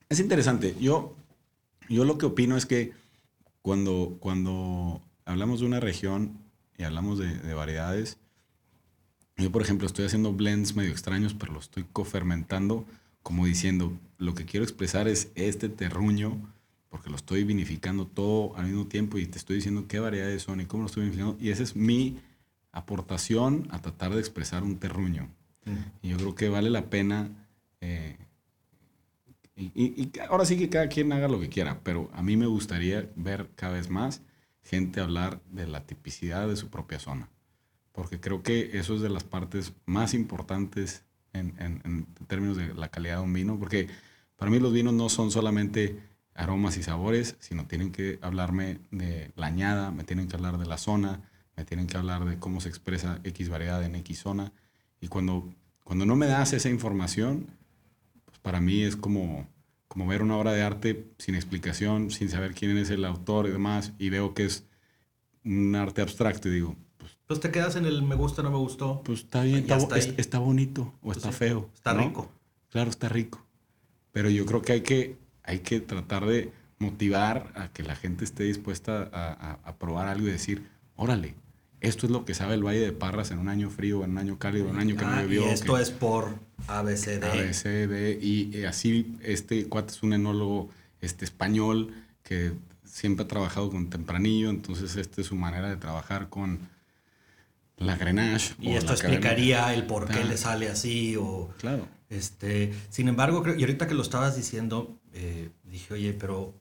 [0.10, 0.76] Es interesante.
[0.80, 1.16] Yo,
[1.90, 2.94] yo lo que opino es que
[3.64, 6.38] cuando, cuando hablamos de una región
[6.78, 8.18] y hablamos de, variedades,
[9.38, 12.86] yo por ejemplo estoy haciendo blends medio extraños, pero lo estoy cofermentando
[13.24, 16.54] como diciendo, lo que quiero expresar es este terruño,
[16.90, 20.62] porque lo estoy vinificando todo al mismo tiempo y te estoy diciendo qué variedades son
[20.62, 21.38] y cómo lo estoy vinificando.
[21.40, 22.20] Y esa es mi
[22.72, 25.30] aportación a tratar de expresar un terruño.
[26.02, 27.30] Y yo creo que vale la pena
[27.80, 28.18] eh,
[29.56, 33.10] y, ahora sí que cada quien haga lo que quiera, pero a mí me gustaría
[33.16, 34.22] ver cada vez más
[34.64, 37.30] gente hablar de la tipicidad de su propia zona,
[37.92, 41.04] porque creo que eso es de las partes más importantes
[41.34, 43.90] en, en, términos de la calidad de un vino, porque
[44.44, 46.02] para mí los vinos no son solamente
[46.36, 50.66] aromas y sabores, sino tienen que hablarme de la añada, me tienen que hablar de
[50.66, 51.22] la zona,
[51.56, 54.52] me tienen que hablar de cómo se expresa X variedad en X zona.
[55.00, 55.50] Y cuando,
[55.86, 57.52] cuando no me das esa información,
[58.42, 59.48] para mí es como,
[59.88, 63.52] como ver una obra de arte sin explicación, sin saber quién es el autor y
[63.52, 64.66] demás, y veo que es
[65.46, 68.58] un arte abstracto y digo, pues, pues te quedas en el me gusta, no me
[68.58, 69.04] gustó.
[69.06, 71.70] Pues está bien, está, está, bonito o pues está feo.
[71.74, 72.30] Está rico.
[72.72, 73.46] Claro, está rico.
[74.14, 78.24] Pero yo creo que hay que, hay que tratar de motivar a que la gente
[78.24, 80.64] esté dispuesta a, a probar algo y decir,
[80.96, 81.36] órale,
[81.84, 84.18] esto es lo que sabe el Valle de Parras en un año frío, en un
[84.18, 85.46] año cálido, en un año que no ah, llovió.
[85.46, 87.24] Y esto es por ABCD.
[87.26, 88.24] ABCD.
[88.24, 90.70] Y así, este cuate es un enólogo
[91.02, 92.54] este, español que
[92.86, 96.70] siempre ha trabajado con tempranillo, entonces esta es su manera de trabajar con
[97.76, 98.54] la Grenache.
[98.62, 101.54] Y esto explicaría el por qué le sale así o...
[101.60, 101.86] Claro.
[102.14, 106.54] Este, sin embargo, y ahorita que lo estabas diciendo, eh, dije, oye, pero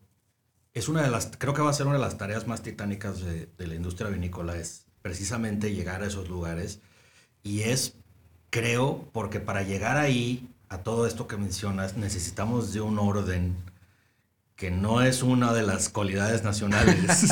[0.73, 3.21] es una de las, creo que va a ser una de las tareas más titánicas
[3.21, 6.81] de, de la industria vinícola, es precisamente llegar a esos lugares.
[7.43, 7.95] Y es,
[8.49, 13.55] creo, porque para llegar ahí, a todo esto que mencionas, necesitamos de un orden
[14.57, 17.29] que no es una de las cualidades nacionales.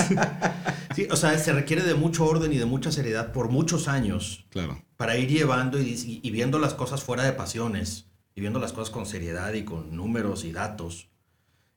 [0.94, 4.44] sí, o sea, se requiere de mucho orden y de mucha seriedad por muchos años.
[4.50, 4.82] Claro.
[4.98, 8.90] Para ir llevando y, y viendo las cosas fuera de pasiones y viendo las cosas
[8.90, 11.08] con seriedad y con números y datos,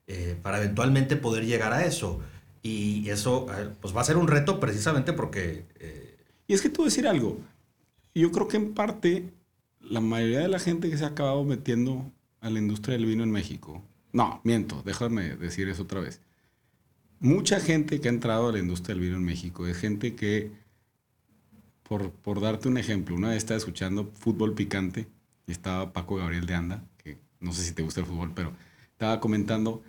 [0.07, 2.21] eh, para eventualmente poder llegar a eso.
[2.61, 3.47] Y eso
[3.81, 5.65] pues va a ser un reto precisamente porque...
[5.79, 6.17] Eh,
[6.47, 7.39] y es que tú decir algo,
[8.13, 9.33] yo creo que en parte
[9.79, 12.11] la mayoría de la gente que se ha acabado metiendo
[12.41, 16.21] a la industria del vino en México, no, miento, déjame decir eso otra vez.
[17.19, 20.51] Mucha gente que ha entrado a la industria del vino en México es gente que,
[21.83, 25.07] por, por darte un ejemplo, una vez estaba escuchando fútbol picante
[25.47, 28.53] y estaba Paco Gabriel de Anda, que no sé si te gusta el fútbol, pero
[28.91, 29.83] estaba comentando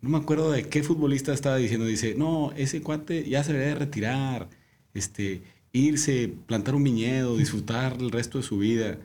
[0.00, 3.74] no me acuerdo de qué futbolista estaba diciendo, dice, no, ese cuate ya se debería
[3.74, 4.48] de retirar,
[4.94, 5.42] este,
[5.72, 8.96] irse, plantar un viñedo, disfrutar el resto de su vida.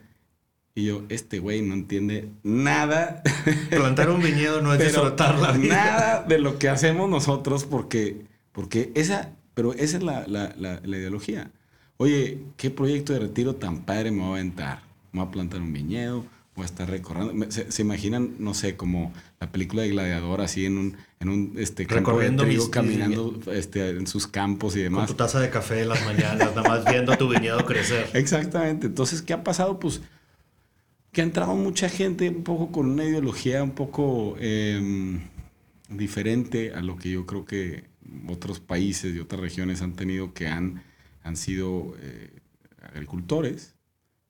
[0.74, 3.22] Y yo, este güey no entiende nada.
[3.70, 5.74] Plantar un viñedo no es disfrutar la vida.
[5.74, 10.80] Nada de lo que hacemos nosotros porque, porque esa, Pero esa es la, la, la,
[10.82, 11.50] la ideología.
[11.98, 14.85] Oye, ¿qué proyecto de retiro tan padre me voy a aventar?
[15.16, 17.50] Me voy a plantar un viñedo, voy a estar recorriendo.
[17.50, 21.54] Se, se, imaginan, no sé, como la película de Gladiador, así en un, en un
[21.56, 25.06] este, campo de trigo, mis, caminando este, en sus campos y demás.
[25.06, 28.10] Con tu taza de café en las mañanas, nada más viendo tu viñedo crecer.
[28.14, 28.88] Exactamente.
[28.88, 29.80] Entonces, ¿qué ha pasado?
[29.80, 30.02] Pues
[31.12, 35.18] que ha entrado mucha gente un poco con una ideología un poco eh,
[35.88, 37.84] diferente a lo que yo creo que
[38.28, 40.82] otros países y otras regiones han tenido que han,
[41.22, 42.30] han sido eh,
[42.92, 43.74] agricultores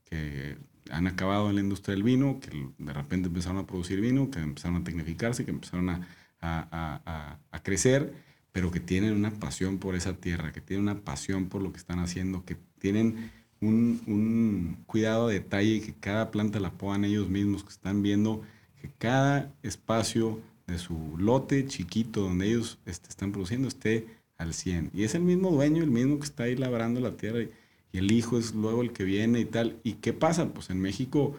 [0.05, 0.57] que
[0.91, 4.39] han acabado en la industria del vino, que de repente empezaron a producir vino, que
[4.39, 6.09] empezaron a tecnificarse, que empezaron a,
[6.41, 8.13] a, a, a, crecer,
[8.53, 11.79] pero que tienen una pasión por esa tierra, que tienen una pasión por lo que
[11.79, 13.31] están haciendo, que tienen
[13.61, 18.43] un, un cuidado de detalle, que cada planta la pongan ellos mismos, que están viendo
[18.81, 24.07] que cada espacio de su lote chiquito donde ellos este, están produciendo esté
[24.37, 24.91] al 100.
[24.93, 27.51] Y es el mismo dueño, el mismo que está ahí labrando la tierra y,
[27.93, 29.79] y, el hijo es luego el que viene y tal.
[29.83, 30.53] ¿Y qué pasa?
[30.53, 31.37] Pues en México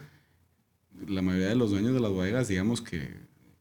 [1.07, 3.13] la mayoría de los dueños de las bodegas, digamos que,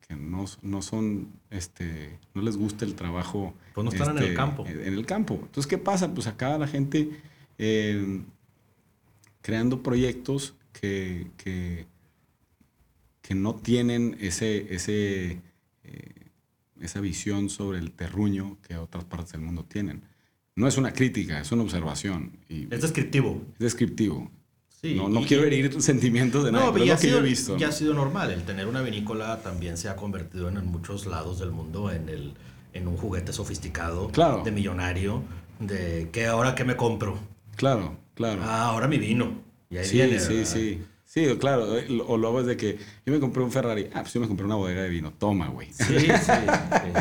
[0.06, 3.54] que no, no, son, este, no les gusta el trabajo.
[3.74, 4.66] Pues no están este, en el campo.
[4.66, 5.34] En el campo.
[5.34, 6.14] Entonces, ¿qué pasa?
[6.14, 7.10] Pues acá la gente
[7.58, 8.22] eh,
[9.42, 11.86] creando proyectos que, que,
[13.20, 15.42] que no tienen ese, ese
[15.84, 16.16] eh,
[16.80, 20.02] esa visión sobre el terruño que otras partes del mundo tienen.
[20.56, 22.32] No es una crítica, es una observación.
[22.48, 23.42] Y es descriptivo.
[23.54, 24.30] Es descriptivo.
[24.68, 27.18] Sí, no no quiero herir sentimientos de no, nadie, pero ya es lo que sido,
[27.18, 27.56] yo he visto.
[27.58, 28.30] Ya ha sido normal.
[28.30, 32.08] El tener una vinícola también se ha convertido en, en muchos lados del mundo en,
[32.08, 32.32] el,
[32.72, 34.42] en un juguete sofisticado, claro.
[34.44, 35.22] de millonario,
[35.60, 37.18] de que ahora que me compro.
[37.56, 38.40] Claro, claro.
[38.42, 39.32] Ah, ahora mi vino.
[39.68, 40.82] Y ahí sí, viene, sí, sí.
[41.16, 41.66] Sí, claro.
[42.08, 43.88] O luego es de que yo me compré un Ferrari.
[43.94, 45.14] Ah, pues yo me compré una bodega de vino.
[45.18, 45.72] Toma, güey.
[45.72, 46.08] Sí, sí.
[46.10, 46.92] sí.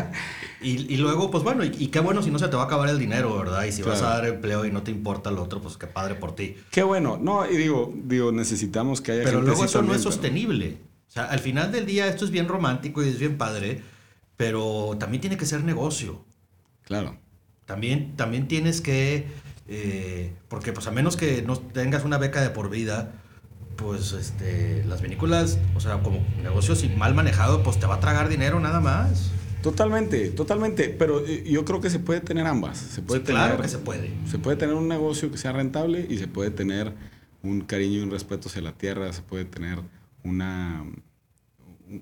[0.62, 2.64] Y, y, luego, pues bueno, y, y, qué bueno si no se te va a
[2.64, 3.64] acabar el dinero, ¿verdad?
[3.64, 4.00] Y si claro.
[4.00, 6.56] vas a dar empleo y no te importa el otro, pues qué padre por ti.
[6.70, 7.18] Qué bueno.
[7.20, 10.02] No, y digo, digo necesitamos que haya Pero gente luego así eso también, no es
[10.02, 10.78] sostenible.
[11.08, 13.82] O sea, al final del día esto es bien romántico y es bien padre,
[14.38, 16.24] pero también tiene que ser negocio.
[16.84, 17.18] Claro.
[17.66, 19.26] También, también tienes que...
[19.68, 23.12] Eh, porque pues a menos que no tengas una beca de por vida,
[23.76, 28.00] pues este, las vinícolas, o sea, como negocio si mal manejado, pues te va a
[28.00, 29.30] tragar dinero nada más.
[29.62, 30.88] Totalmente, totalmente.
[30.88, 32.78] Pero yo creo que se puede tener ambas.
[32.78, 34.12] Se puede sí, tener, claro que se puede.
[34.30, 36.92] Se puede tener un negocio que sea rentable y se puede tener
[37.42, 39.12] un cariño y un respeto hacia la tierra.
[39.12, 39.78] Se puede tener
[40.22, 40.84] una,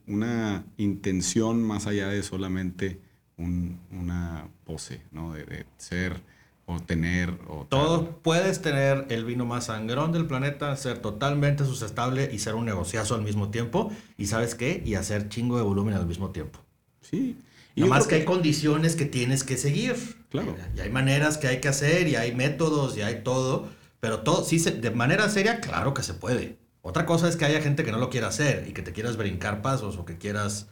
[0.07, 3.01] una intención más allá de solamente
[3.37, 5.33] un, una pose, ¿no?
[5.33, 6.21] De, de ser
[6.67, 12.31] o tener o todo puedes tener el vino más sangrón del planeta ser totalmente sustentable
[12.33, 15.95] y ser un negociazo al mismo tiempo y sabes qué y hacer chingo de volumen
[15.95, 16.61] al mismo tiempo.
[17.03, 17.37] Sí.
[17.75, 19.97] Y más que, que hay condiciones que tienes que seguir.
[20.31, 20.57] Claro.
[20.77, 23.69] Y hay maneras que hay que hacer y hay métodos y hay todo
[24.05, 26.59] pero todo sí se, de manera seria claro que se puede.
[26.83, 29.17] Otra cosa es que haya gente que no lo quiera hacer y que te quieras
[29.17, 30.67] brincar pasos o que quieras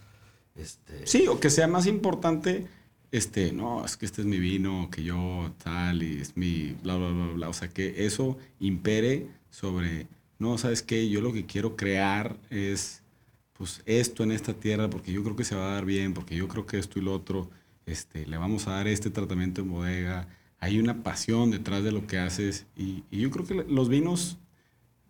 [0.55, 1.07] este...
[1.07, 2.67] sí o que sea más importante
[3.13, 6.97] este, no, es que este es mi vino, que yo tal, y es mi bla,
[6.97, 7.49] bla, bla, bla.
[7.51, 10.09] O sea, que eso impere sobre,
[10.39, 11.09] no, ¿sabes qué?
[11.11, 13.03] Yo lo que quiero crear es,
[13.53, 16.35] pues, esto en esta tierra, porque yo creo que se va a dar bien, porque
[16.35, 17.51] yo creo que esto y lo otro,
[17.85, 20.27] este, le vamos a dar este tratamiento en bodega.
[20.59, 24.39] Hay una pasión detrás de lo que haces, y, y yo creo que los vinos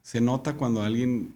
[0.03, 1.35] se nota cuando alguien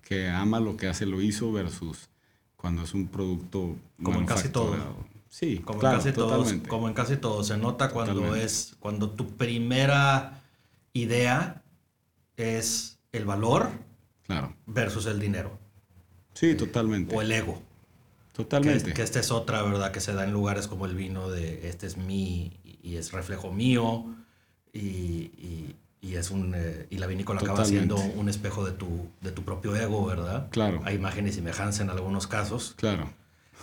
[0.00, 2.08] que ama lo que hace lo hizo versus
[2.56, 4.76] cuando es un producto como en casi todo
[5.28, 6.54] Sí, como claro, en casi totalmente.
[6.58, 8.44] todos, como en casi todo se nota cuando Totalmente.
[8.46, 10.42] es cuando tu primera
[10.92, 11.62] idea
[12.36, 13.70] es el valor
[14.26, 14.54] Claro.
[14.66, 15.58] versus el dinero
[16.34, 17.14] Sí, totalmente.
[17.14, 17.60] o el ego.
[18.32, 18.92] Totalmente.
[18.92, 19.92] que esta es otra, ¿verdad?
[19.92, 23.50] Que se da en lugares como el vino de este es mi y es reflejo
[23.50, 24.04] mío
[24.74, 29.08] y, y, y es un eh, y la vinícola acaba siendo un espejo de tu
[29.22, 30.48] de tu propio ego, ¿verdad?
[30.50, 30.82] Claro.
[30.84, 32.74] Hay imagen y semejanza en algunos casos.
[32.76, 33.10] Claro.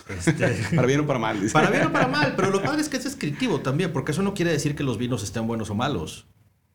[0.08, 1.40] Este, Para bien o para mal.
[1.40, 1.52] dice.
[1.52, 4.22] Para bien o para mal, pero lo padre es que es descriptivo también, porque eso
[4.22, 6.26] no quiere decir que los vinos estén buenos o malos.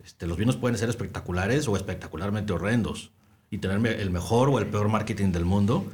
[0.03, 3.11] Este, los vinos pueden ser espectaculares o espectacularmente horrendos
[3.51, 5.85] y tener el mejor o el peor marketing del mundo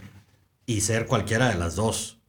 [0.65, 2.19] y ser cualquiera de las dos.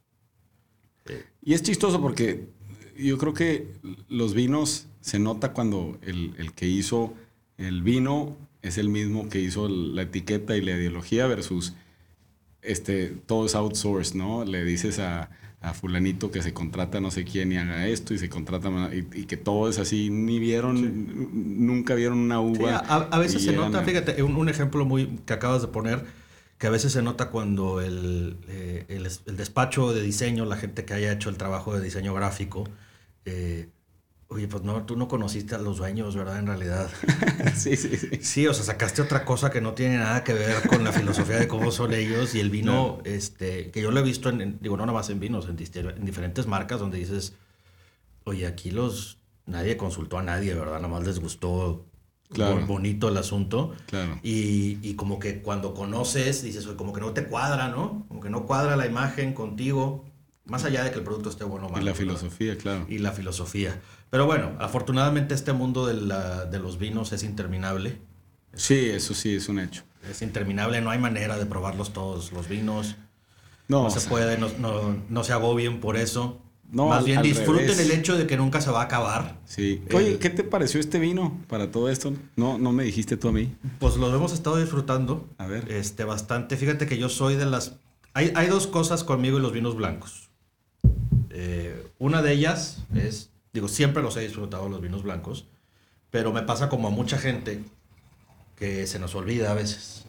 [1.41, 2.49] Y es chistoso porque
[2.97, 3.73] yo creo que
[4.09, 7.13] los vinos se nota cuando el, el que hizo
[7.57, 11.73] el vino es el mismo que hizo la etiqueta y la ideología versus
[12.67, 14.45] este, todo es outsourced, ¿no?
[14.45, 15.29] Le dices a,
[15.61, 19.07] a fulanito que se contrata no sé quién y haga esto y se contrata y,
[19.21, 22.77] y que todo es así, ni vieron, nunca vieron una Sí, uva.
[22.77, 26.05] a, a veces se nota, a- fíjate, un, un ejemplo muy que acabas de poner,
[26.57, 30.85] que a veces se nota cuando el, eh, el, el despacho de diseño, la gente
[30.85, 32.63] que haya hecho el trabajo de diseño gráfico,
[33.25, 33.69] eh,
[34.29, 36.39] oye, pues no, tú no conociste a los dueños, ¿verdad?
[36.39, 36.89] En realidad.
[37.55, 38.09] sí, sí, sí.
[38.21, 41.37] Sí, o sea, sacaste otra cosa que no tiene nada que ver con la filosofía
[41.37, 44.75] de cómo son ellos y el vino, este, que yo lo he visto en, digo,
[44.75, 47.33] no nada más en vinos, en, en, diferentes marcas donde dices,
[48.25, 50.75] oye, aquí los, nadie consultó a nadie, ¿verdad?
[50.75, 51.85] Nada más les gustó
[52.29, 52.65] claro.
[52.65, 53.73] bonito el asunto.
[53.85, 54.19] Claro.
[54.23, 58.05] Y, y, como que cuando conoces, dices, oye, como que no te cuadra, ¿no?
[58.09, 60.05] Como que no cuadra la imagen contigo.
[60.45, 61.83] Más allá de que el producto esté bueno o malo.
[61.83, 62.85] Y la filosofía, claro.
[62.87, 63.81] Y la filosofía.
[64.09, 67.99] Pero bueno, afortunadamente este mundo de, la, de los vinos es interminable.
[68.53, 69.83] Sí, eso sí, es un hecho.
[70.09, 72.95] Es interminable, no hay manera de probarlos todos los vinos.
[73.67, 76.41] No, no se puede, no, no, no, se agobien por eso.
[76.69, 79.39] No, Más bien disfruten el hecho de que nunca se va a acabar.
[79.45, 79.81] Sí.
[79.93, 82.13] Oye, ¿qué te pareció este vino para todo esto?
[82.35, 83.55] No, no me dijiste tú a mí.
[83.79, 85.27] Pues lo hemos estado disfrutando.
[85.37, 85.71] A ver.
[85.71, 86.57] Este, bastante.
[86.57, 87.75] Fíjate que yo soy de las.
[88.13, 90.29] Hay, hay dos cosas conmigo y los vinos blancos.
[91.29, 95.47] Eh, una de ellas es, digo, siempre los he disfrutado los vinos blancos,
[96.09, 97.63] pero me pasa como a mucha gente
[98.55, 100.05] que se nos olvida a veces.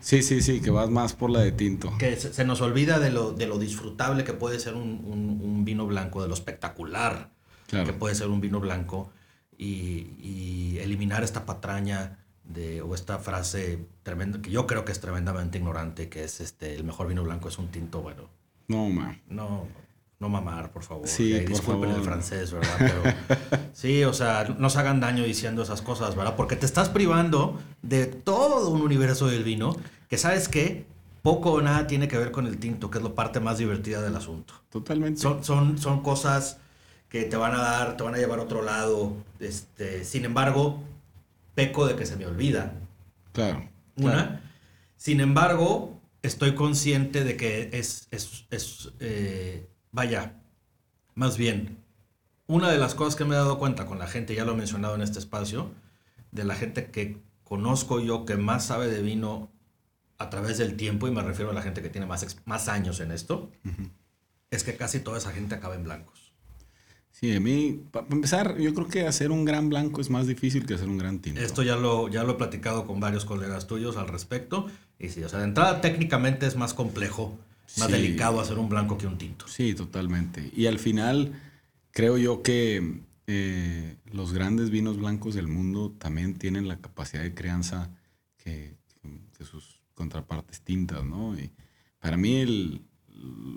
[0.00, 1.92] Sí, sí, sí, que vas más por la de tinto.
[1.98, 6.22] Que se, nos olvida de lo, de lo disfrutable que puede ser un, vino blanco,
[6.22, 7.30] de lo espectacular
[7.70, 9.12] que puede ser un vino blanco
[9.56, 15.58] y, eliminar esta patraña de, o esta frase tremenda, que yo creo que es tremendamente
[15.58, 18.30] ignorante, que es este, el mejor vino blanco es un tinto bueno.
[18.66, 19.20] No, ma.
[19.28, 19.68] No,
[20.20, 21.08] no mamar, por favor.
[21.08, 22.76] Sí, disculpen el francés, ¿verdad?
[22.78, 23.02] Pero,
[23.72, 26.36] sí, o sea, no se hagan daño diciendo esas cosas, ¿verdad?
[26.36, 29.74] Porque te estás privando de todo un universo del vino
[30.08, 30.84] que sabes que
[31.22, 34.02] poco o nada tiene que ver con el tinto, que es la parte más divertida
[34.02, 34.52] del asunto.
[34.68, 35.18] Totalmente.
[35.18, 36.58] Son, son, son cosas
[37.08, 39.14] que te van a dar, te van a llevar a otro lado.
[39.38, 40.82] Este, sin embargo,
[41.54, 42.74] peco de que se me olvida.
[43.32, 43.66] Claro.
[43.96, 44.42] Una.
[44.96, 50.34] Sin embargo, estoy consciente de que es, es, es eh, Vaya,
[51.14, 51.78] más bien,
[52.46, 54.56] una de las cosas que me he dado cuenta con la gente, ya lo he
[54.56, 55.72] mencionado en este espacio,
[56.32, 59.50] de la gente que conozco yo que más sabe de vino
[60.18, 63.00] a través del tiempo, y me refiero a la gente que tiene más, más años
[63.00, 63.50] en esto,
[64.50, 66.32] es que casi toda esa gente acaba en blancos.
[67.10, 70.64] Sí, a mí, para empezar, yo creo que hacer un gran blanco es más difícil
[70.64, 71.40] que hacer un gran tinto.
[71.40, 74.70] Esto ya lo, ya lo he platicado con varios colegas tuyos al respecto.
[74.98, 77.36] Y sí, o sea, de entrada técnicamente es más complejo
[77.78, 79.46] más delicado hacer un blanco que un tinto.
[79.48, 80.50] Sí, totalmente.
[80.54, 81.32] Y al final,
[81.92, 87.34] creo yo que eh, los grandes vinos blancos del mundo también tienen la capacidad de
[87.34, 87.90] crianza
[88.36, 88.74] que,
[89.38, 91.38] de sus contrapartes tintas, ¿no?
[91.38, 91.50] Y
[92.00, 92.82] para mí el,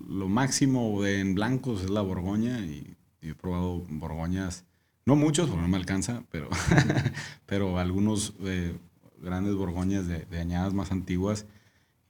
[0.07, 4.65] lo máximo en blancos es la Borgoña y, he probado Borgoñas,
[5.05, 6.49] no muchos porque no me alcanza, pero,
[7.45, 8.75] pero algunos eh,
[9.21, 11.45] grandes Borgoñas de, de añadas más antiguas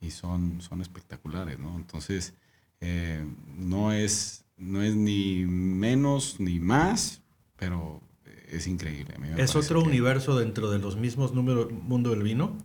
[0.00, 1.76] y son, son espectaculares, ¿no?
[1.76, 2.34] Entonces,
[2.80, 3.24] eh,
[3.56, 7.22] no, es, no es ni menos ni más,
[7.56, 8.00] pero
[8.48, 9.14] es increíble.
[9.36, 12.56] ¿Es otro universo dentro de los mismos números mundo del vino?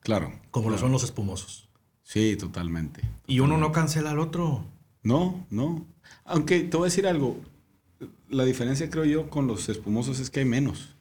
[0.00, 0.32] Claro.
[0.50, 1.68] Como lo son los espumosos.
[2.02, 4.66] Sí, totalmente, Y uno no cancela al otro.
[5.02, 5.86] No, no.
[6.24, 7.40] Aunque te voy a decir algo.
[8.28, 10.93] La diferencia, creo yo, con los espumosos es que hay menos.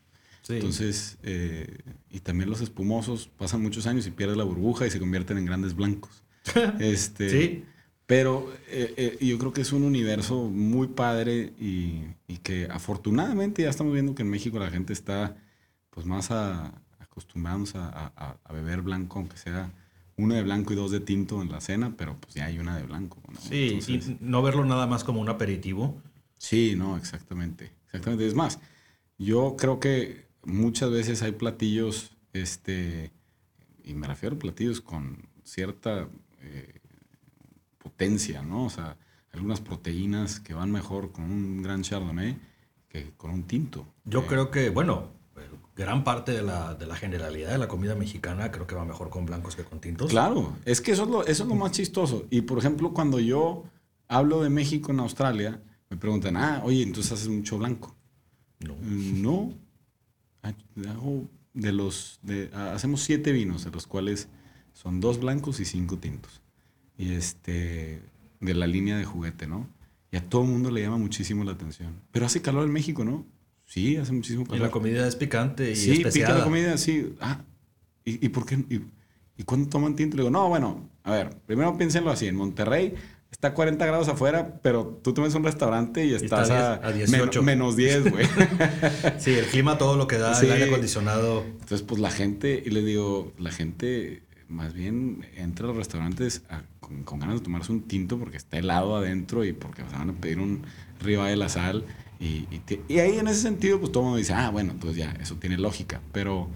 [0.49, 1.77] Entonces, eh,
[2.09, 5.45] y también los espumosos pasan muchos años y pierden la burbuja y se convierten en
[5.45, 6.23] grandes blancos.
[6.79, 7.63] este, sí.
[8.05, 12.01] Pero eh, eh, yo creo que es un universo muy padre y,
[12.43, 15.37] que afortunadamente ya estamos viendo que en México la gente está
[15.91, 19.71] pues más a, acostumbrados a, beber blanco, aunque sea
[20.17, 22.75] uno de blanco y dos de tinto en la cena, pero pues ya hay una
[22.75, 23.21] de blanco.
[23.39, 26.01] Sí, y no verlo nada más como un aperitivo.
[26.37, 27.71] Sí, no, exactamente.
[27.85, 28.27] Exactamente.
[28.27, 28.59] Es más,
[29.17, 33.11] yo creo que muchas veces hay platillos, este,
[33.83, 36.07] y me refiero a platillos con cierta
[36.41, 36.79] eh,
[37.77, 38.65] potencia, ¿no?
[38.65, 38.97] O sea,
[39.31, 42.37] algunas proteínas que van mejor con un gran chardonnay
[42.87, 43.87] que con un tinto.
[44.05, 45.09] Yo eh, creo que, bueno,
[45.75, 49.09] gran parte de la, de la, generalidad de la comida mexicana creo que va mejor
[49.09, 50.11] con blancos que con tintos.
[50.11, 52.25] Claro, es que eso es lo, eso es lo más chistoso.
[52.29, 53.63] Y por ejemplo, cuando yo
[54.07, 57.95] hablo de México en Australia, me preguntan, ah, oye, entonces haces mucho blanco.
[58.59, 58.75] No.
[58.79, 59.53] No,
[61.53, 64.27] de los, de, hacemos siete vinos, de los cuales
[64.73, 66.41] son dos blancos y cinco tintos.
[66.97, 68.01] Y este,
[68.39, 69.67] de la línea de juguete, ¿no?
[70.11, 72.01] Y a todo el mundo le llama muchísimo la atención.
[72.11, 73.25] Pero hace calor en México, ¿no?
[73.65, 74.59] Sí, hace muchísimo calor.
[74.59, 77.15] Y la comida es picante y Sí, pica la comida, sí.
[77.19, 77.41] Ah,
[78.05, 78.55] ¿y, por qué?
[78.69, 78.81] ¿Y,
[79.37, 80.17] ¿Y cuándo toman tinto?
[80.17, 82.27] Le digo, no, bueno, a ver, primero piénsenlo así.
[82.27, 82.93] En Monterrey
[83.33, 87.41] está a 40 grados afuera, pero tú te un restaurante y estás a, 18.
[87.41, 88.27] menos 10, güey.
[89.17, 91.43] sí, el clima, todo lo que da, el aire acondicionado.
[91.43, 96.43] Entonces, pues la gente, y le digo, la gente más bien entra a los restaurantes
[96.79, 100.39] con, ganas de tomarse un tinto porque está helado adentro y porque van a pedir
[100.39, 100.61] un
[101.01, 101.85] riba de la sal.
[102.19, 102.47] Y,
[102.87, 105.35] y, ahí en ese sentido, pues todo el mundo dice, ah, bueno, entonces ya, eso
[105.37, 106.01] tiene lógica.
[106.11, 106.49] Pero,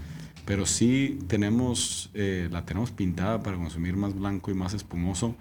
[0.45, 5.35] pero sí tenemos, eh, la tenemos pintada para consumir más blanco y más espumoso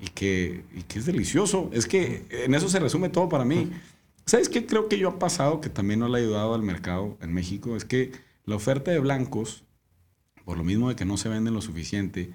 [0.00, 1.70] y que, y que es delicioso.
[1.72, 3.70] Es que en eso se resume todo para mí.
[4.26, 7.16] ¿Sabes qué creo que yo ha pasado que también no le ha ayudado al mercado
[7.20, 7.76] en México?
[7.76, 8.12] Es que
[8.44, 9.64] la oferta de blancos,
[10.44, 12.30] por lo mismo de que no se venden lo suficiente,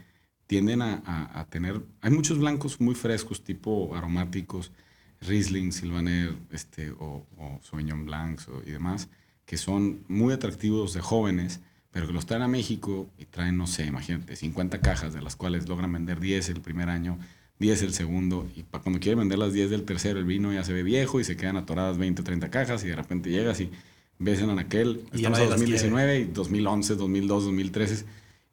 [0.48, 1.02] tienden a,
[1.34, 1.82] a, tener...
[2.02, 4.72] Hay muchos blancos muy frescos, tipo aromáticos,
[5.22, 9.10] Riesling, Sylvaner este, o, o Sauvignon Blancs y demás,
[9.46, 11.62] que son muy atractivos de jóvenes,
[11.92, 15.36] pero que los traen a México y traen, no sé, imagínate, 50 cajas, de las
[15.36, 17.20] cuales logran vender 10 el primer año,
[17.60, 20.64] 10 el segundo, y para cuando quieren vender las 10 del tercero, el vino ya
[20.64, 23.60] se ve viejo y se quedan atoradas 20 o 30 cajas y de repente llegas
[23.62, 23.72] y
[24.20, 28.06] ves en aquel, estamos en 2019 y 2011, 2002, 2013,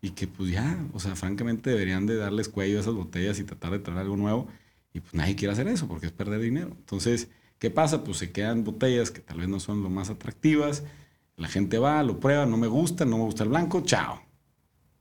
[0.02, 3.44] y que pues ya, o sea, francamente deberían de darles cuello a esas botellas y
[3.44, 4.48] tratar de traer algo nuevo,
[4.92, 6.70] y pues nadie quiere hacer eso porque es perder dinero.
[6.78, 7.28] Entonces,
[7.58, 8.04] ¿qué pasa?
[8.04, 10.84] Pues se quedan botellas que tal vez no son lo más atractivas,
[11.36, 14.22] la gente va, lo prueba, no me gusta, no me gusta el blanco, chao.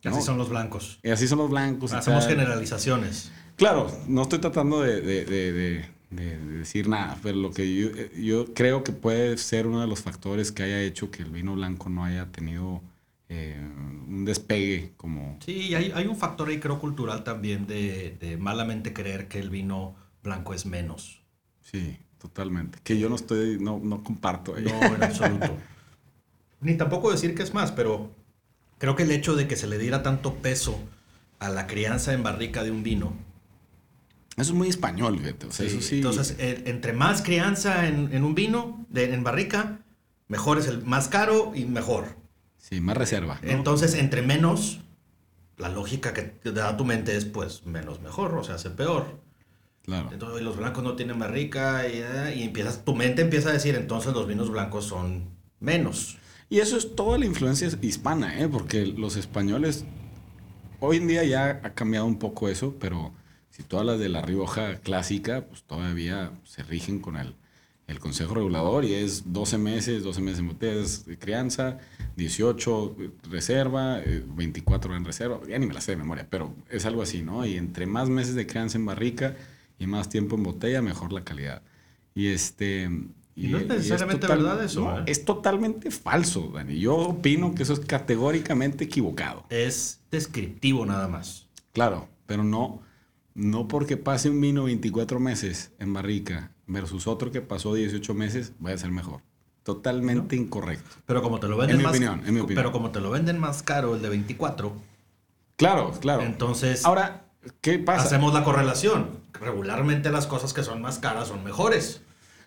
[0.06, 1.00] Así son los blancos.
[1.04, 1.92] Y así son los blancos.
[1.92, 3.32] Hacemos generalizaciones.
[3.60, 9.68] Claro, no estoy tratando de, decir nada, pero lo que yo, creo que puede ser
[9.68, 12.82] uno de los factores que haya hecho que el vino blanco no haya tenido
[13.28, 13.60] eh,
[14.08, 15.38] un despegue como...
[15.46, 19.94] Sí, hay, hay un factor ahí creo cultural también de, malamente creer que el vino
[20.24, 21.22] blanco es menos.
[21.62, 22.80] Sí, totalmente.
[22.82, 24.56] Que yo no estoy, no, no comparto.
[24.56, 24.64] Ahí.
[24.64, 25.58] No, en absoluto.
[26.62, 28.10] Ni tampoco decir que es más, pero
[28.78, 30.80] creo que el hecho de que se le diera tanto peso
[31.40, 33.29] a la crianza en barrica de un vino
[34.42, 35.48] eso es muy español, fíjate.
[35.48, 35.98] O sea, eso sí.
[35.98, 39.80] Entonces, entre más crianza en, un vino, de, en barrica,
[40.28, 42.18] mejor es el más caro y mejor.
[42.58, 43.40] Sí, más reserva.
[43.42, 44.82] Entonces, entre menos,
[45.58, 49.20] la lógica que te da tu mente es, pues, menos mejor, o sea, hace peor.
[49.84, 50.10] Claro.
[50.12, 53.76] Entonces, los blancos no tienen barrica y, eh, y empiezas, tu mente empieza a decir,
[53.76, 55.30] entonces los vinos blancos son
[55.60, 56.18] menos.
[56.50, 58.48] Y eso es toda la influencia hispana, ¿eh?
[58.48, 59.86] Porque los españoles,
[60.80, 63.14] hoy en día ya ha cambiado un poco eso, pero
[63.60, 67.36] si todas las de la Rioja clásica, pues todavía se rigen con el,
[67.88, 71.78] el Consejo Regulador y es 12 meses, 12 meses en botellas de crianza,
[72.16, 72.96] 18
[73.30, 77.02] reserva, 24 eh, en reserva, ya ni me la sé de memoria, pero es algo
[77.02, 77.46] así, ¿no?
[77.46, 79.36] Y entre más meses de crianza en barrica
[79.78, 81.62] y más tiempo en botella, mejor la calidad.
[82.16, 82.90] Y este...
[83.36, 85.00] Y, no es necesariamente verdad eso.
[85.00, 85.04] ¿eh?
[85.08, 86.80] Es totalmente falso, Dani.
[86.80, 89.46] Yo opino que eso es categóricamente equivocado.
[89.50, 91.48] Es descriptivo nada más.
[91.74, 92.82] Claro, pero no
[93.34, 98.54] no porque pase un vino 24 meses en barrica versus otro que pasó 18 meses,
[98.60, 99.22] vaya a ser mejor.
[99.64, 100.98] Totalmente incorrecto.
[101.06, 102.64] Pero como te lo venden en mi más, opinión, en mi opinión.
[102.64, 104.74] Pero como te lo venden más caro el de 24.
[105.58, 106.24] Claro, claro.
[106.24, 107.26] Entonces, ahora,
[107.62, 108.06] ¿qué pasa?
[108.06, 109.10] Hacemos la correlación.
[109.34, 112.02] Regularmente las cosas que son más caras son mejores.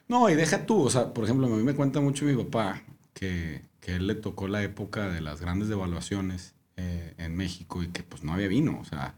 [0.08, 2.82] No, y deja tú, o sea, por ejemplo, a mí me cuenta mucho mi papá
[3.14, 7.88] que, que él le tocó la época de las grandes devaluaciones eh, en México y
[7.88, 9.14] que pues no había vino, o sea,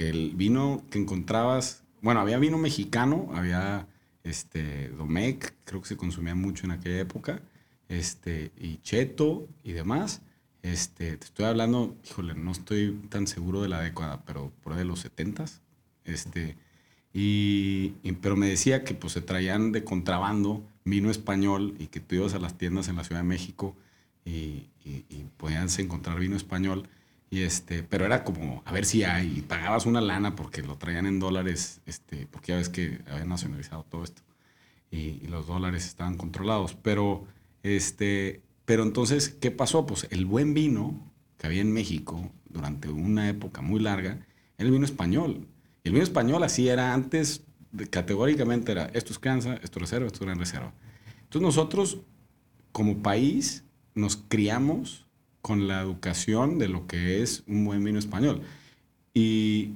[0.00, 3.86] que el vino que encontrabas, bueno, había vino mexicano, había
[4.24, 7.42] este Domecq, creo que se consumía mucho en aquella época,
[7.90, 10.22] este, y Cheto y demás.
[10.62, 14.86] Este, te estoy hablando, híjole, no estoy tan seguro de la década, pero por de
[14.86, 15.44] los 70
[16.06, 16.56] este,
[17.12, 17.90] y,
[18.22, 22.32] pero me decía que pues se traían de contrabando vino español y que tú ibas
[22.32, 23.76] a las tiendas en la Ciudad de México
[24.24, 26.88] y, y, y podías encontrar vino español
[27.32, 30.76] y este, pero era como, a ver si hay, y pagabas una lana porque lo
[30.76, 34.22] traían en dólares, este, porque ya ves que habían nacionalizado todo esto.
[34.90, 36.74] Y, los dólares estaban controlados.
[36.74, 37.24] Pero,
[37.62, 39.86] este, pero entonces, ¿qué pasó?
[39.86, 41.08] Pues el buen vino
[41.38, 44.26] que había en México durante una época muy larga
[44.58, 45.46] era el vino español.
[45.84, 47.44] Y el vino español así era antes,
[47.90, 50.74] categóricamente era, esto es crianza, esto es reserva, esto es gran reserva.
[51.22, 51.98] Entonces nosotros,
[52.72, 55.06] como país, nos criamos
[55.42, 58.42] con la educación de lo que es un buen vino español.
[59.14, 59.72] Y,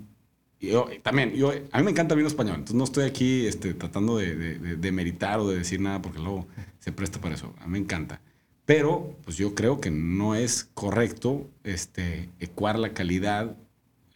[0.60, 3.74] yo, también, yo, a mí me encanta el vino español, entonces no estoy aquí este,
[3.74, 6.46] tratando de, de, meritar o de decir nada porque luego
[6.78, 7.54] se presta para eso.
[7.60, 8.20] A mí me encanta.
[8.64, 13.56] Pero, pues yo creo que no es correcto este, ecuar la calidad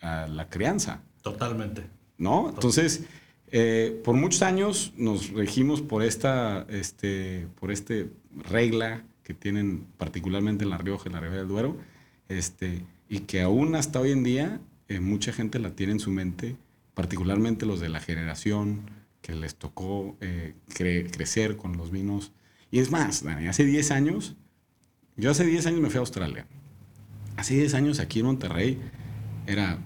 [0.01, 1.03] a la crianza.
[1.23, 1.85] Totalmente.
[2.17, 2.49] ¿No?
[2.49, 3.05] Entonces,
[3.51, 8.11] eh, por muchos años nos regimos por esta, este, por este
[8.51, 11.77] regla que tienen particularmente en La Rioja y La Rioja del Duero,
[12.31, 16.11] este, y que aún hasta hoy en día eh, mucha gente la tiene en su
[16.11, 16.57] mente,
[16.95, 18.91] particularmente los de la generación
[19.21, 22.33] que les tocó eh, crecer con los vinos.
[22.71, 24.35] Y es más, Dani, hace 10 años,
[25.19, 26.47] yo hace 10 años me fui a Australia.
[27.37, 28.79] Hace 10 años aquí en Monterrey
[29.47, 29.79] era,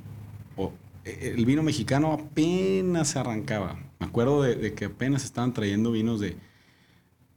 [1.04, 3.76] e, el vino mexicano apenas se arrancaba.
[3.98, 6.36] Me acuerdo de, de que apenas estaban trayendo vinos de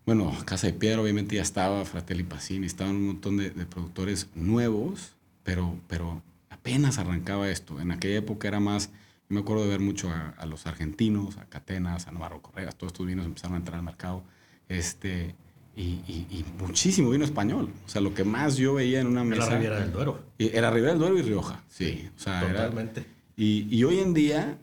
[0.06, 5.15] bueno, Casa de Piedra obviamente ya estaba, Fratelli Pacini, estaban un montón de, productores nuevos,
[5.44, 7.82] pero, pero apenas arrancaba esto.
[7.82, 8.90] En aquella época era más,
[9.30, 12.94] yo me acuerdo de ver mucho a, los argentinos, a Catenas, a Navarro Correas, todos
[12.94, 14.23] estos vinos empezaron a entrar al mercado.
[14.69, 15.34] Este,
[15.76, 17.69] y, muchísimo vino español.
[17.86, 19.48] O sea, lo que más yo veía en una mesa.
[19.48, 20.19] Era Ribera del Duero.
[20.38, 22.10] era Ribera del Duero y Rioja, sí.
[22.15, 23.06] o sea, totalmente.
[23.36, 24.60] y, y, hoy en día,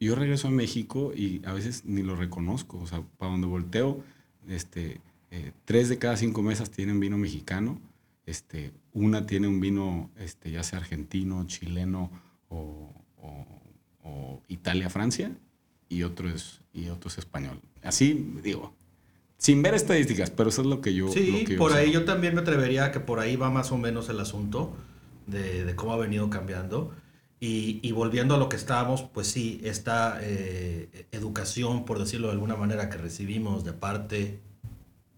[0.00, 2.78] yo regreso a México y a veces ni lo reconozco.
[2.78, 4.02] O sea, para donde volteo,
[4.48, 5.00] este,
[5.30, 7.80] eh, tres de cada cinco mesas tienen vino mexicano.
[8.26, 12.10] Este, una tiene un vino, este, ya sea argentino, chileno
[12.48, 12.90] o,
[14.48, 15.32] Italia, Francia,
[15.88, 17.60] y otro, es, y otro es español.
[17.82, 18.74] Así, digo,
[19.36, 21.08] sin ver estadísticas, pero eso es lo que yo...
[21.08, 24.08] Sí, por ahí yo también me atrevería a que por ahí va más o menos
[24.08, 24.74] el asunto
[25.26, 26.94] de, de cómo ha venido cambiando.
[27.40, 32.34] Y, y, volviendo a lo que estábamos, pues sí, esta eh, educación, por decirlo de
[32.34, 34.40] alguna manera, que recibimos de parte,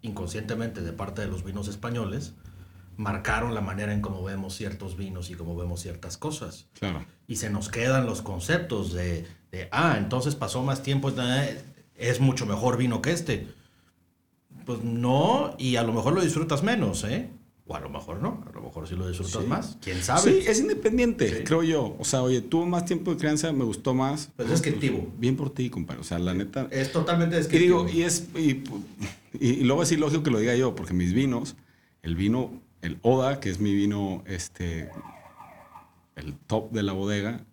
[0.02, 2.34] inconscientemente, de parte de los vinos españoles,
[2.96, 6.66] marcaron la manera en cómo vemos ciertos vinos y cómo vemos ciertas cosas.
[6.78, 7.04] Claro.
[7.26, 11.12] Y se nos quedan los conceptos de, de ah, entonces pasó más tiempo,
[11.94, 13.46] es mucho mejor vino que este.
[14.64, 17.30] Pues no, y a lo mejor lo disfrutas menos, ¿eh?
[17.68, 19.76] O a lo mejor no, a lo mejor sí lo disfrutas más.
[19.80, 20.20] ¿Quién sabe?
[20.20, 21.96] Sí, es independiente, creo yo.
[21.98, 24.30] O sea, oye, tuvo más tiempo de crianza, me gustó más.
[24.36, 25.12] Pues es descriptivo.
[25.18, 26.00] bien por ti, compadre.
[26.00, 26.68] O sea, la neta.
[26.70, 27.88] Es totalmente descriptivo.
[27.88, 28.28] Y digo, y es.
[28.36, 28.62] Y,
[29.40, 31.56] y, luego es ilógico que lo diga yo, porque mis vinos,
[32.02, 32.52] el vino,
[32.82, 34.90] el Oda, que es mi vino, este.
[36.14, 37.44] El top de la bodega,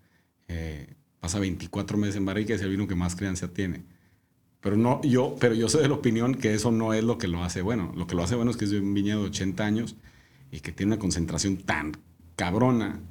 [0.48, 3.84] eh, pasa 24 meses en barrica es el vino que más crianza tiene.
[4.64, 7.28] Pero no, yo, pero yo soy de la opinión que eso no es lo que
[7.28, 7.92] lo hace bueno.
[7.98, 9.96] Lo que lo hace bueno es que es un viñedo de 80 años
[10.52, 11.92] y que tiene una concentración tan
[12.38, 13.02] cabrona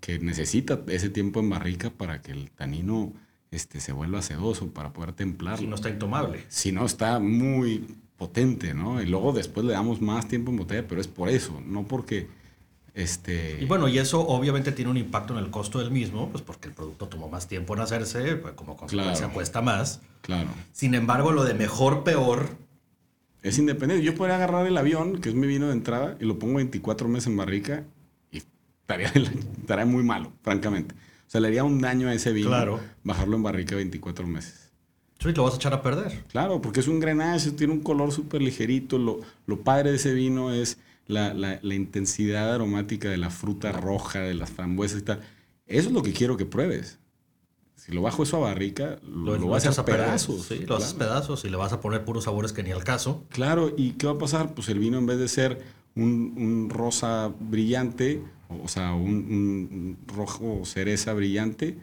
[0.00, 3.12] que necesita ese tiempo en barrica para que el tanino
[3.50, 5.58] este, se vuelva sedoso, para poder templarlo.
[5.58, 6.44] Si no está intomable.
[6.48, 9.02] Si no, está muy potente, ¿no?
[9.02, 12.28] Y luego después le damos más tiempo en botella, pero es por eso, no porque
[12.94, 13.58] este...
[13.60, 16.68] Y bueno, y eso obviamente tiene un impacto en el costo del mismo, pues porque
[16.68, 20.00] el producto tomó más tiempo en hacerse, pues como consecuencia cuesta más.
[20.26, 20.48] Claro.
[20.72, 22.48] Sin embargo, lo de mejor, peor...
[23.42, 24.04] Es independiente.
[24.04, 27.06] Yo podría agarrar el avión, que es mi vino de entrada, y lo pongo 24
[27.06, 27.84] meses en barrica
[28.32, 29.06] y estaría,
[29.60, 30.96] estaría muy malo, francamente.
[30.96, 32.80] O sea, le haría un daño a ese vino claro.
[33.04, 34.72] bajarlo en barrica 24 meses.
[35.20, 36.24] Sí, lo vas a echar a perder.
[36.28, 38.98] Claro, porque es un grenache, tiene un color súper ligerito.
[38.98, 43.70] Lo, lo padre de ese vino es la, la, la, intensidad aromática de la fruta
[43.70, 45.20] roja, de las frambuesas y tal.
[45.68, 46.98] Eso es lo que quiero que pruebes.
[47.86, 50.46] Si lo bajo eso a barrica, lo, lo, vas a hacer pedazos.
[50.46, 53.22] Sí, lo haces pedazos y le vas a poner puros sabores que ni al caso.
[53.28, 54.54] Claro, ¿y qué va a pasar?
[54.54, 55.62] Pues el vino en vez de ser
[55.94, 61.78] un, un rosa brillante, o sea, un, un, rojo cereza brillante,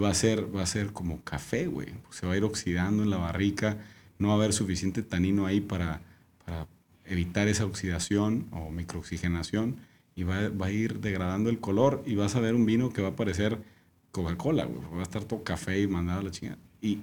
[0.00, 1.88] va a ser, va a ser como café, güey.
[2.10, 3.78] Se va a ir oxidando en la barrica,
[4.20, 6.02] no va a haber suficiente tanino ahí para,
[6.44, 6.68] para
[7.04, 9.78] evitar esa oxidación o microoxigenación
[10.14, 13.02] y va, va, a ir degradando el color y vas a ver un vino que
[13.02, 13.58] va a parecer
[14.22, 16.58] Coca-Cola, Va a estar todo café y mandado a la chingada.
[16.80, 16.98] ¿Y,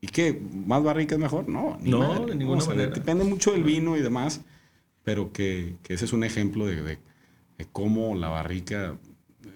[0.00, 0.40] ¿Y qué?
[0.66, 1.48] ¿Más barrica es mejor?
[1.48, 2.90] No, no, de ninguna manera.
[2.90, 4.40] Depende mucho del vino y demás,
[5.04, 6.98] pero que, que ese es un ejemplo de, de,
[7.72, 8.96] cómo la barrica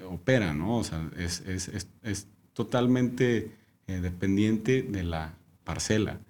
[0.09, 0.79] opera, ¿no?
[0.79, 3.51] O sea, es, es, es, es totalmente
[3.87, 5.35] eh, dependiente de la
[5.65, 6.21] parcela.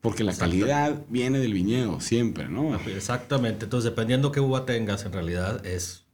[0.00, 2.76] Porque la calidad viene del viñedo siempre, ¿no?
[2.76, 3.64] Exactamente.
[3.64, 6.04] Entonces, dependiendo qué uva tengas, en realidad es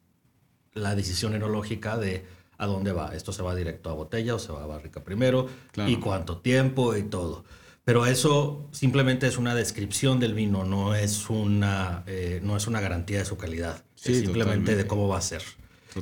[0.72, 2.24] la decisión enológica de
[2.62, 3.14] a dónde va.
[3.14, 5.48] Esto se va directo a botella o se va a barrica primero
[5.86, 7.44] y cuánto tiempo y todo.
[7.84, 12.80] Pero eso simplemente es una descripción del vino, no es una, eh, no es una
[12.80, 13.82] garantía de su calidad.
[14.04, 15.42] es simplemente de cómo va a ser.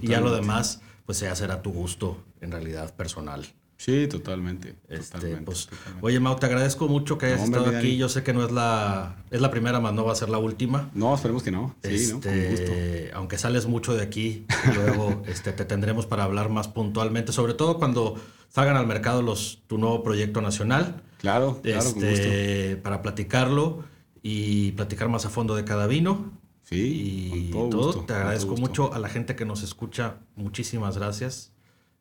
[0.02, 3.46] Y ya lo demás, pues se hace a tu gusto, en realidad personal.
[3.80, 4.74] Sí, totalmente.
[4.90, 5.70] Este, pues,
[6.02, 7.96] oye, Mau, te agradezco mucho que hayas estado aquí.
[7.96, 10.36] Yo sé que no es la, es la primera, más no va a ser la
[10.36, 10.90] última.
[10.92, 11.74] No, esperemos que no.
[11.82, 12.20] Sí, ¿no?
[12.20, 12.72] Con gusto.
[12.72, 14.44] Este, aunque sales mucho de aquí,
[14.74, 18.16] luego este, te tendremos para hablar más puntualmente, sobre todo cuando
[18.50, 21.00] salgan al mercado los, tu nuevo proyecto nacional.
[21.16, 23.82] Claro, claro, este, Para platicarlo
[24.22, 26.38] y platicar más a fondo de cada vino.
[26.64, 28.04] Sí, y todo.
[28.04, 30.18] te agradezco mucho a la gente que nos escucha.
[30.36, 31.52] Muchísimas gracias.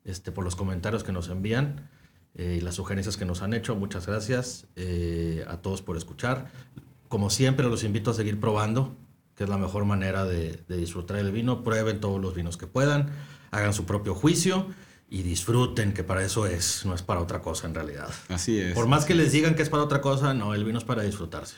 [0.04, 1.88] Este, por los comentarios que nos envían
[2.34, 3.76] eh, y las sugerencias que nos han hecho.
[3.76, 6.50] Muchas gracias eh, a todos por escuchar.
[7.08, 8.96] Como siempre, los invito a seguir probando,
[9.34, 11.62] que es la mejor manera de, disfrutar el vino.
[11.62, 13.10] Prueben todos los vinos que puedan,
[13.50, 14.68] hagan su propio juicio
[15.08, 18.08] y disfruten, que para eso es, no es para otra cosa en realidad.
[18.28, 18.74] Así es.
[18.74, 21.02] Por más que les digan que es para otra cosa, no, el vino es para
[21.02, 21.56] disfrutarse.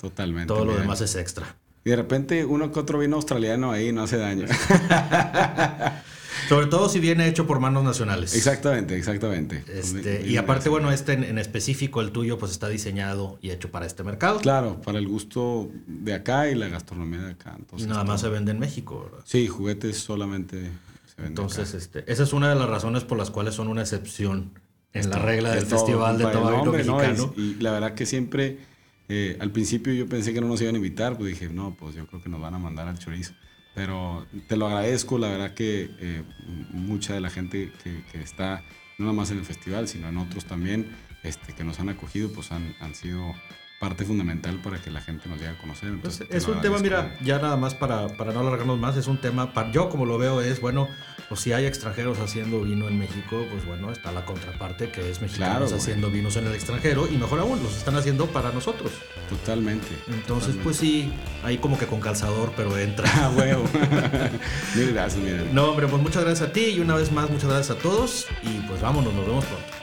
[0.00, 0.48] Totalmente.
[0.48, 1.56] Todo lo demás es extra.
[1.84, 4.46] Y de repente uno que otro vino australiano ahí no hace daño.
[6.48, 8.34] Sobre todo si viene hecho por manos nacionales.
[8.34, 9.64] Exactamente, exactamente.
[9.72, 13.86] Este, y aparte, bueno, este en, específico, el tuyo, pues está diseñado y hecho para
[13.86, 14.40] este mercado.
[14.40, 17.56] Claro, para el gusto de acá y la gastronomía de acá.
[17.76, 19.24] y nada más se vende en México, ¿verdad?
[19.24, 23.30] Sí, juguetes solamente se venden Entonces, este, esa es una de las razones por las
[23.30, 24.52] cuales son una excepción
[24.92, 27.32] en la regla del Festival de Toma Mexicano.
[27.36, 28.58] y la verdad que siempre,
[29.08, 31.94] eh, al principio yo pensé que no nos iban a invitar, pues dije, no, pues
[31.94, 33.32] yo creo que nos van a mandar al chorizo.
[33.74, 36.22] Pero te lo agradezco, la verdad que eh,
[36.70, 38.64] mucha de la gente que, está,
[38.98, 40.90] no nada más en el festival, sino en otros también,
[41.22, 43.34] este, que nos han acogido, pues han, han sido
[43.80, 45.88] parte fundamental para que la gente nos llegue a conocer.
[45.88, 49.18] Entonces, es un tema, mira, ya nada más para, para no alargarnos más, es un
[49.18, 50.86] tema, para, yo como lo veo es, bueno,
[51.30, 55.22] pues si hay extranjeros haciendo vino en México, pues bueno, está la contraparte que es
[55.22, 58.90] mexicanos haciendo vinos en el extranjero y mejor aún, los están haciendo para nosotros.
[59.28, 59.86] Totalmente.
[60.08, 61.12] Entonces, pues sí,
[61.44, 63.08] ahí como que con calzador, pero entra.
[63.20, 63.64] Ah, huevo.
[64.74, 67.76] Mil gracias, No, hombre, pues muchas gracias a ti y una vez más muchas gracias
[67.76, 69.79] a todos y pues vámonos, nos vemos pronto.